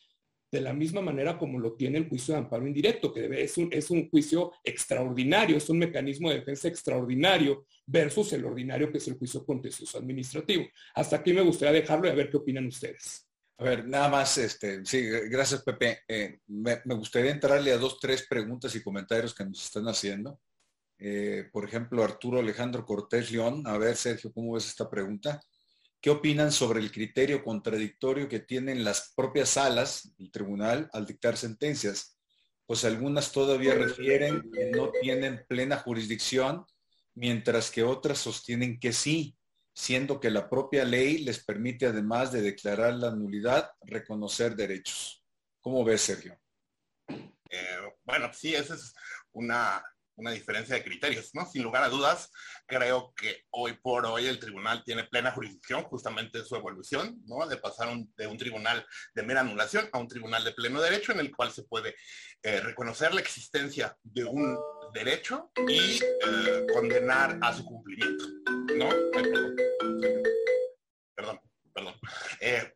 de 0.51 0.61
la 0.61 0.73
misma 0.73 1.01
manera 1.01 1.37
como 1.37 1.59
lo 1.59 1.73
tiene 1.73 1.97
el 1.97 2.09
juicio 2.09 2.33
de 2.33 2.41
amparo 2.41 2.67
indirecto, 2.67 3.13
que 3.13 3.41
es 3.41 3.57
un, 3.57 3.69
es 3.71 3.89
un 3.89 4.09
juicio 4.09 4.51
extraordinario, 4.63 5.55
es 5.55 5.69
un 5.69 5.79
mecanismo 5.79 6.29
de 6.29 6.39
defensa 6.39 6.67
extraordinario 6.67 7.65
versus 7.85 8.33
el 8.33 8.43
ordinario 8.43 8.91
que 8.91 8.97
es 8.97 9.07
el 9.07 9.17
juicio 9.17 9.45
contencioso 9.45 9.97
administrativo. 9.97 10.65
Hasta 10.93 11.15
aquí 11.15 11.31
me 11.31 11.41
gustaría 11.41 11.81
dejarlo 11.81 12.07
y 12.07 12.11
a 12.11 12.15
ver 12.15 12.29
qué 12.29 12.37
opinan 12.37 12.67
ustedes. 12.67 13.27
A 13.57 13.63
ver, 13.63 13.87
nada 13.87 14.09
más, 14.09 14.37
este, 14.39 14.83
sí, 14.85 15.01
gracias 15.29 15.63
Pepe. 15.63 15.99
Eh, 16.07 16.39
me, 16.47 16.81
gustaría 16.95 17.31
entrarle 17.31 17.71
a 17.71 17.77
dos, 17.77 17.99
tres 17.99 18.25
preguntas 18.27 18.75
y 18.75 18.83
comentarios 18.83 19.33
que 19.33 19.45
nos 19.45 19.63
están 19.63 19.85
haciendo. 19.85 20.41
Eh, 20.97 21.47
por 21.51 21.63
ejemplo, 21.65 22.03
Arturo 22.03 22.39
Alejandro 22.39 22.85
Cortés 22.85 23.31
León. 23.31 23.63
A 23.65 23.77
ver, 23.77 23.95
Sergio, 23.95 24.33
¿cómo 24.33 24.53
ves 24.53 24.67
esta 24.67 24.89
pregunta? 24.89 25.39
¿Qué 26.01 26.09
opinan 26.09 26.51
sobre 26.51 26.79
el 26.79 26.91
criterio 26.91 27.43
contradictorio 27.43 28.27
que 28.27 28.39
tienen 28.39 28.83
las 28.83 29.13
propias 29.15 29.49
salas 29.49 30.11
del 30.17 30.31
tribunal 30.31 30.89
al 30.93 31.05
dictar 31.05 31.37
sentencias? 31.37 32.17
Pues 32.65 32.83
algunas 32.85 33.31
todavía 33.31 33.75
refieren 33.75 34.49
que 34.51 34.71
no 34.71 34.91
tienen 34.91 35.45
plena 35.47 35.77
jurisdicción, 35.77 36.65
mientras 37.13 37.69
que 37.69 37.83
otras 37.83 38.17
sostienen 38.17 38.79
que 38.79 38.93
sí, 38.93 39.37
siendo 39.75 40.19
que 40.19 40.31
la 40.31 40.49
propia 40.49 40.85
ley 40.85 41.19
les 41.19 41.43
permite, 41.43 41.85
además 41.85 42.31
de 42.31 42.41
declarar 42.41 42.95
la 42.95 43.11
nulidad, 43.11 43.69
reconocer 43.81 44.55
derechos. 44.55 45.23
¿Cómo 45.59 45.83
ves, 45.83 46.01
Sergio? 46.01 46.35
Eh, 47.09 47.77
bueno, 48.03 48.31
sí, 48.33 48.55
esa 48.55 48.73
es 48.73 48.95
una 49.33 49.83
una 50.21 50.31
diferencia 50.31 50.75
de 50.75 50.83
criterios, 50.83 51.31
¿no? 51.33 51.45
Sin 51.45 51.63
lugar 51.63 51.83
a 51.83 51.89
dudas, 51.89 52.31
creo 52.67 53.13
que 53.15 53.43
hoy 53.49 53.73
por 53.73 54.05
hoy 54.05 54.27
el 54.27 54.39
tribunal 54.39 54.83
tiene 54.83 55.03
plena 55.03 55.31
jurisdicción, 55.31 55.83
justamente 55.83 56.45
su 56.45 56.55
evolución, 56.55 57.21
¿no? 57.25 57.47
De 57.47 57.57
pasar 57.57 57.89
de 58.15 58.27
un 58.27 58.37
tribunal 58.37 58.85
de 59.13 59.23
mera 59.23 59.41
anulación 59.41 59.89
a 59.91 59.97
un 59.97 60.07
tribunal 60.07 60.43
de 60.43 60.53
pleno 60.53 60.79
derecho 60.79 61.11
en 61.11 61.19
el 61.19 61.35
cual 61.35 61.51
se 61.51 61.63
puede 61.63 61.95
eh, 62.43 62.61
reconocer 62.61 63.13
la 63.13 63.21
existencia 63.21 63.97
de 64.03 64.23
un 64.23 64.57
derecho 64.93 65.51
y 65.67 65.99
eh, 65.99 66.67
condenar 66.71 67.39
a 67.41 67.53
su 67.53 67.65
cumplimiento, 67.65 68.25
¿no? 68.77 68.89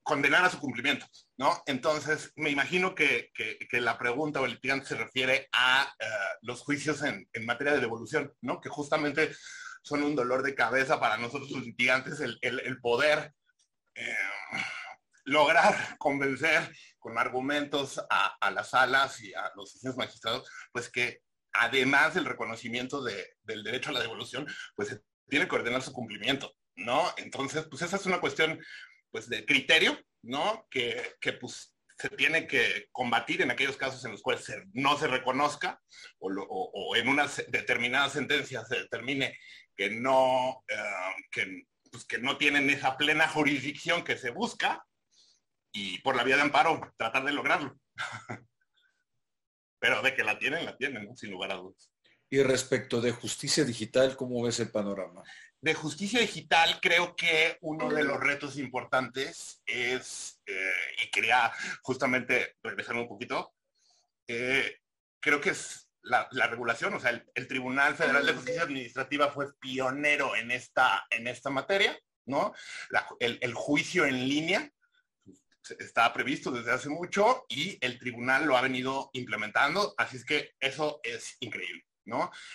condenar 0.04 0.46
a 0.46 0.50
su 0.50 0.60
cumplimiento, 0.60 1.06
¿no? 1.38 1.62
Entonces, 1.66 2.32
me 2.36 2.50
imagino 2.50 2.96
que, 2.96 3.32
la 3.72 3.98
pregunta 3.98 4.42
o 4.42 4.46
el 4.46 4.54
litigante 4.54 4.88
se 4.88 4.96
refiere 4.96 5.50
a 5.52 5.94
eh, 6.00 6.06
los 6.42 6.62
juicios 6.62 7.02
en, 7.04 7.28
materia 7.46 7.74
de 7.74 7.82
devolución, 7.82 8.34
¿no? 8.42 8.62
Que 8.62 8.70
justamente 8.70 9.36
son 9.84 10.04
un 10.04 10.16
dolor 10.16 10.44
de 10.44 10.56
cabeza 10.56 11.00
para 11.00 11.18
nosotros 11.18 11.52
los 11.52 11.64
litigantes 11.64 12.20
el, 12.20 12.80
poder 12.82 13.34
eh, 13.96 14.16
lograr 15.26 15.76
convencer 16.00 16.74
con 17.00 17.18
argumentos 17.18 18.04
a, 18.10 18.52
las 18.52 18.70
salas 18.70 19.22
y 19.22 19.34
a 19.34 19.52
los 19.56 19.80
magistrados, 19.96 20.50
pues 20.72 20.90
que 20.90 21.22
además 21.54 22.16
del 22.16 22.26
reconocimiento 22.26 23.04
del 23.04 23.64
derecho 23.64 23.90
a 23.90 23.94
la 23.94 24.02
devolución, 24.02 24.48
pues 24.76 24.90
se 24.90 25.02
tiene 25.30 25.48
que 25.48 25.56
ordenar 25.56 25.82
su 25.82 25.94
cumplimiento, 25.94 26.56
¿no? 26.76 27.14
Entonces, 27.18 27.66
pues 27.70 27.82
esa 27.82 27.98
es 27.98 28.06
una 28.06 28.20
cuestión 28.20 28.60
pues 29.12 29.30
de 29.30 29.46
criterio, 29.46 29.98
¿no? 30.26 30.68
Que, 30.70 31.16
pues 31.40 31.74
se 31.98 32.10
tiene 32.10 32.46
que 32.46 32.88
combatir 32.92 33.42
en 33.42 33.52
aquellos 33.52 33.78
casos 33.78 34.04
en 34.04 34.12
los 34.12 34.22
cuales 34.22 34.46
no 34.74 34.98
se 34.98 35.08
reconozca 35.08 35.82
o, 36.20 36.96
en 36.96 37.08
una 37.08 37.26
determinada 37.48 38.10
sentencia 38.10 38.66
se 38.66 38.80
determine 38.80 39.38
que 39.78 39.90
no, 39.90 40.64
eh, 40.68 41.64
pues, 41.90 42.06
que 42.06 42.18
no 42.18 42.38
tienen 42.38 42.70
esa 42.70 42.98
plena 42.98 43.30
jurisdicción 43.30 44.04
que 44.04 44.18
se 44.18 44.32
busca 44.32 44.86
y 45.72 46.00
por 46.00 46.16
la 46.16 46.24
vía 46.24 46.36
de 46.36 46.44
amparo 46.44 46.94
tratar 46.98 47.24
de 47.24 47.34
lograrlo. 47.34 47.78
Pero 49.80 50.02
de 50.02 50.16
que 50.16 50.24
la 50.24 50.40
tienen, 50.40 50.66
la 50.66 50.76
tienen, 50.78 51.16
sin 51.16 51.32
lugar 51.32 51.52
a 51.52 51.56
dudas. 51.56 51.92
Y 52.30 52.42
respecto 52.42 53.02
de 53.02 53.12
justicia 53.12 53.64
digital, 53.64 54.16
¿cómo 54.16 54.42
ves 54.44 54.60
el 54.60 54.72
panorama? 54.72 55.22
De 55.66 55.74
justicia 55.74 56.20
digital, 56.20 56.78
creo 56.80 57.16
que 57.16 57.58
uno 57.62 57.90
de 57.90 58.04
los 58.04 58.20
retos 58.20 58.56
importantes 58.56 59.64
es, 59.66 60.40
eh, 60.46 60.72
y 61.04 61.10
quería 61.10 61.52
justamente 61.82 62.58
regresar 62.62 62.96
un 62.96 63.08
poquito, 63.08 63.56
eh, 64.28 64.78
creo 65.20 65.42
que 65.42 65.50
es 65.50 65.90
la, 66.04 66.28
regulación, 66.48 66.94
o 66.94 67.00
sea, 67.00 67.20
el, 67.34 67.48
Tribunal 67.48 67.96
Federal 67.96 68.24
de 68.28 68.34
Justicia 68.34 68.62
Administrativa 68.62 69.32
fue 69.32 69.58
pionero 69.58 70.36
en 70.36 70.52
esta, 70.52 71.04
en 71.10 71.26
esta 71.26 71.50
materia, 71.50 71.98
¿no? 72.28 72.54
el, 73.20 73.40
el 73.42 73.56
juicio 73.56 74.06
en 74.06 74.30
línea 74.30 74.72
está 75.80 76.14
previsto 76.14 76.52
desde 76.52 76.74
hace 76.74 76.90
mucho 76.90 77.48
y 77.50 77.80
el 77.82 77.98
tribunal 77.98 78.46
lo 78.46 78.56
ha 78.56 78.62
venido 78.62 79.10
implementando, 79.14 79.96
así 79.98 80.18
es 80.18 80.26
que 80.26 80.52
eso 80.60 81.00
es 81.02 81.38
increíble. 81.40 81.88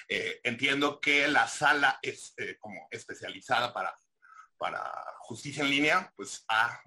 Eh, 0.08 0.40
entiendo 0.44 1.00
que 1.00 1.26
la 1.28 1.48
sala 1.48 1.98
es 2.02 2.34
eh, 2.36 2.56
como 2.58 2.86
especializada 2.90 3.72
para, 3.72 3.94
para 4.56 4.82
justicia 5.20 5.64
en 5.64 5.70
línea, 5.70 6.12
pues 6.16 6.44
ha, 6.48 6.82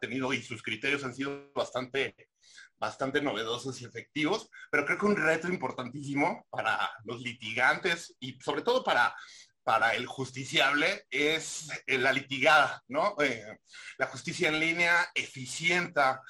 tenido 0.00 0.32
y 0.32 0.42
sus 0.42 0.62
criterios 0.62 1.04
han 1.04 1.14
sido 1.14 1.52
bastante, 1.54 2.28
bastante 2.76 3.20
novedosos 3.20 3.80
y 3.80 3.84
efectivos, 3.84 4.50
pero 4.70 4.84
creo 4.84 4.98
que 4.98 5.06
un 5.06 5.16
reto 5.16 5.48
importantísimo 5.48 6.46
para 6.50 6.90
los 7.04 7.20
litigantes 7.20 8.14
y 8.20 8.38
sobre 8.40 8.62
todo 8.62 8.84
para, 8.84 9.14
para 9.62 9.94
el 9.94 10.06
justiciable 10.06 11.06
es 11.10 11.68
eh, 11.86 11.98
la 11.98 12.12
litigada, 12.12 12.82
¿no? 12.88 13.16
la 13.98 14.06
justicia 14.06 14.48
en 14.48 14.60
línea 14.60 15.10
eficienta, 15.14 16.22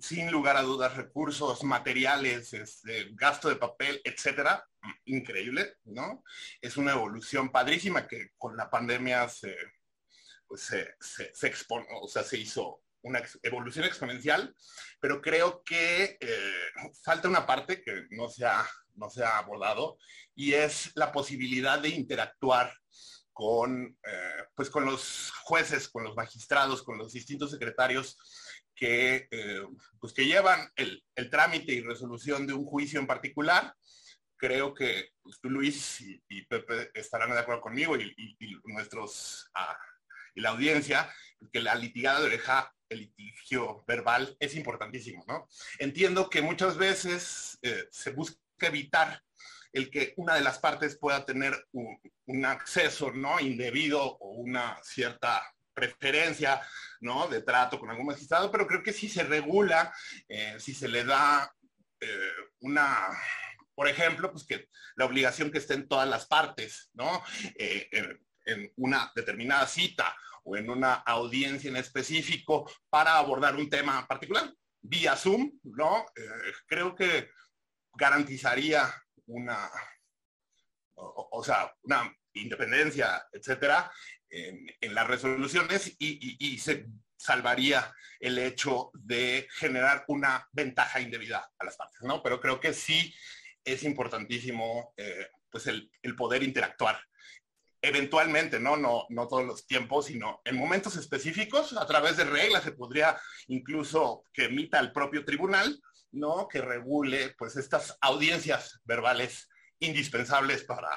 sin 0.00 0.30
lugar 0.30 0.56
a 0.56 0.62
dudas, 0.62 0.96
recursos 0.96 1.64
materiales, 1.64 2.52
este, 2.52 3.08
gasto 3.12 3.48
de 3.48 3.56
papel, 3.56 4.00
etcétera, 4.04 4.64
increíble, 5.04 5.76
¿no? 5.84 6.22
Es 6.60 6.76
una 6.76 6.92
evolución 6.92 7.50
padrísima 7.50 8.06
que 8.06 8.30
con 8.38 8.56
la 8.56 8.70
pandemia 8.70 9.28
se, 9.28 9.54
pues 10.46 10.62
se, 10.62 10.96
se, 11.00 11.32
o 12.02 12.08
sea, 12.08 12.22
se 12.22 12.38
hizo 12.38 12.82
una 13.02 13.22
evolución 13.42 13.84
exponencial, 13.84 14.54
pero 15.00 15.20
creo 15.20 15.62
que 15.64 16.18
eh, 16.20 16.52
falta 17.02 17.28
una 17.28 17.46
parte 17.46 17.82
que 17.82 18.06
no 18.10 18.28
se, 18.28 18.44
ha, 18.44 18.66
no 18.96 19.08
se 19.08 19.24
ha 19.24 19.38
abordado 19.38 19.98
y 20.34 20.52
es 20.52 20.90
la 20.94 21.12
posibilidad 21.12 21.78
de 21.78 21.90
interactuar 21.90 22.74
con, 23.32 23.96
eh, 24.04 24.44
pues 24.54 24.68
con 24.68 24.84
los 24.84 25.30
jueces, 25.44 25.88
con 25.88 26.04
los 26.04 26.14
magistrados, 26.14 26.82
con 26.82 26.98
los 26.98 27.12
distintos 27.12 27.50
secretarios 27.50 28.18
que, 28.74 29.28
eh, 29.30 29.62
pues 29.98 30.12
que 30.12 30.26
llevan 30.26 30.70
el, 30.76 31.02
el, 31.14 31.30
trámite 31.30 31.72
y 31.72 31.80
resolución 31.80 32.46
de 32.46 32.54
un 32.54 32.64
juicio 32.64 33.00
en 33.00 33.06
particular 33.06 33.74
creo 34.40 34.74
que 34.74 35.10
tú, 35.40 35.50
Luis 35.50 36.00
y, 36.00 36.42
Pepe 36.46 36.90
estarán 36.94 37.30
de 37.30 37.38
acuerdo 37.38 37.60
conmigo 37.60 37.96
y, 37.96 38.36
nuestros 38.64 39.50
ah, 39.54 39.78
y 40.34 40.40
la 40.40 40.50
audiencia, 40.50 41.12
que 41.52 41.60
la 41.60 41.74
litigada 41.74 42.20
de 42.20 42.26
oreja, 42.26 42.74
el 42.88 43.00
litigio 43.00 43.84
verbal 43.86 44.36
es 44.40 44.54
importantísimo, 44.56 45.24
¿no? 45.28 45.46
Entiendo 45.78 46.28
que 46.28 46.42
muchas 46.42 46.76
veces 46.76 47.58
eh, 47.62 47.84
se 47.90 48.10
busca 48.10 48.38
evitar 48.62 49.22
el 49.72 49.90
que 49.90 50.14
una 50.16 50.34
de 50.34 50.40
las 50.40 50.58
partes 50.58 50.98
pueda 50.98 51.24
tener 51.24 51.54
un, 51.72 52.44
acceso 52.44 53.12
no 53.12 53.40
indebido 53.40 54.00
o 54.02 54.30
una 54.30 54.78
cierta 54.82 55.42
preferencia 55.74 56.60
¿no? 57.00 57.26
de 57.26 57.42
trato 57.42 57.78
con 57.78 57.90
algún 57.90 58.06
magistrado, 58.06 58.52
pero 58.52 58.66
creo 58.68 58.82
que 58.84 58.92
si 58.92 59.08
se 59.08 59.24
regula, 59.24 59.92
eh, 60.28 60.54
si 60.58 60.72
se 60.72 60.86
le 60.86 61.04
da 61.04 61.52
eh, 62.00 62.32
una 62.60 63.08
por 63.80 63.88
ejemplo, 63.88 64.30
pues 64.30 64.44
que 64.44 64.68
la 64.96 65.06
obligación 65.06 65.50
que 65.50 65.56
esté 65.56 65.72
en 65.72 65.88
todas 65.88 66.06
las 66.06 66.26
partes, 66.26 66.90
¿no? 66.92 67.24
Eh, 67.54 67.88
en, 68.44 68.70
una 68.76 69.10
determinada 69.16 69.66
cita 69.66 70.14
o 70.44 70.54
en 70.54 70.68
una 70.68 70.96
audiencia 70.96 71.70
en 71.70 71.78
específico 71.78 72.70
para 72.90 73.16
abordar 73.16 73.56
un 73.56 73.70
tema 73.70 74.06
particular, 74.06 74.52
vía 74.82 75.16
Zoom, 75.16 75.58
¿no? 75.62 76.04
Eh, 76.14 76.52
creo 76.66 76.94
que 76.94 77.30
garantizaría 77.94 78.92
una, 79.24 79.70
o, 80.96 81.42
sea, 81.42 81.74
una 81.84 82.14
independencia, 82.34 83.26
etcétera, 83.32 83.90
en, 84.28 84.94
las 84.94 85.06
resoluciones 85.06 85.96
y, 85.98 86.58
se 86.58 86.86
salvaría 87.16 87.94
el 88.18 88.36
hecho 88.36 88.90
de 88.92 89.48
generar 89.52 90.04
una 90.08 90.46
ventaja 90.52 91.00
indebida 91.00 91.50
a 91.58 91.64
las 91.64 91.78
partes, 91.78 92.02
¿no? 92.02 92.22
Pero 92.22 92.42
creo 92.42 92.60
que 92.60 92.74
sí 92.74 93.14
es 93.64 93.82
importantísimo 93.84 94.92
eh, 94.96 95.28
pues 95.50 95.66
el, 95.66 95.90
poder 96.16 96.42
interactuar. 96.42 97.00
Eventualmente, 97.82 98.60
¿no? 98.60 98.76
¿no? 98.76 99.06
No 99.08 99.26
todos 99.26 99.44
los 99.44 99.66
tiempos, 99.66 100.06
sino 100.06 100.40
en 100.44 100.56
momentos 100.56 100.96
específicos, 100.96 101.72
a 101.76 101.86
través 101.86 102.16
de 102.16 102.24
reglas, 102.24 102.64
se 102.64 102.72
podría 102.72 103.18
incluso 103.48 104.24
que 104.32 104.44
emita 104.44 104.78
el 104.78 104.92
propio 104.92 105.24
tribunal, 105.24 105.80
¿no? 106.12 106.46
Que 106.46 106.60
regule 106.60 107.34
pues 107.38 107.56
estas 107.56 107.96
audiencias 108.02 108.80
verbales 108.84 109.48
indispensables 109.78 110.64
para, 110.64 110.90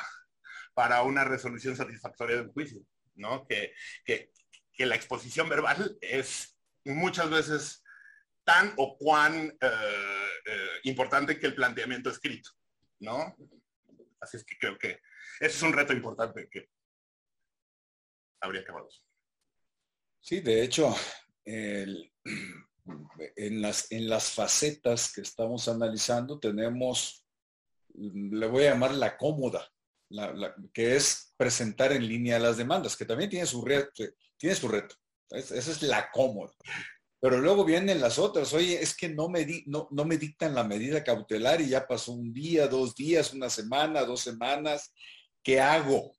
para 0.73 1.03
una 1.03 1.23
resolución 1.23 1.77
satisfactoria 1.77 2.37
del 2.37 2.51
juicio, 2.51 2.81
¿no? 3.15 3.47
Que, 3.47 3.73
que, 4.03 4.31
que 4.73 4.85
la 4.85 4.95
exposición 4.95 5.47
verbal 5.47 5.97
es 6.01 6.57
muchas 6.83 7.29
veces 7.29 7.82
tan 8.43 8.73
o 8.77 8.97
cuán 8.97 9.55
eh, 9.61 10.29
eh, 10.45 10.79
importante 10.83 11.39
que 11.39 11.47
el 11.47 11.55
planteamiento 11.55 12.09
escrito, 12.09 12.49
¿no? 12.99 13.35
Así 14.19 14.37
es 14.37 14.45
que 14.45 14.57
creo 14.57 14.77
que 14.77 14.99
ese 15.39 15.57
es 15.57 15.61
un 15.61 15.73
reto 15.73 15.93
importante 15.93 16.47
que 16.49 16.69
habría 18.41 18.63
que 18.63 18.71
evaluar. 18.71 18.91
Sí, 20.19 20.39
de 20.39 20.63
hecho, 20.63 20.95
en, 21.45 22.11
las, 23.61 23.91
en 23.91 24.09
las 24.09 24.31
facetas 24.31 25.11
que 25.13 25.21
estamos 25.21 25.67
analizando 25.67 26.39
tenemos, 26.39 27.25
le 27.93 28.47
voy 28.47 28.65
a 28.65 28.71
llamar 28.71 28.93
la 28.93 29.17
cómoda, 29.17 29.69
que 30.73 30.95
es 30.95 31.33
presentar 31.37 31.91
en 31.91 32.07
línea 32.07 32.39
las 32.39 32.57
demandas, 32.57 32.95
que 32.95 33.05
también 33.05 33.29
tiene 33.29 33.45
su 33.45 33.63
reto. 33.63 34.03
Tiene 34.37 34.55
su 34.55 34.67
reto. 34.67 34.95
esa 35.31 35.55
es 35.57 35.81
la 35.81 36.11
cómoda. 36.11 36.53
Pero 37.23 37.39
luego 37.39 37.63
vienen 37.63 38.01
las 38.01 38.19
otras, 38.19 38.51
oye, 38.51 38.83
es 38.83 38.93
que 38.93 39.07
no 39.07 39.29
me, 39.29 39.47
no, 39.65 39.87
no 39.91 40.03
me 40.03 40.17
dictan 40.17 40.53
la 40.53 40.65
medida 40.65 41.05
cautelar 41.05 41.61
y 41.61 41.69
ya 41.69 41.87
pasó 41.87 42.11
un 42.11 42.33
día, 42.33 42.67
dos 42.67 42.95
días, 42.95 43.31
una 43.31 43.49
semana, 43.49 44.03
dos 44.03 44.19
semanas, 44.19 44.93
¿qué 45.41 45.61
hago? 45.61 46.11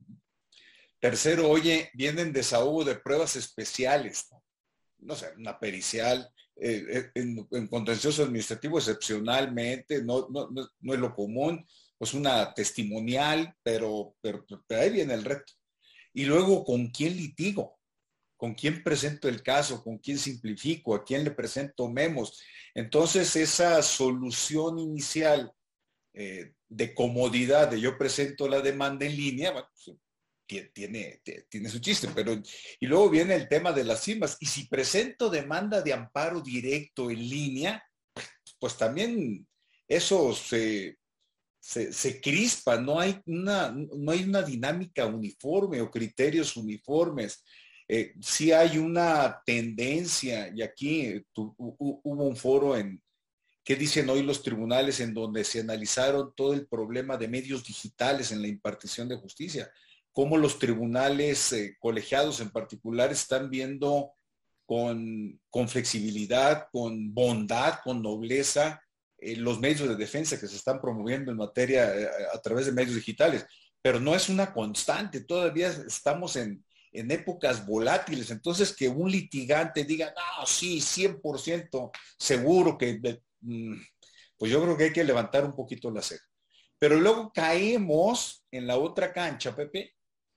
Tercero, 0.98 1.50
oye, 1.50 1.90
vienen 1.92 2.32
desahogo 2.32 2.84
de 2.84 2.94
pruebas 2.94 3.36
especiales, 3.36 4.30
no, 4.96 5.14
sé, 5.14 5.26
una 5.36 5.60
pericial, 5.60 6.26
eh, 6.56 6.86
eh, 6.88 7.10
en, 7.16 7.66
contencioso 7.66 8.22
administrativo 8.22 8.78
excepcionalmente, 8.78 10.02
no, 10.02 10.26
no, 10.30 10.48
no, 10.50 10.94
es 10.94 11.00
lo 11.00 11.14
común, 11.14 11.66
pues 11.98 12.14
una 12.14 12.54
testimonial, 12.54 13.54
pero, 13.62 14.16
pero, 14.22 14.42
pero 14.66 14.80
ahí 14.80 14.88
viene 14.88 15.12
el 15.12 15.24
reto. 15.26 15.52
Y 16.14 16.24
luego, 16.24 16.64
¿con 16.64 16.88
quién 16.88 17.14
litigo? 17.14 17.78
Con 18.36 18.54
quién 18.54 18.82
presento 18.82 19.28
el 19.28 19.42
caso, 19.42 19.82
con 19.82 19.98
quién 19.98 20.18
simplifico, 20.18 20.94
a 20.94 21.04
quién 21.04 21.24
le 21.24 21.30
presento 21.30 21.88
memos. 21.88 22.42
Entonces, 22.74 23.34
esa 23.36 23.82
solución 23.82 24.78
inicial 24.78 25.52
eh, 26.12 26.52
de 26.68 26.94
comodidad 26.94 27.68
de 27.68 27.80
yo 27.80 27.96
presento 27.96 28.48
la 28.48 28.60
demanda 28.60 29.06
en 29.06 29.16
línea, 29.16 29.52
pues, 29.52 29.96
tiene, 30.72 31.22
tiene 31.48 31.68
su 31.68 31.78
chiste, 31.78 32.08
pero 32.14 32.40
y 32.78 32.86
luego 32.86 33.08
viene 33.08 33.34
el 33.34 33.48
tema 33.48 33.72
de 33.72 33.84
las 33.84 34.04
firmas. 34.04 34.36
Y 34.40 34.46
si 34.46 34.66
presento 34.68 35.30
demanda 35.30 35.80
de 35.80 35.92
amparo 35.92 36.40
directo 36.40 37.10
en 37.10 37.18
línea, 37.28 37.82
pues 38.58 38.76
también 38.76 39.46
eso 39.88 40.34
se, 40.34 40.98
se, 41.60 42.20
crispa, 42.20 42.78
no 42.78 43.00
hay, 43.00 43.20
una, 43.26 43.70
no 43.72 44.12
hay 44.12 44.24
una 44.24 44.42
dinámica 44.42 45.06
uniforme 45.06 45.80
o 45.80 45.90
criterios 45.90 46.56
uniformes. 46.56 47.42
Eh, 47.88 48.14
sí 48.20 48.52
hay 48.52 48.78
una 48.78 49.42
tendencia, 49.44 50.50
y 50.54 50.62
aquí 50.62 51.24
hubo 51.34 52.24
un 52.24 52.36
foro 52.36 52.76
en, 52.76 53.02
¿Qué 53.64 53.76
dicen 53.76 54.10
hoy 54.10 54.22
los 54.22 54.42
tribunales 54.42 55.00
en 55.00 55.14
donde 55.14 55.42
se 55.42 55.60
analizaron 55.60 56.34
todo 56.36 56.52
el 56.52 56.66
problema 56.66 57.16
de 57.16 57.28
medios 57.28 57.64
digitales 57.64 58.30
en 58.30 58.42
la 58.42 58.48
impartición 58.48 59.08
de 59.08 59.16
justicia? 59.16 59.72
Cómo 60.12 60.36
los 60.36 60.58
tribunales 60.58 61.50
eh, 61.54 61.74
colegiados 61.80 62.40
en 62.40 62.50
particular 62.50 63.10
están 63.10 63.48
viendo 63.48 64.12
con, 64.66 65.40
con 65.48 65.66
flexibilidad, 65.70 66.68
con 66.70 67.14
bondad, 67.14 67.78
con 67.82 68.02
nobleza 68.02 68.82
eh, 69.16 69.36
los 69.36 69.58
medios 69.60 69.88
de 69.88 69.96
defensa 69.96 70.38
que 70.38 70.46
se 70.46 70.56
están 70.56 70.78
promoviendo 70.78 71.30
en 71.30 71.38
materia 71.38 71.96
eh, 71.96 72.08
a 72.34 72.38
través 72.42 72.66
de 72.66 72.72
medios 72.72 72.96
digitales. 72.96 73.46
Pero 73.80 73.98
no 73.98 74.14
es 74.14 74.28
una 74.28 74.52
constante, 74.52 75.22
todavía 75.22 75.68
estamos 75.68 76.36
en, 76.36 76.62
en 76.94 77.10
épocas 77.10 77.66
volátiles. 77.66 78.30
Entonces, 78.30 78.74
que 78.74 78.88
un 78.88 79.10
litigante 79.10 79.84
diga, 79.84 80.14
no, 80.16 80.46
sí, 80.46 80.80
100% 80.80 81.90
seguro 82.16 82.78
que 82.78 82.98
Mm, 83.44 83.76
pues 84.38 84.50
yo 84.50 84.62
creo 84.62 84.76
que 84.76 84.84
hay 84.84 84.92
que 84.92 85.04
levantar 85.04 85.44
un 85.44 85.54
poquito 85.54 85.90
la 85.90 86.02
ceja. 86.02 86.24
Pero 86.78 86.98
luego 86.98 87.32
caemos 87.32 88.44
en 88.50 88.66
la 88.66 88.78
otra 88.78 89.12
cancha, 89.12 89.54
Pepe, 89.54 89.94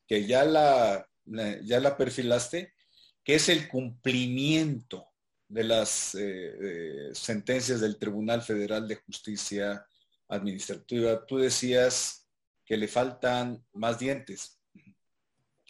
que 0.08 0.26
ya 0.28 0.46
la, 0.46 1.08
ya 1.26 1.80
la 1.80 1.98
perfilaste, 1.98 2.74
que 3.24 3.36
es 3.36 3.50
el 3.50 3.68
cumplimiento 3.68 5.08
de 5.48 5.64
las 5.64 6.16
eh, 6.16 6.20
eh, 6.62 7.10
sentencias 7.14 7.82
del 7.82 7.98
Tribunal 7.98 8.42
Federal 8.42 8.88
de 8.88 8.96
Justicia 8.98 9.86
Administrativa. 10.28 11.26
Tú 11.26 11.38
decías 11.38 12.28
que 12.66 12.78
le 12.78 12.88
faltan 12.88 13.66
más 13.74 14.00
dientes. 14.00 14.57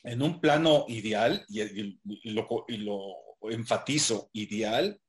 En 0.07 0.21
un 0.21 0.39
plano 0.39 0.85
ideal, 0.87 1.45
y, 1.49 1.99
lo, 2.23 2.65
lo 2.69 3.15
enfatizo, 3.51 4.29
ideal, 4.31 4.99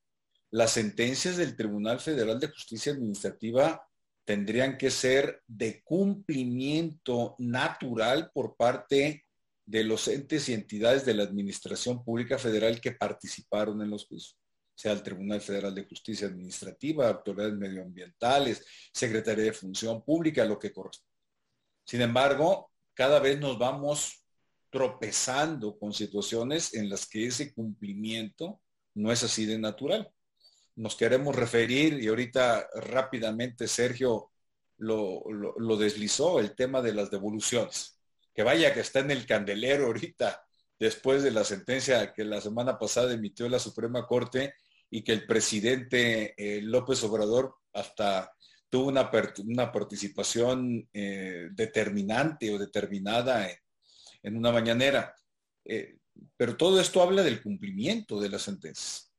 las 0.50 0.72
sentencias 0.72 1.36
del 1.36 1.56
Tribunal 1.56 2.00
Federal 2.00 2.40
de 2.40 2.48
Justicia 2.48 2.92
Administrativa 2.92 3.80
tendrían 4.24 4.76
que 4.76 4.90
ser 4.90 5.40
de 5.46 5.82
cumplimiento 5.84 7.36
natural 7.38 8.32
por 8.34 8.56
parte 8.56 9.24
de 9.64 9.84
los 9.84 10.08
entes 10.08 10.48
y 10.48 10.54
entidades 10.54 11.04
de 11.06 11.14
la 11.14 11.22
Administración 11.22 12.02
Pública 12.02 12.36
Federal 12.36 12.80
que 12.80 12.92
participaron 12.92 13.80
en 13.82 13.90
los 13.90 14.04
juicios, 14.06 14.36
sea 14.74 14.92
el 14.92 15.04
Tribunal 15.04 15.40
Federal 15.40 15.76
de 15.76 15.84
Justicia 15.84 16.26
Administrativa, 16.26 17.08
autoridades 17.08 17.54
medioambientales, 17.54 18.66
Secretaría 18.92 19.44
de 19.44 19.52
Función 19.52 20.02
Pública, 20.02 20.44
lo 20.44 20.58
que 20.58 20.72
corresponde. 20.72 21.14
Sin 21.84 22.00
embargo, 22.00 22.72
cada 22.94 23.20
vez 23.20 23.38
nos 23.38 23.56
vamos 23.58 24.24
tropezando 24.70 25.78
con 25.78 25.92
situaciones 25.92 26.74
en 26.74 26.88
las 26.88 27.06
que 27.06 27.26
ese 27.26 27.52
cumplimiento 27.54 28.60
no 28.94 29.12
es 29.12 29.22
así 29.22 29.46
de 29.46 29.58
natural 29.58 30.12
nos 30.78 30.94
queremos 30.94 31.34
referir, 31.34 32.00
y 32.00 32.06
ahorita 32.06 32.68
rápidamente 32.76 33.66
Sergio 33.66 34.30
lo, 34.78 35.24
deslizó, 35.76 36.38
el 36.38 36.54
tema 36.54 36.80
de 36.80 36.94
las 36.94 37.10
devoluciones. 37.10 37.98
Que 38.32 38.44
vaya 38.44 38.72
que 38.72 38.80
está 38.80 39.00
en 39.00 39.10
el 39.10 39.26
candelero 39.26 39.86
ahorita, 39.86 40.40
después 40.78 41.24
de 41.24 41.32
la 41.32 41.42
sentencia 41.42 42.12
que 42.14 42.24
la 42.24 42.40
semana 42.40 42.78
pasada 42.78 43.12
emitió 43.12 43.48
la 43.48 43.58
Suprema 43.58 44.06
Corte 44.06 44.54
y 44.88 45.02
que 45.02 45.12
el 45.12 45.26
presidente 45.26 46.34
eh, 46.36 46.62
López 46.62 47.02
Obrador 47.02 47.56
hasta 47.72 48.32
tuvo 48.70 48.86
una, 48.86 49.10
una 49.48 49.72
participación 49.72 50.88
eh, 50.92 51.48
determinante 51.50 52.54
o 52.54 52.58
determinada 52.58 53.50
en, 53.50 53.58
una 54.22 54.52
mañanera. 54.52 55.14
Eh, 55.64 55.98
pero 56.36 56.56
todo 56.56 56.80
esto 56.80 57.02
habla 57.02 57.22
del 57.22 57.42
cumplimiento 57.42 58.20
de 58.20 58.28
las 58.28 58.42
sentencias. 58.42 59.12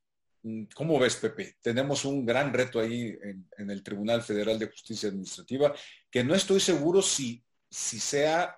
Mm, 0.44 0.64
¿Cómo 0.76 1.00
ves, 1.00 1.16
Pepe? 1.16 1.58
Tenemos 1.62 2.06
un 2.06 2.26
gran 2.26 2.54
reto 2.54 2.80
ahí 2.80 3.18
en, 3.58 3.70
el 3.70 3.84
Tribunal 3.84 4.22
Federal 4.22 4.58
de 4.60 4.68
Justicia 4.68 5.10
Administrativa, 5.10 5.74
que 6.10 6.24
no 6.24 6.36
estoy 6.36 6.60
seguro 6.60 7.02
si, 7.02 7.44
si 7.70 8.00
sea 8.00 8.56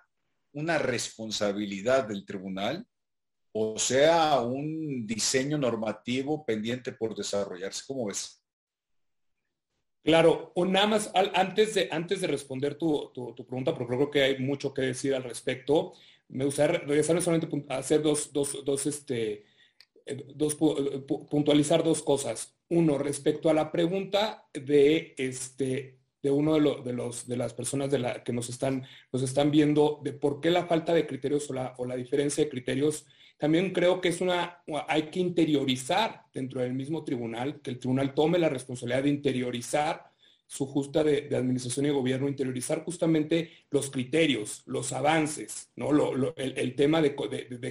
una 0.54 0.78
responsabilidad 0.78 2.08
del 2.08 2.26
tribunal 2.26 2.86
o 3.54 3.78
sea 3.78 4.40
un 4.42 5.06
diseño 5.06 5.58
normativo 5.58 6.46
pendiente 6.46 6.92
por 6.94 7.16
desarrollarse. 7.16 7.84
¿Cómo 7.86 8.08
ves? 8.08 8.42
Claro, 10.04 10.52
o 10.56 10.66
nada 10.66 10.88
más, 10.88 11.12
antes 11.14 11.76
de, 11.76 11.88
antes 11.92 12.22
de 12.22 12.28
responder 12.28 12.76
tu, 12.76 13.12
pregunta, 13.48 13.74
porque 13.74 13.96
creo 13.96 14.10
que 14.10 14.24
hay 14.24 14.40
mucho 14.40 14.74
que 14.74 14.82
decir 14.82 15.14
al 15.14 15.24
respecto, 15.24 15.94
me 16.32 16.46
gustaría 16.46 16.80
regresar 16.80 17.22
solamente 17.22 17.66
a 17.70 17.78
hacer 17.78 18.02
dos, 18.02 18.32
dos, 18.34 18.64
dos 18.64 18.86
este, 18.86 19.44
eh, 20.06 20.26
dos, 20.34 20.54
eh, 20.54 21.00
puntualizar 21.30 21.84
dos 21.84 22.02
cosas. 22.02 22.56
Uno, 22.70 22.98
respecto 22.98 23.50
a 23.50 23.54
la 23.54 23.72
pregunta 23.72 24.48
de, 24.54 25.14
este, 25.18 26.00
de 26.24 26.32
uno 26.32 26.56
de, 26.56 26.82
de, 26.84 26.94
los, 26.94 27.28
de 27.28 27.38
las 27.38 27.54
personas 27.54 27.90
que 28.24 28.34
nos 28.34 28.50
están, 28.50 28.86
nos 29.12 29.22
están 29.24 29.52
viendo 29.52 30.00
de 30.04 30.14
por 30.14 30.40
qué 30.40 30.52
la 30.52 30.66
falta 30.66 30.94
de 30.94 31.06
criterios 31.06 31.50
o 31.50 31.54
la, 31.54 31.74
o 31.78 31.86
la 31.86 31.96
diferencia 31.96 32.44
de 32.44 32.50
criterios, 32.50 33.06
también 33.38 33.74
creo 33.74 34.00
que 34.00 34.10
es 34.10 34.22
una, 34.22 34.64
hay 34.88 35.10
que 35.10 35.20
interiorizar 35.20 36.26
dentro 36.34 36.62
del 36.62 36.74
mismo 36.74 37.04
tribunal, 37.04 37.60
que 37.62 37.72
el 37.72 37.80
tribunal 37.80 38.14
tome 38.14 38.40
la 38.40 38.50
responsabilidad 38.50 39.04
de 39.04 39.10
interiorizar 39.10 40.11
su 40.52 40.66
justa 40.66 41.02
de, 41.02 41.34
administración 41.34 41.86
y 41.86 41.92
gobierno, 41.92 42.28
interiorizar 42.28 42.84
justamente 42.84 43.52
los 43.70 43.90
criterios, 43.90 44.64
los 44.66 44.92
avances, 44.92 45.70
¿no? 45.78 45.92
el, 46.36 46.76
tema 46.76 47.02
de, 47.02 47.16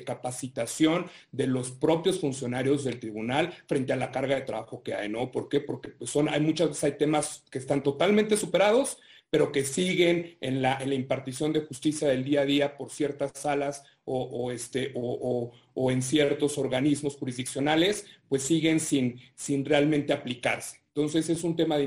capacitación 0.02 1.04
de 1.30 1.46
los 1.46 1.72
propios 1.72 2.20
funcionarios 2.20 2.84
del 2.84 2.98
tribunal 2.98 3.52
frente 3.66 3.92
a 3.92 3.96
la 3.96 4.10
carga 4.10 4.36
de 4.36 4.46
trabajo 4.46 4.82
que 4.82 4.94
hay, 4.94 5.10
¿no? 5.10 5.30
¿Por 5.30 5.50
qué? 5.50 5.60
Porque 5.60 5.90
pues, 5.90 6.08
son, 6.08 6.30
hay 6.30 6.40
muchas 6.40 6.68
veces 6.68 6.84
hay 6.84 6.92
temas 6.92 7.44
que 7.50 7.58
están 7.58 7.82
totalmente 7.82 8.38
superados, 8.38 8.96
pero 9.28 9.52
que 9.52 9.62
siguen 9.62 10.38
en 10.40 10.62
la, 10.62 10.82
impartición 10.82 11.52
de 11.52 11.60
justicia 11.60 12.08
del 12.08 12.24
día 12.24 12.40
a 12.40 12.46
día 12.46 12.78
por 12.78 12.88
ciertas 12.90 13.32
salas 13.34 13.84
o, 14.06 14.50
este, 14.52 14.92
o, 14.94 15.52
en 15.90 16.00
ciertos 16.00 16.56
organismos 16.56 17.16
jurisdiccionales, 17.16 18.06
pues 18.26 18.42
siguen 18.42 18.80
sin, 18.80 19.20
sin 19.34 19.66
realmente 19.66 20.14
aplicarse. 20.14 20.79
Entonces 20.94 21.30
es 21.30 21.44
un 21.44 21.54
tema 21.54 21.78
de, 21.78 21.84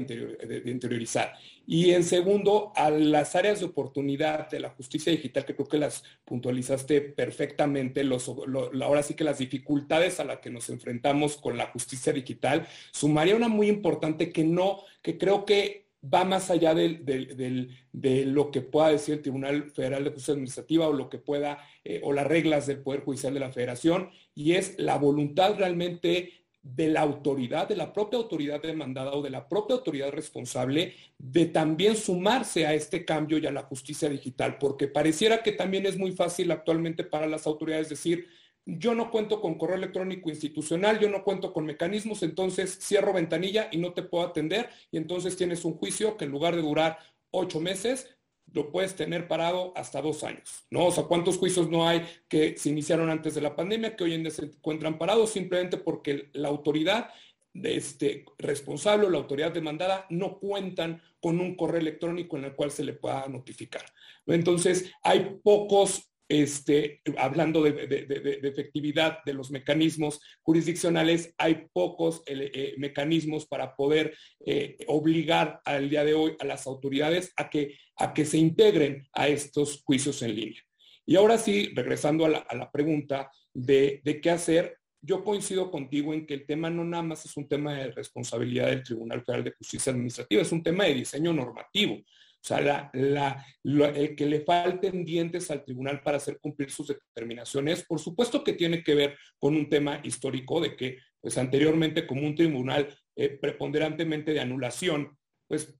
interiorizar. 0.65 1.33
Y 1.67 1.91
en 1.91 2.05
segundo, 2.05 2.71
a 2.75 2.89
las 2.89 3.35
áreas 3.35 3.59
de 3.59 3.65
oportunidad 3.65 4.49
de 4.49 4.61
la 4.61 4.69
justicia 4.69 5.11
digital, 5.11 5.43
que 5.45 5.55
creo 5.55 5.67
que 5.67 5.77
las 5.77 6.03
puntualizaste 6.23 7.01
perfectamente, 7.01 8.01
ahora 8.81 9.03
sí 9.03 9.13
que 9.13 9.25
las 9.25 9.39
dificultades 9.39 10.21
a 10.21 10.23
las 10.23 10.39
que 10.39 10.49
nos 10.49 10.69
enfrentamos 10.69 11.35
con 11.35 11.57
la 11.57 11.67
justicia 11.67 12.13
digital, 12.13 12.65
sumaría 12.91 13.35
una 13.35 13.49
muy 13.49 13.67
importante 13.67 14.31
que 14.31 14.45
no, 14.45 14.83
que 15.01 15.17
creo 15.17 15.43
que 15.45 15.83
va 16.03 16.25
más 16.25 16.49
allá 16.49 16.73
de 16.73 17.69
lo 18.25 18.51
que 18.51 18.61
pueda 18.61 18.89
decir 18.89 19.15
el 19.15 19.21
Tribunal 19.21 19.71
Federal 19.71 20.03
de 20.03 20.09
Justicia 20.11 20.33
Administrativa 20.33 20.87
o 20.87 20.93
lo 20.93 21.09
que 21.09 21.17
pueda, 21.17 21.59
eh, 21.83 22.01
o 22.03 22.11
las 22.11 22.27
reglas 22.27 22.67
del 22.67 22.81
Poder 22.81 23.01
Judicial 23.01 23.33
de 23.33 23.39
la 23.39 23.51
Federación, 23.51 24.09
y 24.35 24.53
es 24.53 24.75
la 24.77 24.97
voluntad 24.97 25.55
realmente 25.55 26.42
de 26.63 26.87
la 26.87 27.01
autoridad, 27.01 27.67
de 27.67 27.75
la 27.75 27.91
propia 27.91 28.17
autoridad 28.17 28.61
demandada 28.61 29.11
o 29.11 29.21
de 29.21 29.29
la 29.29 29.49
propia 29.49 29.75
autoridad 29.75 30.11
responsable 30.11 30.95
de 31.17 31.45
también 31.47 31.97
sumarse 31.97 32.65
a 32.65 32.73
este 32.73 33.03
cambio 33.03 33.37
y 33.37 33.45
a 33.45 33.51
la 33.51 33.63
justicia 33.63 34.07
digital, 34.07 34.57
porque 34.57 34.87
pareciera 34.87 35.43
que 35.43 35.51
también 35.51 35.85
es 35.85 35.97
muy 35.97 36.13
fácil 36.13 36.51
actualmente 36.51 37.03
para 37.03 37.27
las 37.27 37.45
autoridades 37.47 37.89
decir, 37.89 38.27
yo 38.65 38.95
no 38.95 39.11
cuento 39.11 39.41
con 39.41 39.57
correo 39.57 39.75
electrónico 39.75 40.29
institucional, 40.29 40.99
yo 40.99 41.09
no 41.09 41.25
cuento 41.25 41.51
con 41.51 41.65
mecanismos, 41.65 42.23
entonces 42.23 42.79
cierro 42.81 43.11
ventanilla 43.11 43.67
y 43.69 43.77
no 43.77 43.91
te 43.93 44.03
puedo 44.03 44.25
atender 44.25 44.69
y 44.89 44.95
entonces 44.95 45.35
tienes 45.35 45.65
un 45.65 45.73
juicio 45.73 46.15
que 46.15 46.23
en 46.23 46.31
lugar 46.31 46.55
de 46.55 46.61
durar 46.61 46.97
ocho 47.29 47.59
meses, 47.59 48.15
lo 48.53 48.71
puedes 48.71 48.95
tener 48.95 49.27
parado 49.27 49.73
hasta 49.75 50.01
dos 50.01 50.23
años, 50.23 50.65
¿no? 50.69 50.85
O 50.85 50.91
sea, 50.91 51.03
¿cuántos 51.05 51.37
juicios 51.37 51.69
no 51.69 51.87
hay 51.87 52.05
que 52.27 52.55
se 52.57 52.69
iniciaron 52.69 53.09
antes 53.09 53.35
de 53.35 53.41
la 53.41 53.55
pandemia 53.55 53.95
que 53.95 54.03
hoy 54.03 54.13
en 54.13 54.23
día 54.23 54.31
se 54.31 54.45
encuentran 54.45 54.97
parados 54.97 55.31
simplemente 55.31 55.77
porque 55.77 56.29
la 56.33 56.49
autoridad 56.49 57.09
este, 57.53 58.25
responsable 58.37 59.07
o 59.07 59.09
la 59.09 59.19
autoridad 59.19 59.51
demandada 59.51 60.05
no 60.09 60.39
cuentan 60.39 61.01
con 61.19 61.39
un 61.39 61.55
correo 61.55 61.81
electrónico 61.81 62.37
en 62.37 62.45
el 62.45 62.55
cual 62.55 62.71
se 62.71 62.83
le 62.83 62.93
pueda 62.93 63.27
notificar. 63.27 63.85
Entonces, 64.25 64.91
hay 65.03 65.39
pocos 65.43 66.12
este, 66.33 67.01
hablando 67.17 67.61
de, 67.61 68.39
efectividad 68.41 69.19
de 69.23 69.33
los 69.33 69.51
mecanismos 69.51 70.19
jurisdiccionales, 70.41 71.33
hay 71.37 71.67
pocos 71.71 72.23
eh, 72.25 72.51
eh, 72.53 72.73
mecanismos 72.77 73.45
para 73.45 73.75
poder 73.75 74.17
eh, 74.45 74.77
obligar 74.87 75.61
al 75.63 75.89
día 75.89 76.03
de 76.03 76.15
hoy 76.15 76.35
a 76.39 76.45
las 76.45 76.65
autoridades 76.65 77.31
a 77.35 77.49
que, 77.49 77.77
a 77.97 78.13
que 78.13 78.25
se 78.25 78.39
integren 78.39 79.07
a 79.13 79.27
estos 79.27 79.83
juicios 79.83 80.21
en 80.23 80.35
línea. 80.35 80.61
Y 81.05 81.15
ahora 81.17 81.37
sí, 81.37 81.71
regresando 81.75 82.25
a 82.25 82.29
la, 82.29 82.71
pregunta 82.71 83.29
de, 83.53 84.01
de 84.03 84.19
qué 84.19 84.31
hacer, 84.31 84.77
yo 85.01 85.23
coincido 85.23 85.69
contigo 85.69 86.13
en 86.13 86.25
que 86.25 86.33
el 86.33 86.45
tema 86.45 86.69
no 86.69 86.83
nada 86.83 87.03
más 87.03 87.25
es 87.25 87.37
un 87.37 87.47
tema 87.47 87.75
de 87.75 87.91
responsabilidad 87.91 88.67
del 88.67 88.83
Tribunal 88.83 89.21
Federal 89.21 89.43
de 89.43 89.51
Justicia 89.51 89.91
Administrativa, 89.91 90.41
es 90.41 90.51
un 90.51 90.63
tema 90.63 90.85
de 90.85 90.95
diseño 90.95 91.33
normativo. 91.33 92.01
O 92.43 92.45
sea, 92.45 92.91
el 93.63 94.15
que 94.17 94.25
le 94.25 94.41
falten 94.41 95.05
dientes 95.05 95.49
al 95.49 95.63
tribunal 95.63 96.01
para 96.01 96.17
hacer 96.17 96.39
cumplir 96.41 96.69
sus 96.69 96.89
determinaciones, 96.89 97.85
por 97.85 98.01
supuesto 98.01 98.43
que 98.43 98.51
tiene 98.51 98.83
que 98.83 98.95
ver 98.95 99.17
con 99.39 99.55
un 99.55 99.69
tema 99.69 100.01
histórico 100.03 100.59
de 100.59 100.75
que, 100.75 100.97
pues 101.21 101.37
anteriormente 101.37 102.05
como 102.05 102.27
un 102.27 102.35
tribunal 102.35 102.93
eh, 103.15 103.29
preponderantemente 103.29 104.33
de 104.33 104.41
anulación, 104.41 105.17
pues 105.47 105.73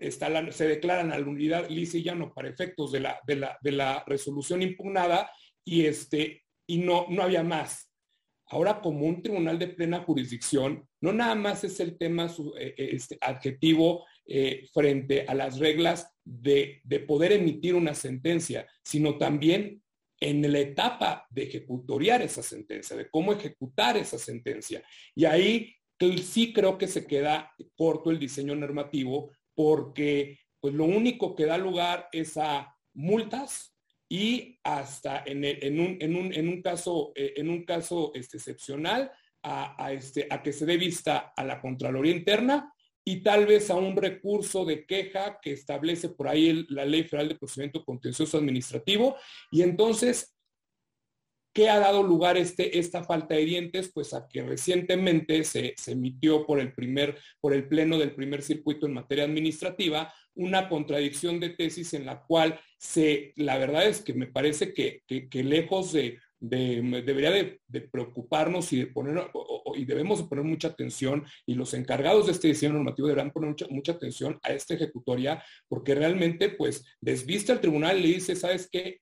está 0.00 0.50
se 0.50 0.66
declara 0.66 1.04
la 1.04 1.18
nulidad 1.18 1.68
lisa 1.68 1.98
y 1.98 2.02
llano 2.02 2.34
para 2.34 2.48
efectos 2.48 2.90
de 2.90 2.98
la, 2.98 3.20
la, 3.28 3.56
la 3.62 4.04
resolución 4.04 4.60
impugnada 4.60 5.30
y, 5.64 5.86
este, 5.86 6.42
y 6.66 6.78
no, 6.78 7.06
no 7.10 7.22
había 7.22 7.44
más. 7.44 7.92
Ahora, 8.46 8.80
como 8.80 9.06
un 9.06 9.22
tribunal 9.22 9.56
de 9.56 9.68
plena 9.68 10.00
jurisdicción, 10.00 10.86
no 11.00 11.12
nada 11.12 11.36
más 11.36 11.62
es 11.62 11.78
el 11.78 11.96
tema 11.96 12.26
eh, 12.58 12.74
eh, 12.76 12.90
este, 12.92 13.16
adjetivo 13.20 14.04
eh, 14.26 14.68
frente 14.72 15.24
a 15.26 15.34
las 15.34 15.58
reglas 15.58 16.14
de, 16.24 16.82
poder 17.06 17.32
emitir 17.32 17.74
una 17.74 17.94
sentencia, 17.94 18.66
sino 18.84 19.18
también 19.18 19.82
en 20.20 20.52
la 20.52 20.60
etapa 20.60 21.26
de 21.30 21.42
ejecutoriar 21.44 22.22
esa 22.22 22.42
sentencia, 22.42 22.96
de 22.96 23.10
cómo 23.10 23.32
ejecutar 23.32 23.96
esa 23.96 24.18
sentencia. 24.18 24.82
Y 25.14 25.24
ahí 25.24 25.74
sí 26.22 26.52
creo 26.52 26.78
que 26.78 26.86
se 26.86 27.06
queda 27.06 27.52
corto 27.76 28.10
el 28.10 28.18
diseño 28.18 28.54
normativo 28.54 29.32
porque 29.54 30.38
pues 30.60 30.74
lo 30.74 30.84
único 30.84 31.34
que 31.34 31.46
da 31.46 31.58
lugar 31.58 32.08
es 32.12 32.36
a 32.36 32.72
multas 32.94 33.76
y 34.08 34.58
hasta 34.62 35.24
en, 35.26 35.80
un, 35.80 36.62
caso, 36.62 37.12
eh, 37.16 37.34
en 37.36 37.48
un 37.48 37.64
caso 37.64 38.12
este, 38.14 38.36
excepcional 38.36 39.10
a, 39.42 39.92
este, 39.92 40.28
a 40.30 40.42
que 40.42 40.52
se 40.52 40.66
dé 40.66 40.76
vista 40.76 41.32
a 41.36 41.44
la 41.44 41.60
Contraloría 41.60 42.14
Interna 42.14 42.71
y 43.04 43.22
tal 43.22 43.46
vez 43.46 43.70
a 43.70 43.74
un 43.74 43.96
recurso 43.96 44.64
de 44.64 44.86
queja 44.86 45.38
que 45.40 45.52
establece 45.52 46.08
por 46.08 46.28
ahí 46.28 46.64
la 46.68 46.84
Ley 46.84 47.04
Federal 47.04 47.28
de 47.28 47.34
Procedimiento 47.34 47.84
Contencioso 47.84 48.38
Administrativo. 48.38 49.16
Y 49.50 49.62
entonces, 49.62 50.36
¿qué 51.52 51.68
ha 51.68 51.80
dado 51.80 52.02
lugar 52.02 52.36
este, 52.36 52.78
esta 52.78 53.02
falta 53.02 53.34
de 53.34 53.44
dientes? 53.44 53.90
Pues 53.92 54.14
a 54.14 54.28
que 54.28 54.42
recientemente 54.42 55.42
se, 55.44 55.74
emitió 55.86 56.46
por 56.46 56.60
el, 56.60 56.72
primer, 56.72 57.18
por 57.40 57.54
el 57.54 57.66
Pleno 57.66 57.98
del 57.98 58.14
primer 58.14 58.42
circuito 58.42 58.86
en 58.86 58.94
materia 58.94 59.24
administrativa 59.24 60.12
una 60.34 60.68
contradicción 60.68 61.40
de 61.40 61.50
tesis 61.50 61.92
en 61.92 62.06
la 62.06 62.22
cual 62.22 62.58
se, 62.78 63.34
la 63.36 63.58
verdad 63.58 63.86
es 63.86 64.00
que 64.00 64.14
me 64.14 64.26
parece 64.26 64.72
que 64.72 65.02
lejos 65.32 65.92
de 65.92 66.18
debería 66.42 67.30
de, 67.30 67.60
preocuparnos 67.90 68.72
y 68.72 68.80
de 68.80 68.86
poner 68.88 69.30
y 69.76 69.84
debemos 69.84 70.22
poner 70.24 70.44
mucha 70.44 70.68
atención 70.68 71.24
y 71.46 71.54
los 71.54 71.72
encargados 71.72 72.26
de 72.26 72.32
este 72.32 72.48
diseño 72.48 72.74
normativo 72.74 73.08
deberán 73.08 73.30
poner 73.30 73.50
mucha, 73.50 73.66
mucha 73.70 73.92
atención 73.92 74.38
a 74.42 74.52
esta 74.52 74.74
ejecutoria 74.74 75.42
porque 75.68 75.94
realmente 75.94 76.50
pues 76.50 76.84
desviste 77.00 77.52
al 77.52 77.60
tribunal 77.60 77.98
y 77.98 78.02
le 78.02 78.08
dice, 78.08 78.34
¿sabes 78.34 78.68
qué? 78.70 79.00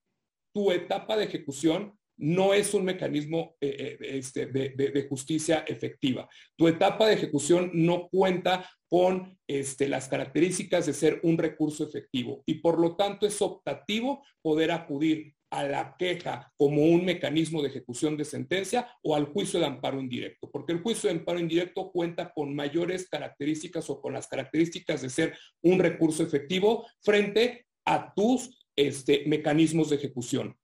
Tu 0.54 0.70
etapa 0.70 1.16
de 1.16 1.24
ejecución 1.24 1.98
no 2.20 2.52
es 2.52 2.74
un 2.74 2.84
mecanismo 2.84 3.56
eh, 3.60 3.96
eh, 4.00 4.18
este, 4.18 4.46
de, 4.46 5.06
justicia 5.08 5.64
efectiva. 5.66 6.28
Tu 6.56 6.68
etapa 6.68 7.06
de 7.06 7.14
ejecución 7.14 7.70
no 7.72 8.08
cuenta 8.10 8.68
con 8.86 9.38
este, 9.46 9.88
las 9.88 10.08
características 10.08 10.84
de 10.84 10.92
ser 10.92 11.20
un 11.22 11.38
recurso 11.38 11.84
efectivo 11.84 12.42
y 12.44 12.54
por 12.56 12.78
lo 12.78 12.96
tanto 12.96 13.26
es 13.26 13.40
optativo 13.40 14.22
poder 14.42 14.70
acudir 14.70 15.32
a 15.50 15.64
la 15.64 15.96
queja 15.98 16.52
como 16.56 16.84
un 16.84 17.04
mecanismo 17.04 17.60
de 17.60 17.68
ejecución 17.68 18.16
de 18.16 18.24
sentencia 18.24 18.88
o 19.02 19.16
al 19.16 19.26
juicio 19.26 19.58
de 19.58 19.66
amparo 19.66 20.00
indirecto, 20.00 20.48
porque 20.50 20.72
el 20.72 20.80
juicio 20.80 21.10
de 21.10 21.16
amparo 21.18 21.40
indirecto 21.40 21.90
cuenta 21.90 22.32
con 22.32 22.54
mayores 22.54 23.08
características 23.08 23.90
o 23.90 24.00
con 24.00 24.12
las 24.12 24.28
características 24.28 25.02
de 25.02 25.10
ser 25.10 25.38
un 25.62 25.80
recurso 25.80 26.22
efectivo 26.22 26.86
frente 27.02 27.66
a 27.84 28.12
tus 28.14 28.64
este, 28.76 29.24
mecanismos 29.26 29.90
de 29.90 29.96
ejecución. 29.96 30.56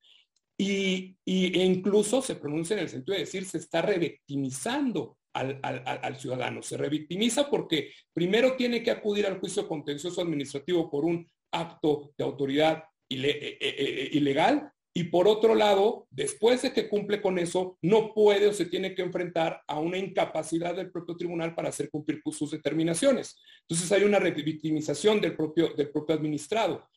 Y, 0.58 1.16
e 1.26 1.64
incluso 1.64 2.22
se 2.22 2.36
pronuncia 2.36 2.74
en 2.74 2.82
el 2.82 2.88
sentido 2.88 3.14
de 3.14 3.24
decir 3.24 3.44
se 3.44 3.58
está 3.58 3.82
revictimizando 3.82 5.18
al, 5.34 5.60
al, 5.62 6.16
ciudadano. 6.16 6.62
Se 6.62 6.78
revictimiza 6.78 7.50
porque 7.50 7.92
primero 8.14 8.56
tiene 8.56 8.82
que 8.82 8.90
acudir 8.90 9.26
al 9.26 9.38
juicio 9.38 9.68
contencioso 9.68 10.22
administrativo 10.22 10.88
por 10.90 11.04
un 11.04 11.28
acto 11.52 12.14
de 12.16 12.24
autoridad 12.24 12.84
e, 13.10 13.16
e, 13.16 13.58
e, 13.60 14.08
ilegal 14.16 14.72
y 14.96 15.04
por 15.04 15.28
otro 15.28 15.54
lado, 15.54 16.08
después 16.10 16.62
de 16.62 16.72
que 16.72 16.88
cumple 16.88 17.20
con 17.20 17.38
eso, 17.38 17.76
no 17.82 18.14
puede 18.14 18.46
o 18.46 18.54
se 18.54 18.64
tiene 18.64 18.94
que 18.94 19.02
enfrentar 19.02 19.62
a 19.68 19.78
una 19.78 19.98
incapacidad 19.98 20.74
del 20.74 20.90
propio 20.90 21.18
tribunal 21.18 21.54
para 21.54 21.68
hacer 21.68 21.90
cumplir 21.90 22.22
sus 22.32 22.52
determinaciones. 22.52 23.36
Entonces 23.68 23.92
hay 23.92 24.04
una 24.04 24.18
revictimización 24.18 25.20
del 25.20 25.36
propio, 25.36 25.74
del 25.74 25.90
propio 25.90 26.14
administrado. 26.14 26.88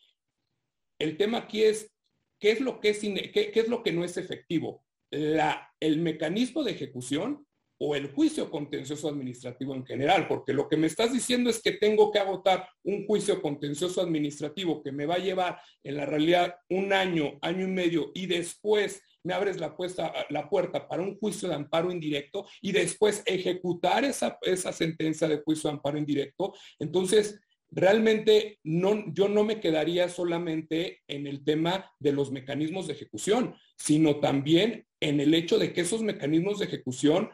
El 0.97 1.18
tema 1.18 1.39
aquí 1.39 1.62
es, 1.62 1.91
¿qué 2.39 2.52
es 2.52 2.62
lo 2.62 2.80
que, 2.80 2.91
es, 2.91 3.68
lo 3.68 3.84
que 3.84 3.91
no 3.91 4.06
es 4.06 4.16
efectivo? 4.16 4.86
El 5.12 6.00
mecanismo 6.00 6.64
de 6.64 6.72
ejecución 6.72 7.45
o 7.80 7.96
el 7.96 8.12
juicio 8.12 8.52
contencioso 8.52 9.08
administrativo 9.08 9.74
en 9.74 9.86
general, 9.86 10.28
porque 10.28 10.54
lo 10.54 10.68
que 10.68 10.78
me 10.78 10.88
estás 10.88 11.14
diciendo 11.14 11.50
es 11.50 11.62
que 11.62 11.72
tengo 11.72 12.12
que 12.12 12.20
agotar 12.20 12.68
un 12.84 13.06
juicio 13.06 13.42
contencioso 13.42 14.02
administrativo 14.02 14.84
que 14.84 14.92
me 14.92 15.06
va 15.06 15.16
a 15.16 15.20
llevar 15.20 15.62
en 15.84 15.96
la 15.96 16.06
realidad 16.06 16.56
un 16.70 16.92
año, 16.92 17.40
año 17.42 17.66
y 17.66 17.72
medio, 17.72 18.12
y 18.14 18.26
después 18.26 19.02
me 19.24 19.34
abres 19.34 19.58
la, 19.58 19.76
puerta 19.76 20.88
para 20.88 21.02
un 21.02 21.18
juicio 21.18 21.50
de 21.50 21.56
amparo 21.56 21.92
indirecto 21.92 22.46
y 22.62 22.72
después 22.72 23.24
ejecutar 23.26 24.04
esa, 24.06 24.38
sentencia 24.72 25.28
de 25.28 25.42
juicio 25.42 25.70
de 25.70 25.76
amparo 25.76 25.98
indirecto. 25.98 26.54
Entonces, 26.80 27.40
realmente 27.70 28.60
yo 28.64 29.28
no 29.28 29.44
me 29.44 29.60
quedaría 29.60 30.10
solamente 30.10 31.02
en 31.08 31.28
el 31.28 31.44
tema 31.44 31.92
de 32.00 32.14
los 32.14 32.32
mecanismos 32.32 32.88
de 32.88 32.94
ejecución, 32.94 33.56
sino 33.78 34.20
también 34.20 34.86
en 35.00 35.20
el 35.20 35.34
hecho 35.34 35.60
de 35.60 35.74
que 35.74 35.82
esos 35.82 36.02
mecanismos 36.02 36.60
de 36.60 36.66
ejecución 36.66 37.30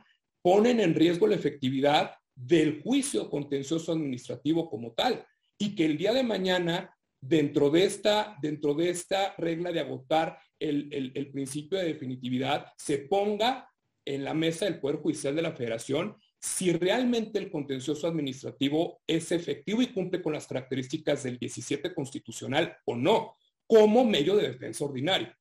ponen 0.46 0.80
en 0.80 0.94
riesgo 0.94 1.26
la 1.26 1.34
efectividad 1.34 2.12
del 2.36 2.84
juicio 2.84 3.32
contencioso 3.32 3.92
administrativo 3.94 4.70
como 4.70 4.94
tal 4.94 5.26
y 5.58 5.74
que 5.74 5.86
el 5.86 5.98
día 5.98 6.14
de 6.14 6.22
mañana 6.22 6.96
dentro 7.20 7.72
de 7.72 7.86
esta, 7.86 8.38
dentro 8.44 8.76
de 8.76 8.92
esta 8.92 9.34
regla 9.40 9.72
de 9.72 9.80
agotar 9.80 10.38
el, 10.60 11.12
el, 11.16 11.32
principio 11.32 11.80
de 11.80 11.86
definitividad 11.86 12.68
se 12.78 13.00
ponga 13.00 13.68
en 14.06 14.24
la 14.24 14.36
mesa 14.36 14.66
del 14.66 14.80
Poder 14.80 14.98
Judicial 14.98 15.36
de 15.36 15.42
la 15.42 15.56
Federación 15.56 16.16
si 16.40 16.72
realmente 16.74 17.40
el 17.40 17.50
contencioso 17.50 18.06
administrativo 18.06 19.02
es 19.08 19.32
efectivo 19.32 19.82
y 19.82 19.88
cumple 19.88 20.22
con 20.22 20.34
las 20.34 20.46
características 20.46 21.24
del 21.24 21.40
17 21.40 21.92
constitucional 21.96 22.78
o 22.86 22.96
no, 22.96 23.36
como 23.66 24.06
medio 24.06 24.36
de 24.36 24.50
defensa 24.50 24.86
ordinario. 24.86 25.36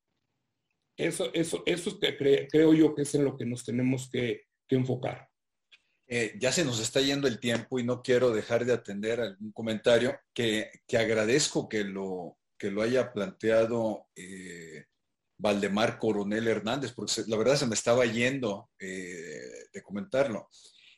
Eso, 0.97 1.29
eso, 1.35 1.63
eso 1.67 1.91
es 1.91 2.17
que 2.17 2.49
creo 2.51 2.73
yo 2.73 2.95
que 2.95 3.03
es 3.03 3.15
en 3.15 3.25
lo 3.25 3.37
que 3.37 3.45
nos 3.45 3.67
tenemos 3.67 4.09
que, 4.09 4.45
que 4.69 4.77
enfocar. 4.77 5.29
Eh, 6.07 6.37
ya 6.39 6.53
se 6.53 6.65
nos 6.65 6.81
está 6.81 7.01
yendo 7.01 7.27
el 7.27 7.41
tiempo 7.41 7.79
y 7.79 7.85
no 7.85 8.03
quiero 8.03 8.31
dejar 8.31 8.65
de 8.67 8.75
atender 8.75 9.21
algún 9.21 9.53
comentario 9.53 10.19
que, 10.35 10.71
agradezco 10.93 11.69
que 11.69 11.85
lo, 11.85 12.37
que 12.59 12.71
lo 12.71 12.83
haya 12.83 13.13
planteado 13.13 14.07
eh, 14.15 14.85
Valdemar 15.39 15.99
Coronel 15.99 16.47
Hernández, 16.47 16.93
porque 16.93 17.23
la 17.27 17.37
verdad 17.37 17.57
se 17.57 17.67
me 17.67 17.75
estaba 17.75 18.05
yendo 18.05 18.71
eh, 18.79 19.67
de 19.73 19.83
comentarlo. 19.83 20.49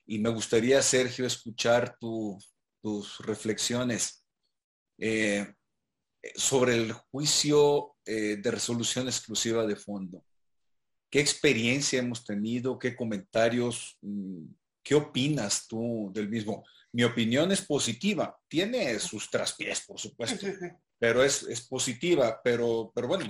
Y 0.07 0.19
me 0.19 0.31
gustaría, 0.31 0.83
Sergio, 0.83 1.27
escuchar 1.27 1.97
tus 1.99 3.19
reflexiones 3.21 4.25
sobre 6.37 6.75
el 6.75 6.93
juicio 6.93 7.97
de 8.05 8.51
resolución 8.51 9.09
exclusiva 9.09 9.67
de 9.67 9.75
fondo. 9.75 10.26
¿Qué 11.11 11.21
experiencia 11.21 11.99
hemos 11.99 12.25
tenido? 12.25 12.79
¿Qué 12.79 12.97
comentarios? 12.97 13.97
Mm, 14.01 14.47
¿Qué 14.83 14.95
opinas 14.95 15.67
tú 15.67 16.11
del 16.13 16.29
mismo? 16.29 16.65
Mi 16.93 17.05
opinión 17.05 17.51
es 17.53 17.61
positiva. 17.61 18.39
Tiene 18.49 18.99
sus 18.99 19.29
traspiés, 19.31 19.85
por 19.87 19.99
supuesto, 19.99 20.47
pero 20.99 21.23
es, 21.23 21.67
positiva. 21.69 22.41
Pero, 22.43 22.93
pero 22.95 23.09
bueno, 23.09 23.27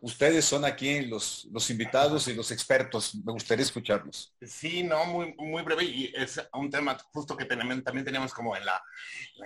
ustedes 0.00 0.44
son 0.44 0.64
aquí 0.64 1.02
los, 1.02 1.48
los 1.52 1.70
invitados 1.70 2.28
y 2.28 2.34
los 2.34 2.50
expertos. 2.50 3.14
Me 3.24 3.32
gustaría 3.32 3.64
escucharlos. 3.64 4.34
Sí, 4.42 4.82
no, 4.82 5.04
muy, 5.06 5.34
muy 5.38 5.62
breve 5.62 5.84
y 5.84 6.12
es 6.14 6.40
un 6.52 6.70
tema 6.70 6.98
justo 7.12 7.36
que 7.36 7.44
tenemos, 7.44 7.82
también 7.84 8.04
tenemos 8.04 8.32
como 8.32 8.56
en 8.56 8.64
la, 8.64 8.82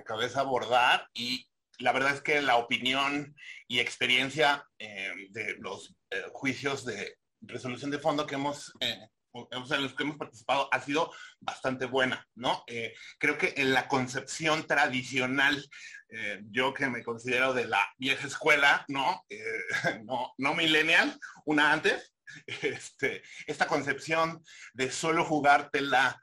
cabeza 0.05 0.41
abordar 0.41 1.09
y 1.15 1.47
la 1.79 1.93
verdad 1.93 2.15
es 2.15 2.21
que 2.21 2.41
la 2.43 2.57
opinión 2.57 3.35
y 3.69 3.81
experiencia 3.81 4.67
eh, 4.79 5.12
de 5.31 5.57
los 5.59 5.95
eh, 6.11 6.23
juicios 6.33 6.85
de 6.85 7.17
resolución 7.47 7.90
de 7.90 7.99
fondo 7.99 8.26
que 8.26 8.34
hemos 8.34 8.72
eh, 8.80 9.09
en 9.51 9.82
los 9.82 9.95
que 9.95 10.05
hemos 10.05 10.16
participado 10.16 10.68
ha 10.72 10.80
sido 10.80 11.12
bastante 11.40 11.86
buena, 11.86 12.26
¿no? 12.36 12.62
Eh, 12.66 12.95
creo 13.18 13.36
que 13.36 13.55
en 13.57 13.72
la 13.72 13.88
concepción 13.88 14.66
tradicional, 14.66 15.68
eh, 16.09 16.40
yo 16.51 16.72
que 16.72 16.86
me 16.86 17.03
considero 17.03 17.53
de 17.53 17.66
la 17.66 17.84
vieja 17.99 18.26
escuela, 18.26 18.84
¿no? 18.88 19.24
No, 20.05 20.34
no 20.38 20.55
millennial, 20.55 21.18
una 21.45 21.72
antes, 21.72 22.14
este, 22.47 23.22
esta 23.47 23.66
concepción 23.66 24.45
de 24.72 24.90
solo 24.90 25.24
jugártela 25.24 26.20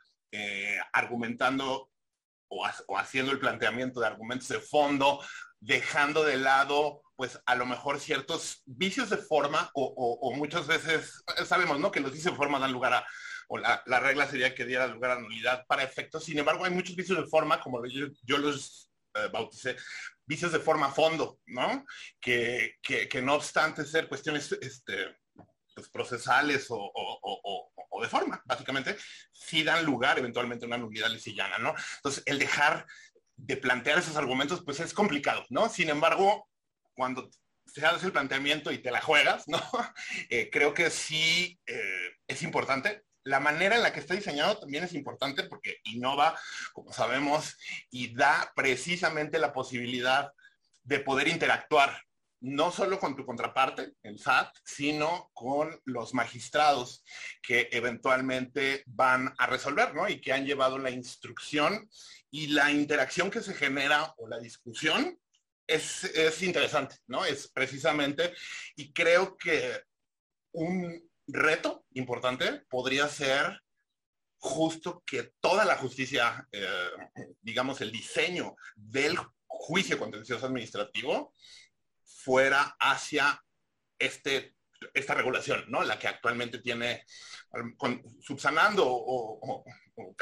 argumentando 0.93 1.89
o 2.47 2.97
haciendo 2.97 3.34
el 3.34 3.39
planteamiento 3.39 3.99
de 3.99 4.07
argumentos 4.07 4.47
de 4.47 4.61
fondo, 4.61 5.22
dejando 5.59 6.24
de 6.24 6.38
lado 6.38 7.01
pues 7.22 7.39
a 7.45 7.53
lo 7.53 7.67
mejor 7.67 7.99
ciertos 7.99 8.63
vicios 8.65 9.11
de 9.11 9.17
forma 9.17 9.69
o, 9.76 10.34
muchas 10.36 10.65
veces 10.65 11.24
sabemos, 11.45 11.80
¿no? 11.80 11.91
Que 11.91 11.99
los 11.99 12.11
vicios 12.11 12.34
de 12.34 12.36
forma 12.36 12.57
dan 12.57 12.72
lugar 12.72 12.95
a, 12.95 13.07
o 13.47 13.59
la, 13.59 13.99
regla 13.99 14.26
sería 14.26 14.55
que 14.55 14.65
diera 14.65 14.88
lugar 14.88 15.11
a 15.11 15.19
nulidad 15.19 15.63
para 15.67 15.84
efectos. 15.84 16.24
Sin 16.24 16.39
embargo, 16.39 16.65
hay 16.65 16.72
muchos 16.72 16.95
vicios 16.95 17.19
de 17.19 17.28
forma, 17.28 17.61
como 17.61 17.86
yo, 17.86 18.07
yo 18.24 18.39
los 18.39 18.89
eh, 19.13 19.30
bauticé, 19.32 19.76
vicios 20.26 20.51
de 20.51 20.61
forma 20.61 20.89
fondo, 20.89 21.38
¿no? 21.45 21.86
Que, 22.19 22.80
que, 22.82 23.22
no 23.22 23.36
obstante 23.36 23.86
ser 23.86 24.07
cuestiones 24.07 24.51
este, 24.53 25.19
pues, 25.76 25.89
procesales 25.89 26.65
o, 26.69 28.01
de 28.01 28.09
forma, 28.09 28.41
básicamente, 28.45 28.97
sí 29.32 29.61
dan 29.61 29.86
lugar 29.86 30.17
eventualmente 30.17 30.65
a 30.65 30.67
una 30.69 30.80
nulidad 30.80 31.11
lisillana, 31.11 31.59
¿no? 31.59 31.76
Entonces, 31.97 32.24
el 32.26 32.39
dejar 32.39 32.88
de 33.36 33.57
plantear 33.57 33.99
esos 33.99 34.17
argumentos, 34.17 34.63
pues 34.65 34.80
es 34.80 34.91
complicado, 34.91 35.45
¿no? 35.49 35.69
Sin 35.69 35.89
embargo, 35.89 36.47
cuando 37.02 37.32
se 37.66 37.84
hace 37.84 38.06
el 38.06 38.12
planteamiento 38.12 38.72
y 38.72 38.78
te 38.78 38.91
la 38.91 39.02
juegas, 39.02 39.47
¿no? 39.47 39.60
Eh, 40.30 40.52
creo 40.52 40.72
que 40.72 40.91
sí 40.91 41.60
eh, 41.66 42.12
es 42.28 42.43
importante. 42.43 43.06
La 43.24 43.39
manera 43.39 43.76
en 43.76 43.82
la 43.82 43.91
que 43.91 43.99
está 43.99 44.14
diseñado 44.14 44.60
también 44.60 44.84
es 44.84 44.93
importante 44.93 45.45
porque 45.45 45.78
innova, 45.86 46.39
como 46.74 46.93
sabemos, 46.93 47.58
y 47.89 48.14
da 48.14 48.52
precisamente 48.56 49.39
la 49.39 49.52
posibilidad 49.52 50.32
de 50.84 50.99
poder 50.99 51.28
interactuar 51.28 52.04
no 52.41 52.72
solo 52.72 52.99
con 52.99 53.16
tu 53.16 53.26
contraparte, 53.26 53.93
el 54.04 54.20
SAT, 54.20 54.56
sino 54.64 55.32
con 55.34 55.80
los 55.86 56.14
magistrados 56.14 57.04
que 57.41 57.68
eventualmente 57.72 58.84
van 58.86 59.34
a 59.39 59.47
resolver, 59.47 59.95
¿no? 59.95 60.08
Y 60.08 60.22
que 60.22 60.34
han 60.34 60.45
llevado 60.45 60.78
la 60.78 60.91
instrucción 60.91 61.89
y 62.32 62.47
la 62.47 62.72
interacción 62.72 63.32
que 63.32 63.41
se 63.41 63.56
genera 63.56 64.14
o 64.18 64.28
la 64.28 64.39
discusión 64.39 65.20
es, 65.72 66.41
interesante, 66.41 66.97
¿no? 67.07 67.26
Es 67.26 67.47
precisamente, 67.47 68.34
y 68.76 68.91
creo 68.91 69.38
que 69.38 69.84
un 70.51 71.09
reto 71.28 71.86
importante 71.93 72.63
podría 72.69 73.07
ser 73.07 73.61
justo 74.38 75.03
que 75.05 75.34
toda 75.39 75.65
la 75.65 75.78
justicia, 75.78 76.47
eh, 76.51 76.89
digamos, 77.41 77.80
el 77.82 77.91
diseño 77.91 78.55
del 78.76 79.17
juicio 79.45 79.97
contencioso 79.97 80.47
administrativo 80.47 81.34
fuera 82.03 82.76
hacia 82.80 83.41
este, 83.99 84.55
esta 84.93 85.13
regulación, 85.13 85.65
¿no? 85.67 85.84
La 85.84 85.99
que 85.99 86.07
actualmente 86.07 86.59
tiene, 86.59 87.05
subsanando 88.19 88.84
o 88.88 89.63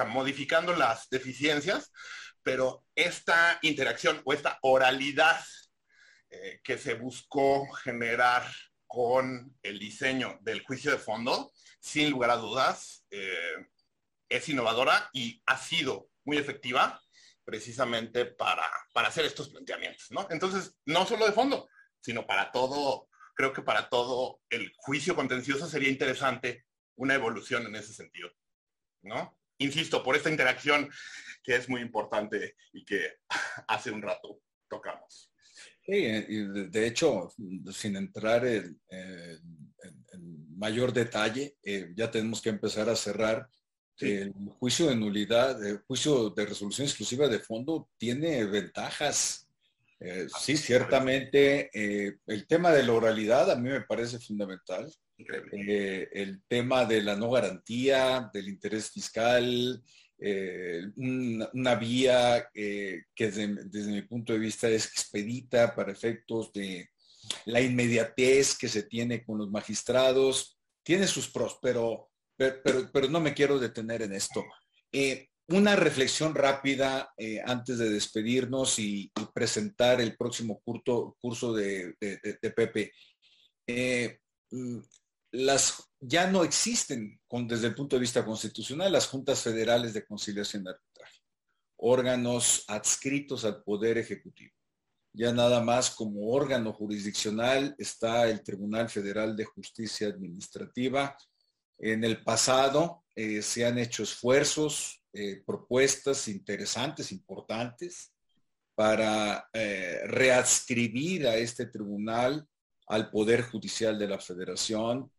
modificando 0.07 0.75
las 0.75 1.09
deficiencias, 1.09 1.91
pero 2.43 2.85
esta 2.95 3.59
interacción 3.61 4.21
o 4.25 4.33
esta 4.33 4.59
oralidad 4.61 5.39
eh, 6.29 6.61
que 6.63 6.77
se 6.77 6.93
buscó 6.93 7.67
generar 7.71 8.43
con 8.85 9.57
el 9.61 9.79
diseño 9.79 10.37
del 10.41 10.63
juicio 10.63 10.91
de 10.91 10.97
fondo, 10.97 11.51
sin 11.79 12.09
lugar 12.09 12.31
a 12.31 12.37
dudas, 12.37 13.05
eh, 13.11 13.67
es 14.27 14.49
innovadora 14.49 15.09
y 15.13 15.41
ha 15.45 15.57
sido 15.57 16.09
muy 16.23 16.37
efectiva 16.37 17.01
precisamente 17.43 18.25
para, 18.25 18.69
para 18.93 19.07
hacer 19.07 19.25
estos 19.25 19.49
planteamientos, 19.49 20.11
¿no? 20.11 20.27
Entonces, 20.29 20.77
no 20.85 21.05
solo 21.05 21.25
de 21.25 21.31
fondo, 21.31 21.67
sino 21.99 22.27
para 22.27 22.51
todo, 22.51 23.09
creo 23.33 23.53
que 23.53 23.63
para 23.63 23.89
todo 23.89 24.41
el 24.49 24.71
juicio 24.77 25.15
contencioso 25.15 25.67
sería 25.67 25.89
interesante 25.89 26.65
una 26.95 27.15
evolución 27.15 27.65
en 27.65 27.75
ese 27.75 27.93
sentido, 27.93 28.29
¿no? 29.01 29.38
Insisto, 29.60 30.03
por 30.03 30.16
esta 30.16 30.30
interacción 30.30 30.89
que 31.43 31.55
es 31.55 31.70
muy 31.70 31.82
importante 31.82 32.55
y 32.74 32.84
que 32.84 33.20
hace 33.68 33.91
un 33.91 34.01
rato 34.01 34.41
tocamos. 34.68 35.32
Sí, 35.86 36.01
de 36.03 36.88
hecho, 36.88 37.34
sin 37.72 37.95
entrar 37.95 38.45
en, 38.45 38.80
mayor 40.55 40.93
detalle, 40.93 41.55
eh, 41.64 41.91
ya 41.95 42.12
tenemos 42.12 42.41
que 42.41 42.49
empezar 42.49 42.89
a 42.89 42.95
cerrar. 42.95 43.49
El 43.97 44.34
juicio 44.60 44.88
de 44.88 44.95
nulidad, 44.95 45.66
el 45.66 45.80
juicio 45.80 46.30
de 46.30 46.45
resolución 46.45 46.88
exclusiva 46.88 47.28
de 47.28 47.39
fondo 47.39 47.89
tiene 47.97 48.45
ventajas. 48.45 49.49
Eh, 49.99 50.28
sí, 50.39 50.55
ciertamente 50.55 51.70
eh, 51.74 52.18
el 52.28 52.47
tema 52.47 52.72
de 52.72 52.84
la 52.84 52.93
oralidad 52.93 53.51
a 53.51 53.55
mí 53.55 53.68
me 53.68 53.82
parece 53.82 54.20
fundamental. 54.20 54.89
El 55.28 56.41
tema 56.47 56.86
de 56.86 57.01
la 57.01 57.15
no 57.15 57.32
garantía, 57.32 58.30
del 58.34 58.49
interés 58.49 58.89
fiscal, 58.91 59.82
eh, 60.22 60.82
una, 61.53 61.76
vía 61.76 62.49
eh, 62.53 63.03
que 63.15 63.32
desde, 63.32 63.91
mi 63.91 64.01
punto 64.01 64.34
de 64.34 64.39
vista 64.39 64.67
es 64.67 64.86
expedita 64.88 65.74
para 65.74 65.93
efectos 65.93 66.51
de 66.51 66.89
la 67.45 67.61
inmediatez 67.61 68.57
que 68.57 68.67
se 68.67 68.84
tiene 68.84 69.24
con 69.24 69.38
los 69.38 69.49
magistrados. 69.49 70.57
Tiene 70.84 71.07
sus 71.07 71.30
pros, 71.30 71.57
pero, 71.61 72.09
pero, 72.36 73.07
no 73.09 73.22
me 73.22 73.34
quiero 73.34 73.59
detener 73.59 74.01
en 74.01 74.13
esto. 74.13 74.43
Eh, 74.91 75.28
una 75.47 75.76
reflexión 75.76 76.36
rápida 76.36 77.13
antes 77.45 77.80
de 77.80 77.89
despedirnos 77.89 78.78
y, 78.78 79.11
presentar 79.34 79.99
el 79.99 80.15
próximo 80.15 80.59
curso, 80.63 81.17
curso 81.20 81.53
de, 81.53 81.95
de 81.99 82.51
Pepe. 82.51 82.91
Las 85.32 85.89
ya 86.01 86.32
no 86.32 86.43
existen 86.43 87.19
desde 87.30 87.67
el 87.67 87.75
punto 87.75 87.95
de 87.95 88.01
vista 88.01 88.25
constitucional 88.25 88.91
las 88.91 89.07
juntas 89.07 89.41
federales 89.41 89.93
de 89.93 90.05
conciliación 90.05 90.63
y 90.65 90.69
arbitraje, 90.69 91.19
órganos 91.77 92.63
adscritos 92.67 93.43
al 93.43 93.63
Poder 93.63 93.97
Ejecutivo. 93.97 94.53
Ya 95.11 95.34
nada 95.34 95.61
más 95.61 95.89
como 95.91 96.32
órgano 96.32 96.71
jurisdiccional 96.71 97.75
está 97.77 98.30
el 98.30 98.43
Tribunal 98.43 98.89
Federal 98.89 99.36
de 99.36 99.43
Justicia 99.43 100.07
Administrativa. 100.07 101.17
En 101.77 102.03
el 102.03 102.23
pasado 102.23 103.03
eh, 103.15 103.41
se 103.41 103.65
han 103.65 103.77
hecho 103.77 104.03
esfuerzos, 104.03 105.03
eh, 105.11 105.41
propuestas 105.45 106.27
interesantes, 106.27 107.11
importantes, 107.11 108.13
para 108.75 109.49
eh, 109.51 110.01
readscribir 110.05 111.27
a 111.27 111.36
este 111.36 111.65
tribunal 111.65 112.47
al 112.88 113.09
Poder 113.09 113.41
Judicial 113.41 113.99
de 113.99 114.07
la 114.07 114.19
Federación, 114.19 115.11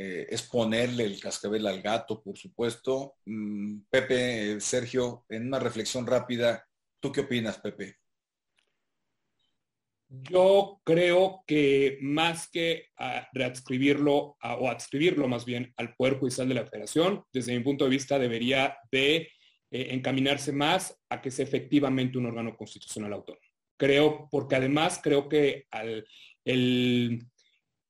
eh, 0.00 0.28
es 0.30 0.42
ponerle 0.42 1.02
el 1.02 1.18
cascabel 1.18 1.66
al 1.66 1.82
gato, 1.82 2.22
por 2.22 2.38
supuesto. 2.38 3.16
Mm, 3.24 3.80
Pepe, 3.90 4.60
Sergio, 4.60 5.24
en 5.28 5.48
una 5.48 5.58
reflexión 5.58 6.06
rápida, 6.06 6.64
¿tú 7.00 7.10
qué 7.10 7.22
opinas, 7.22 7.58
Pepe? 7.58 7.96
Yo 10.08 10.80
creo 10.84 11.42
que 11.48 11.98
más 12.00 12.48
que 12.48 12.90
readscribirlo 13.32 14.36
o 14.40 14.68
adscribirlo 14.70 15.26
más 15.26 15.44
bien 15.44 15.74
al 15.76 15.96
Poder 15.96 16.20
Judicial 16.20 16.48
de 16.48 16.54
la 16.54 16.64
Federación, 16.64 17.24
desde 17.32 17.58
mi 17.58 17.64
punto 17.64 17.82
de 17.82 17.90
vista 17.90 18.20
debería 18.20 18.78
de 18.92 19.16
eh, 19.16 19.88
encaminarse 19.90 20.52
más 20.52 20.96
a 21.10 21.20
que 21.20 21.32
sea 21.32 21.44
efectivamente 21.44 22.18
un 22.18 22.26
órgano 22.26 22.56
constitucional 22.56 23.14
autónomo. 23.14 23.42
Creo, 23.76 24.28
porque 24.30 24.54
además 24.54 25.00
creo 25.02 25.28
que 25.28 25.66
al, 25.72 26.06
el, 26.44 27.26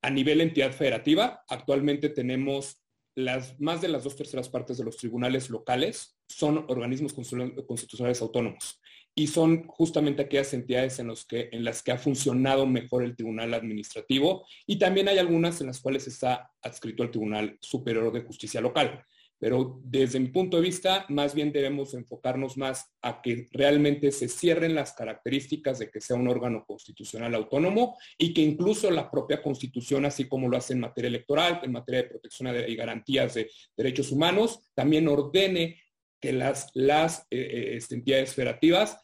a 0.08 0.10
nivel 0.10 0.40
entidad 0.40 0.72
federativa, 0.72 1.44
actualmente 1.50 2.08
tenemos 2.08 2.82
las, 3.14 3.60
más 3.60 3.82
de 3.82 3.88
las 3.88 4.04
dos 4.04 4.16
terceras 4.16 4.48
partes 4.48 4.78
de 4.78 4.84
los 4.84 4.96
tribunales 4.96 5.50
locales 5.50 6.18
son 6.26 6.64
organismos 6.68 7.12
constitucionales 7.12 8.22
autónomos 8.22 8.80
y 9.14 9.26
son 9.26 9.66
justamente 9.66 10.22
aquellas 10.22 10.54
entidades 10.54 10.98
en, 10.98 11.12
que, 11.28 11.50
en 11.52 11.62
las 11.62 11.82
que 11.82 11.92
ha 11.92 11.98
funcionado 11.98 12.64
mejor 12.64 13.04
el 13.04 13.16
tribunal 13.16 13.52
administrativo 13.52 14.46
y 14.66 14.78
también 14.78 15.08
hay 15.08 15.18
algunas 15.18 15.60
en 15.60 15.66
las 15.66 15.78
cuales 15.78 16.06
está 16.06 16.50
adscrito 16.62 17.02
al 17.02 17.10
Tribunal 17.10 17.58
Superior 17.60 18.10
de 18.10 18.22
Justicia 18.22 18.62
Local. 18.62 19.04
Pero 19.38 19.80
desde 19.84 20.18
mi 20.18 20.28
punto 20.28 20.56
de 20.56 20.64
vista, 20.64 21.06
más 21.08 21.34
bien 21.34 21.52
debemos 21.52 21.94
enfocarnos 21.94 22.56
más 22.56 22.92
a 23.02 23.22
que 23.22 23.46
realmente 23.52 24.10
se 24.10 24.28
cierren 24.28 24.74
las 24.74 24.94
características 24.94 25.78
de 25.78 25.90
que 25.90 26.00
sea 26.00 26.16
un 26.16 26.28
órgano 26.28 26.64
constitucional 26.66 27.34
autónomo 27.34 27.96
y 28.18 28.34
que 28.34 28.42
incluso 28.42 28.90
la 28.90 29.10
propia 29.10 29.40
constitución, 29.40 30.04
así 30.04 30.26
como 30.26 30.48
lo 30.48 30.56
hace 30.56 30.72
en 30.72 30.80
materia 30.80 31.08
electoral, 31.08 31.60
en 31.62 31.72
materia 31.72 32.02
de 32.02 32.08
protección 32.08 32.48
y 32.66 32.74
garantías 32.74 33.34
de 33.34 33.50
derechos 33.76 34.10
humanos, 34.10 34.60
también 34.74 35.06
ordene 35.06 35.80
que 36.20 36.32
las, 36.32 36.70
las 36.74 37.26
eh, 37.30 37.74
este, 37.76 37.94
entidades 37.94 38.34
federativas 38.34 38.98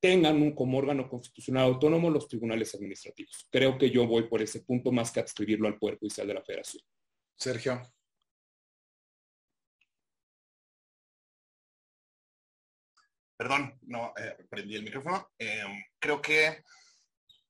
tengan 0.00 0.40
un, 0.40 0.54
como 0.54 0.78
órgano 0.78 1.08
constitucional 1.08 1.64
autónomo 1.64 2.08
los 2.08 2.26
tribunales 2.26 2.74
administrativos. 2.74 3.46
Creo 3.50 3.76
que 3.76 3.90
yo 3.90 4.06
voy 4.06 4.22
por 4.22 4.40
ese 4.40 4.60
punto 4.62 4.90
más 4.90 5.12
que 5.12 5.20
adscribirlo 5.20 5.68
al 5.68 5.78
Poder 5.78 5.98
Judicial 5.98 6.26
de 6.26 6.34
la 6.34 6.42
Federación. 6.42 6.82
Sergio. 7.36 7.82
Perdón, 13.40 13.78
no 13.86 14.12
prendí 14.50 14.76
el 14.76 14.82
micrófono. 14.82 15.32
creo 15.98 16.20
que 16.20 16.62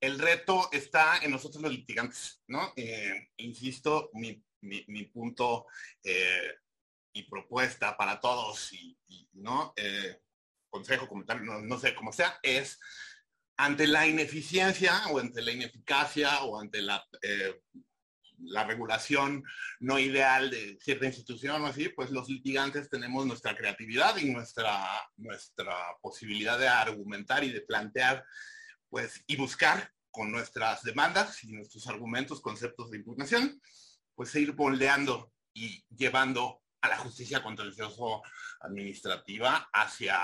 el 0.01 0.20
reto 0.20 0.68
está 0.70 1.18
en 1.18 1.32
nosotros 1.32 1.61
los 1.62 1.72
litigantes, 1.72 2.45
¿no? 2.47 2.72
insisto, 3.38 4.09
mi, 4.12 4.41
mi 4.61 5.05
punto 5.07 5.66
y 7.12 7.22
propuesta 7.24 7.97
para 7.97 8.20
todos 8.20 8.72
y, 8.72 8.97
no 9.32 9.72
eh, 9.76 10.20
consejo 10.68 11.09
comentario 11.09 11.43
no, 11.45 11.78
sé 11.78 11.95
cómo 11.95 12.12
sea 12.12 12.38
es 12.43 12.78
ante 13.57 13.86
la 13.86 14.07
ineficiencia 14.07 15.07
o 15.09 15.18
ante 15.18 15.41
la 15.43 15.53
ineficacia 15.53 16.43
o 16.43 16.61
ante 16.61 16.82
la 16.82 17.05
eh, 17.22 17.61
la 18.43 18.64
regulación 18.64 19.43
no 19.80 19.99
ideal 19.99 20.51
de 20.51 20.78
cierta 20.80 21.07
institución 21.07 21.62
o 21.62 21.66
así, 21.66 21.88
pues 21.91 22.11
los 22.11 22.28
litigantes 22.28 22.88
tenemos 22.88 23.26
nuestra 23.26 23.57
creatividad 23.57 24.16
y 24.16 24.30
nuestra, 24.30 24.86
nuestra 25.16 25.74
posibilidad 26.01 26.59
de 26.59 26.68
argumentar 26.68 27.45
y 27.45 27.53
de 27.53 27.61
plantear, 27.61 28.24
pues, 28.88 29.22
y 29.26 29.36
buscar 29.36 29.93
con 30.11 30.30
nuestras 30.30 30.82
demandas 30.82 31.43
y 31.45 31.53
nuestros 31.53 31.86
argumentos, 31.86 32.41
conceptos 32.41 32.91
de 32.91 32.99
impugnación, 32.99 33.61
pues 34.14 34.34
ir 34.34 34.55
moldeando 34.55 35.32
y 35.53 35.84
llevando 35.88 36.62
a 36.80 36.88
la 36.88 36.99
justicia 36.99 37.43
contencioso 37.43 38.22
administrativa 38.61 39.68
hacia, 39.72 40.18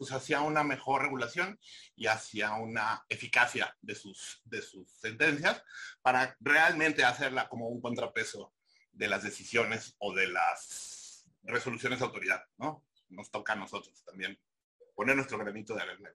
pues 0.00 0.12
hacia 0.12 0.40
una 0.40 0.64
mejor 0.64 1.02
regulación 1.02 1.60
y 1.94 2.06
hacia 2.06 2.54
una 2.54 3.04
eficacia 3.06 3.76
de 3.82 3.94
sus, 3.94 4.40
de 4.46 4.62
sus 4.62 4.90
sentencias 4.92 5.62
para 6.00 6.38
realmente 6.40 7.04
hacerla 7.04 7.50
como 7.50 7.68
un 7.68 7.82
contrapeso 7.82 8.54
de 8.92 9.08
las 9.08 9.22
decisiones 9.22 9.96
o 9.98 10.14
de 10.14 10.28
las 10.28 11.26
resoluciones 11.42 11.98
de 11.98 12.06
autoridad, 12.06 12.42
¿no? 12.56 12.82
Nos 13.10 13.30
toca 13.30 13.52
a 13.52 13.56
nosotros 13.56 14.02
también 14.02 14.40
poner 14.94 15.16
nuestro 15.16 15.36
granito 15.36 15.74
de 15.74 15.82
arena. 15.82 16.10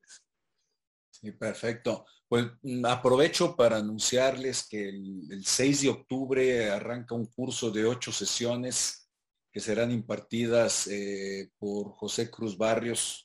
Sí, 1.12 1.32
perfecto. 1.34 2.08
Pues 2.28 2.48
mm, 2.64 2.88
aprovecho 2.88 3.56
para 3.56 3.78
anunciarles 3.78 4.68
que 4.68 4.90
el, 4.90 5.28
el 5.30 5.46
6 5.46 5.82
de 5.84 5.90
octubre 5.90 6.72
arranca 6.72 7.14
un 7.14 7.28
curso 7.28 7.70
de 7.70 7.86
ocho 7.86 8.12
sesiones 8.12 9.12
que 9.52 9.60
serán 9.60 9.92
impartidas 9.92 10.88
eh, 10.88 11.52
por 11.60 11.92
José 11.92 12.32
Cruz 12.32 12.58
Barrios, 12.58 13.25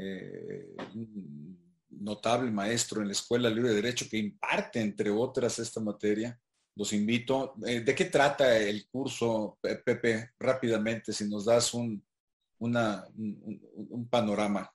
eh, 0.00 0.76
notable 1.90 2.50
maestro 2.50 3.00
en 3.00 3.08
la 3.08 3.12
Escuela 3.12 3.50
Libre 3.50 3.70
de 3.70 3.76
Derecho 3.76 4.06
que 4.08 4.18
imparte, 4.18 4.80
entre 4.80 5.10
otras, 5.10 5.58
esta 5.58 5.80
materia. 5.80 6.38
Los 6.76 6.92
invito. 6.92 7.54
Eh, 7.66 7.80
¿De 7.80 7.94
qué 7.94 8.04
trata 8.04 8.56
el 8.56 8.88
curso, 8.88 9.58
Pepe? 9.60 10.30
Rápidamente, 10.38 11.12
si 11.12 11.28
nos 11.28 11.46
das 11.46 11.74
un, 11.74 12.04
un 12.58 14.08
panorama. 14.08 14.70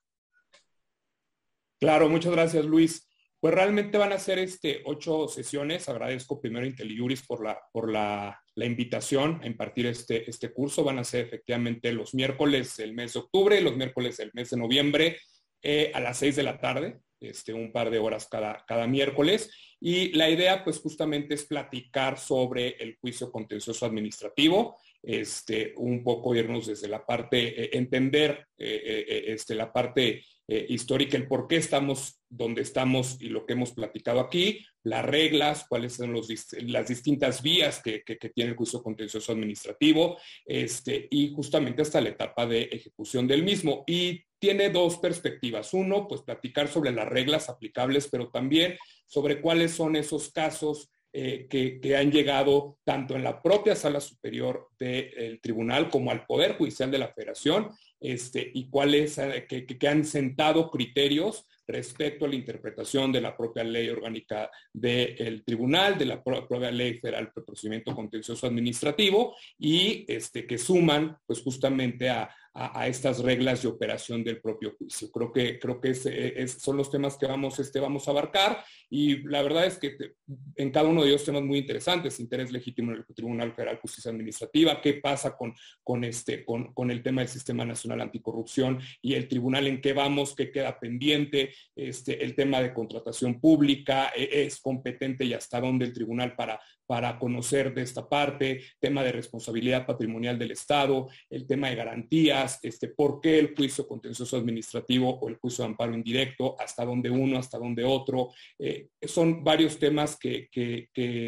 Claro, 1.79 2.09
muchas 2.09 2.31
gracias, 2.31 2.65
Luis. 2.65 3.07
Pues 3.43 3.55
realmente 3.55 3.97
van 3.97 4.13
a 4.13 4.19
ser 4.19 4.39
este, 4.39 4.79
ocho 4.85 5.27
sesiones. 5.27 5.89
Agradezco 5.89 6.39
primero 6.39 6.63
a 6.63 6.69
IntelliJuris 6.69 7.23
por, 7.23 7.43
la, 7.43 7.59
por 7.73 7.91
la, 7.91 8.41
invitación 8.55 9.41
a 9.43 9.47
impartir 9.47 9.85
este, 9.87 10.29
este 10.29 10.53
curso. 10.53 10.85
Van 10.85 10.97
a 10.97 11.03
ser 11.03 11.25
efectivamente 11.25 11.91
los 11.91 12.13
miércoles 12.13 12.77
del 12.77 12.93
mes 12.93 13.11
de 13.11 13.19
octubre, 13.19 13.59
los 13.59 13.75
miércoles 13.75 14.15
del 14.15 14.31
mes 14.33 14.51
de 14.51 14.55
noviembre 14.55 15.17
eh, 15.61 15.91
a 15.93 15.99
las 15.99 16.19
seis 16.19 16.37
de 16.37 16.43
la 16.43 16.57
tarde, 16.57 17.01
este, 17.19 17.53
un 17.53 17.73
par 17.73 17.89
de 17.89 17.99
horas 17.99 18.29
cada, 18.31 18.63
cada 18.65 18.87
miércoles. 18.87 19.51
Y 19.81 20.13
la 20.13 20.29
idea 20.29 20.63
pues 20.63 20.79
justamente 20.79 21.33
es 21.33 21.43
platicar 21.43 22.17
sobre 22.17 22.77
el 22.81 22.95
juicio 22.95 23.29
contencioso 23.29 23.85
administrativo, 23.85 24.77
este, 25.01 25.73
un 25.75 26.01
poco 26.01 26.33
irnos 26.33 26.67
desde 26.67 26.87
la 26.87 27.05
parte, 27.05 27.61
eh, 27.61 27.69
entender 27.73 28.47
eh, 28.57 29.25
este, 29.27 29.53
la 29.53 29.73
parte 29.73 30.23
eh, 30.47 30.65
histórica, 30.69 31.17
el 31.17 31.27
por 31.27 31.47
qué 31.47 31.55
estamos 31.57 32.21
donde 32.29 32.63
estamos 32.63 33.21
y 33.21 33.27
lo 33.27 33.45
que 33.45 33.53
hemos 33.53 33.71
platicado 33.71 34.19
aquí, 34.19 34.65
las 34.83 35.05
reglas, 35.05 35.65
cuáles 35.69 35.93
son 35.93 36.11
los, 36.11 36.27
las 36.63 36.87
distintas 36.87 37.41
vías 37.41 37.81
que, 37.81 38.03
tiene 38.33 38.51
el 38.51 38.57
juicio 38.57 38.81
contencioso 38.81 39.31
administrativo, 39.31 40.17
este, 40.45 41.07
y 41.11 41.31
justamente 41.33 41.83
hasta 41.83 42.01
la 42.01 42.09
etapa 42.09 42.45
de 42.45 42.63
ejecución 42.63 43.27
del 43.27 43.43
mismo. 43.43 43.83
Y 43.87 44.23
tiene 44.39 44.69
dos 44.69 44.97
perspectivas. 44.97 45.73
Uno, 45.73 46.07
pues 46.07 46.21
platicar 46.21 46.67
sobre 46.67 46.91
las 46.91 47.07
reglas 47.07 47.49
aplicables, 47.49 48.09
pero 48.11 48.29
también 48.29 48.77
sobre 49.05 49.39
cuáles 49.39 49.71
son 49.71 49.95
esos 49.95 50.31
casos 50.31 50.89
eh, 51.15 51.45
que, 51.47 51.95
han 51.95 52.11
llegado 52.11 52.79
tanto 52.83 53.15
en 53.15 53.23
la 53.23 53.39
propia 53.39 53.75
sala 53.75 54.01
superior 54.01 54.69
del 54.79 55.39
tribunal 55.41 55.89
como 55.91 56.09
al 56.09 56.25
Poder 56.25 56.57
Judicial 56.57 56.89
de 56.89 56.97
la 56.97 57.13
Federación, 57.13 57.69
este, 57.99 58.51
y 58.51 58.67
cuáles 58.67 59.19
eh, 59.19 59.45
que, 59.47 59.87
han 59.87 60.05
sentado 60.05 60.71
criterios 60.71 61.47
respecto 61.67 62.25
a 62.25 62.27
la 62.27 62.35
interpretación 62.35 63.11
de 63.11 63.21
la 63.21 63.37
propia 63.37 63.63
ley 63.63 63.89
orgánica 63.89 64.49
del 64.73 65.43
tribunal, 65.45 65.99
de 65.99 66.07
la 66.07 66.23
propia 66.23 66.71
ley 66.71 66.95
federal 66.95 67.31
de 67.33 67.41
procedimiento 67.43 67.93
contencioso 67.95 68.47
administrativo, 68.47 69.35
y 69.57 70.05
este, 70.07 70.47
que 70.47 70.57
suman 70.57 71.15
pues 71.27 71.41
justamente 71.41 72.09
a, 72.09 72.27
a, 72.53 72.87
estas 72.87 73.19
reglas 73.19 73.61
de 73.63 73.67
operación 73.67 74.23
del 74.23 74.39
propio 74.39 74.75
juicio. 74.77 75.11
Creo 75.11 75.31
que, 75.31 75.59
creo 75.59 75.81
que 75.81 75.93
son 76.47 76.77
los 76.77 76.91
temas 76.91 77.17
que 77.17 77.25
vamos, 77.25 77.59
este, 77.59 77.79
vamos 77.79 78.07
a 78.07 78.11
abarcar 78.11 78.63
y 78.89 79.23
la 79.27 79.41
verdad 79.41 79.65
es 79.65 79.77
que 79.77 79.95
en 80.55 80.71
cada 80.71 80.87
uno 80.87 81.01
de 81.01 81.09
ellos 81.09 81.23
temas 81.23 81.41
muy 81.41 81.57
interesantes, 81.57 82.19
interés 82.19 82.51
legítimo 82.51 82.91
en 82.91 82.97
el 82.97 83.15
Tribunal 83.15 83.53
Federal 83.53 83.75
de 83.75 83.81
Justicia 83.81 84.11
Administrativa, 84.11 84.81
qué 84.81 84.95
pasa 84.95 85.35
con, 85.35 85.53
con, 85.83 86.03
este, 86.03 86.45
con 86.45 86.91
el 86.91 87.01
tema 87.01 87.21
del 87.21 87.29
Sistema 87.29 87.65
Nacional 87.65 88.01
Anticorrupción 88.01 88.79
y 89.01 89.15
el 89.15 89.27
tribunal 89.27 89.67
en 89.67 89.81
qué 89.81 89.93
vamos, 89.93 90.35
qué 90.35 90.51
queda 90.51 90.79
pendiente, 90.79 91.53
este, 91.75 92.23
el 92.23 92.35
tema 92.35 92.61
de 92.61 92.73
contratación 92.73 93.39
pública, 93.39 94.11
e, 94.15 94.45
es 94.45 94.59
competente 94.59 95.25
y 95.25 95.33
hasta 95.33 95.59
dónde 95.59 95.85
el 95.85 95.93
tribunal 95.93 96.35
para, 96.35 96.59
para 96.85 97.17
conocer 97.17 97.73
de 97.73 97.81
esta 97.81 98.07
parte, 98.07 98.63
tema 98.79 99.03
de 99.03 99.11
responsabilidad 99.11 99.85
patrimonial 99.85 100.37
del 100.37 100.51
Estado, 100.51 101.09
el 101.29 101.47
tema 101.47 101.69
de 101.69 101.75
garantías, 101.75 102.59
este, 102.61 102.89
por 102.89 103.21
qué 103.21 103.39
el 103.39 103.55
juicio 103.55 103.87
contencioso 103.87 104.37
administrativo 104.37 105.19
o 105.19 105.29
el 105.29 105.37
juicio 105.37 105.63
de 105.63 105.71
amparo 105.71 105.93
indirecto, 105.93 106.55
hasta 106.59 106.85
dónde 106.85 107.09
uno, 107.09 107.37
hasta 107.37 107.57
dónde 107.57 107.83
otro. 107.83 108.29
Eh, 108.59 108.89
son 109.01 109.43
varios 109.43 109.79
temas 109.79 110.17
que, 110.17 110.49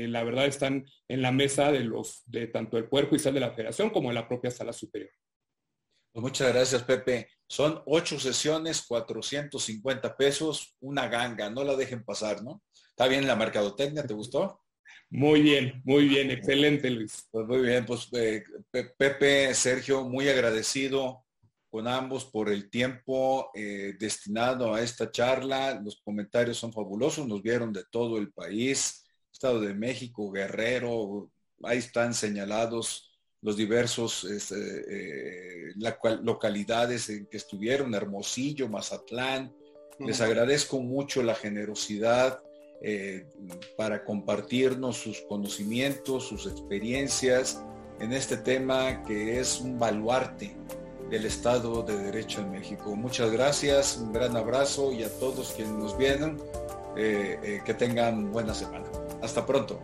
la 0.09 0.23
verdad 0.23 0.45
están 0.45 0.85
en 1.07 1.21
la 1.21 1.31
mesa 1.31 1.71
de 1.71 1.83
los 1.83 2.23
de 2.25 2.47
tanto 2.47 2.77
el 2.77 2.87
Poder 2.87 3.07
Judicial 3.07 3.33
de 3.33 3.39
la 3.39 3.51
Federación 3.51 3.89
como 3.89 4.09
de 4.09 4.15
la 4.15 4.27
propia 4.27 4.51
Sala 4.51 4.73
Superior. 4.73 5.11
Pues 6.11 6.23
muchas 6.23 6.53
gracias, 6.53 6.83
Pepe. 6.83 7.27
Son 7.47 7.81
ocho 7.85 8.19
sesiones, 8.19 8.85
450 8.87 10.15
pesos, 10.15 10.75
una 10.79 11.07
ganga, 11.09 11.49
no 11.49 11.63
la 11.63 11.75
dejen 11.75 12.03
pasar, 12.03 12.41
¿no? 12.41 12.63
¿Está 12.89 13.07
bien 13.07 13.27
la 13.27 13.35
mercadotecnia? 13.35 14.07
¿Te 14.07 14.13
gustó? 14.13 14.64
Muy 15.09 15.41
bien, 15.41 15.81
muy 15.85 16.07
bien, 16.07 16.31
excelente 16.31 16.89
Luis. 16.89 17.27
Pues 17.31 17.47
muy 17.47 17.61
bien, 17.61 17.85
pues 17.85 18.09
eh, 18.13 18.43
Pepe, 18.71 19.53
Sergio, 19.53 20.03
muy 20.03 20.27
agradecido 20.27 21.25
con 21.69 21.87
ambos 21.87 22.25
por 22.25 22.49
el 22.49 22.69
tiempo 22.69 23.51
eh, 23.53 23.95
destinado 23.99 24.73
a 24.73 24.81
esta 24.81 25.11
charla. 25.11 25.79
Los 25.83 26.01
comentarios 26.01 26.57
son 26.57 26.73
fabulosos, 26.73 27.27
nos 27.27 27.41
vieron 27.41 27.71
de 27.71 27.83
todo 27.89 28.17
el 28.17 28.31
país, 28.31 29.05
Estado 29.31 29.59
de 29.61 29.73
México, 29.73 30.31
Guerrero, 30.31 31.29
ahí 31.63 31.79
están 31.79 32.13
señalados 32.13 33.11
los 33.41 33.57
diversos 33.57 34.23
este, 34.23 34.55
eh, 34.55 35.73
localidades 36.23 37.09
en 37.09 37.27
que 37.27 37.37
estuvieron, 37.37 37.93
Hermosillo, 37.93 38.67
Mazatlán. 38.69 39.53
Les 39.99 40.19
agradezco 40.19 40.81
mucho 40.81 41.21
la 41.23 41.35
generosidad 41.35 42.41
eh, 42.87 43.25
para 43.75 44.05
compartirnos 44.05 44.97
sus 44.97 45.21
conocimientos, 45.21 46.27
sus 46.27 46.45
experiencias 46.45 47.59
en 47.99 48.13
este 48.13 48.37
tema 48.37 49.01
que 49.01 49.39
es 49.39 49.59
un 49.59 49.79
baluarte 49.79 50.55
del 51.09 51.25
Estado 51.25 51.81
de 51.81 51.97
Derecho 51.97 52.41
en 52.41 52.51
México. 52.51 52.95
Muchas 52.95 53.31
gracias, 53.31 53.97
un 53.97 54.13
gran 54.13 54.37
abrazo 54.37 54.91
y 54.91 55.01
a 55.01 55.09
todos 55.17 55.53
quienes 55.53 55.73
nos 55.73 55.97
vienen, 55.97 56.37
eh, 56.95 57.39
eh, 57.41 57.61
que 57.65 57.73
tengan 57.73 58.31
buena 58.31 58.53
semana. 58.53 58.85
Hasta 59.23 59.43
pronto. 59.47 59.79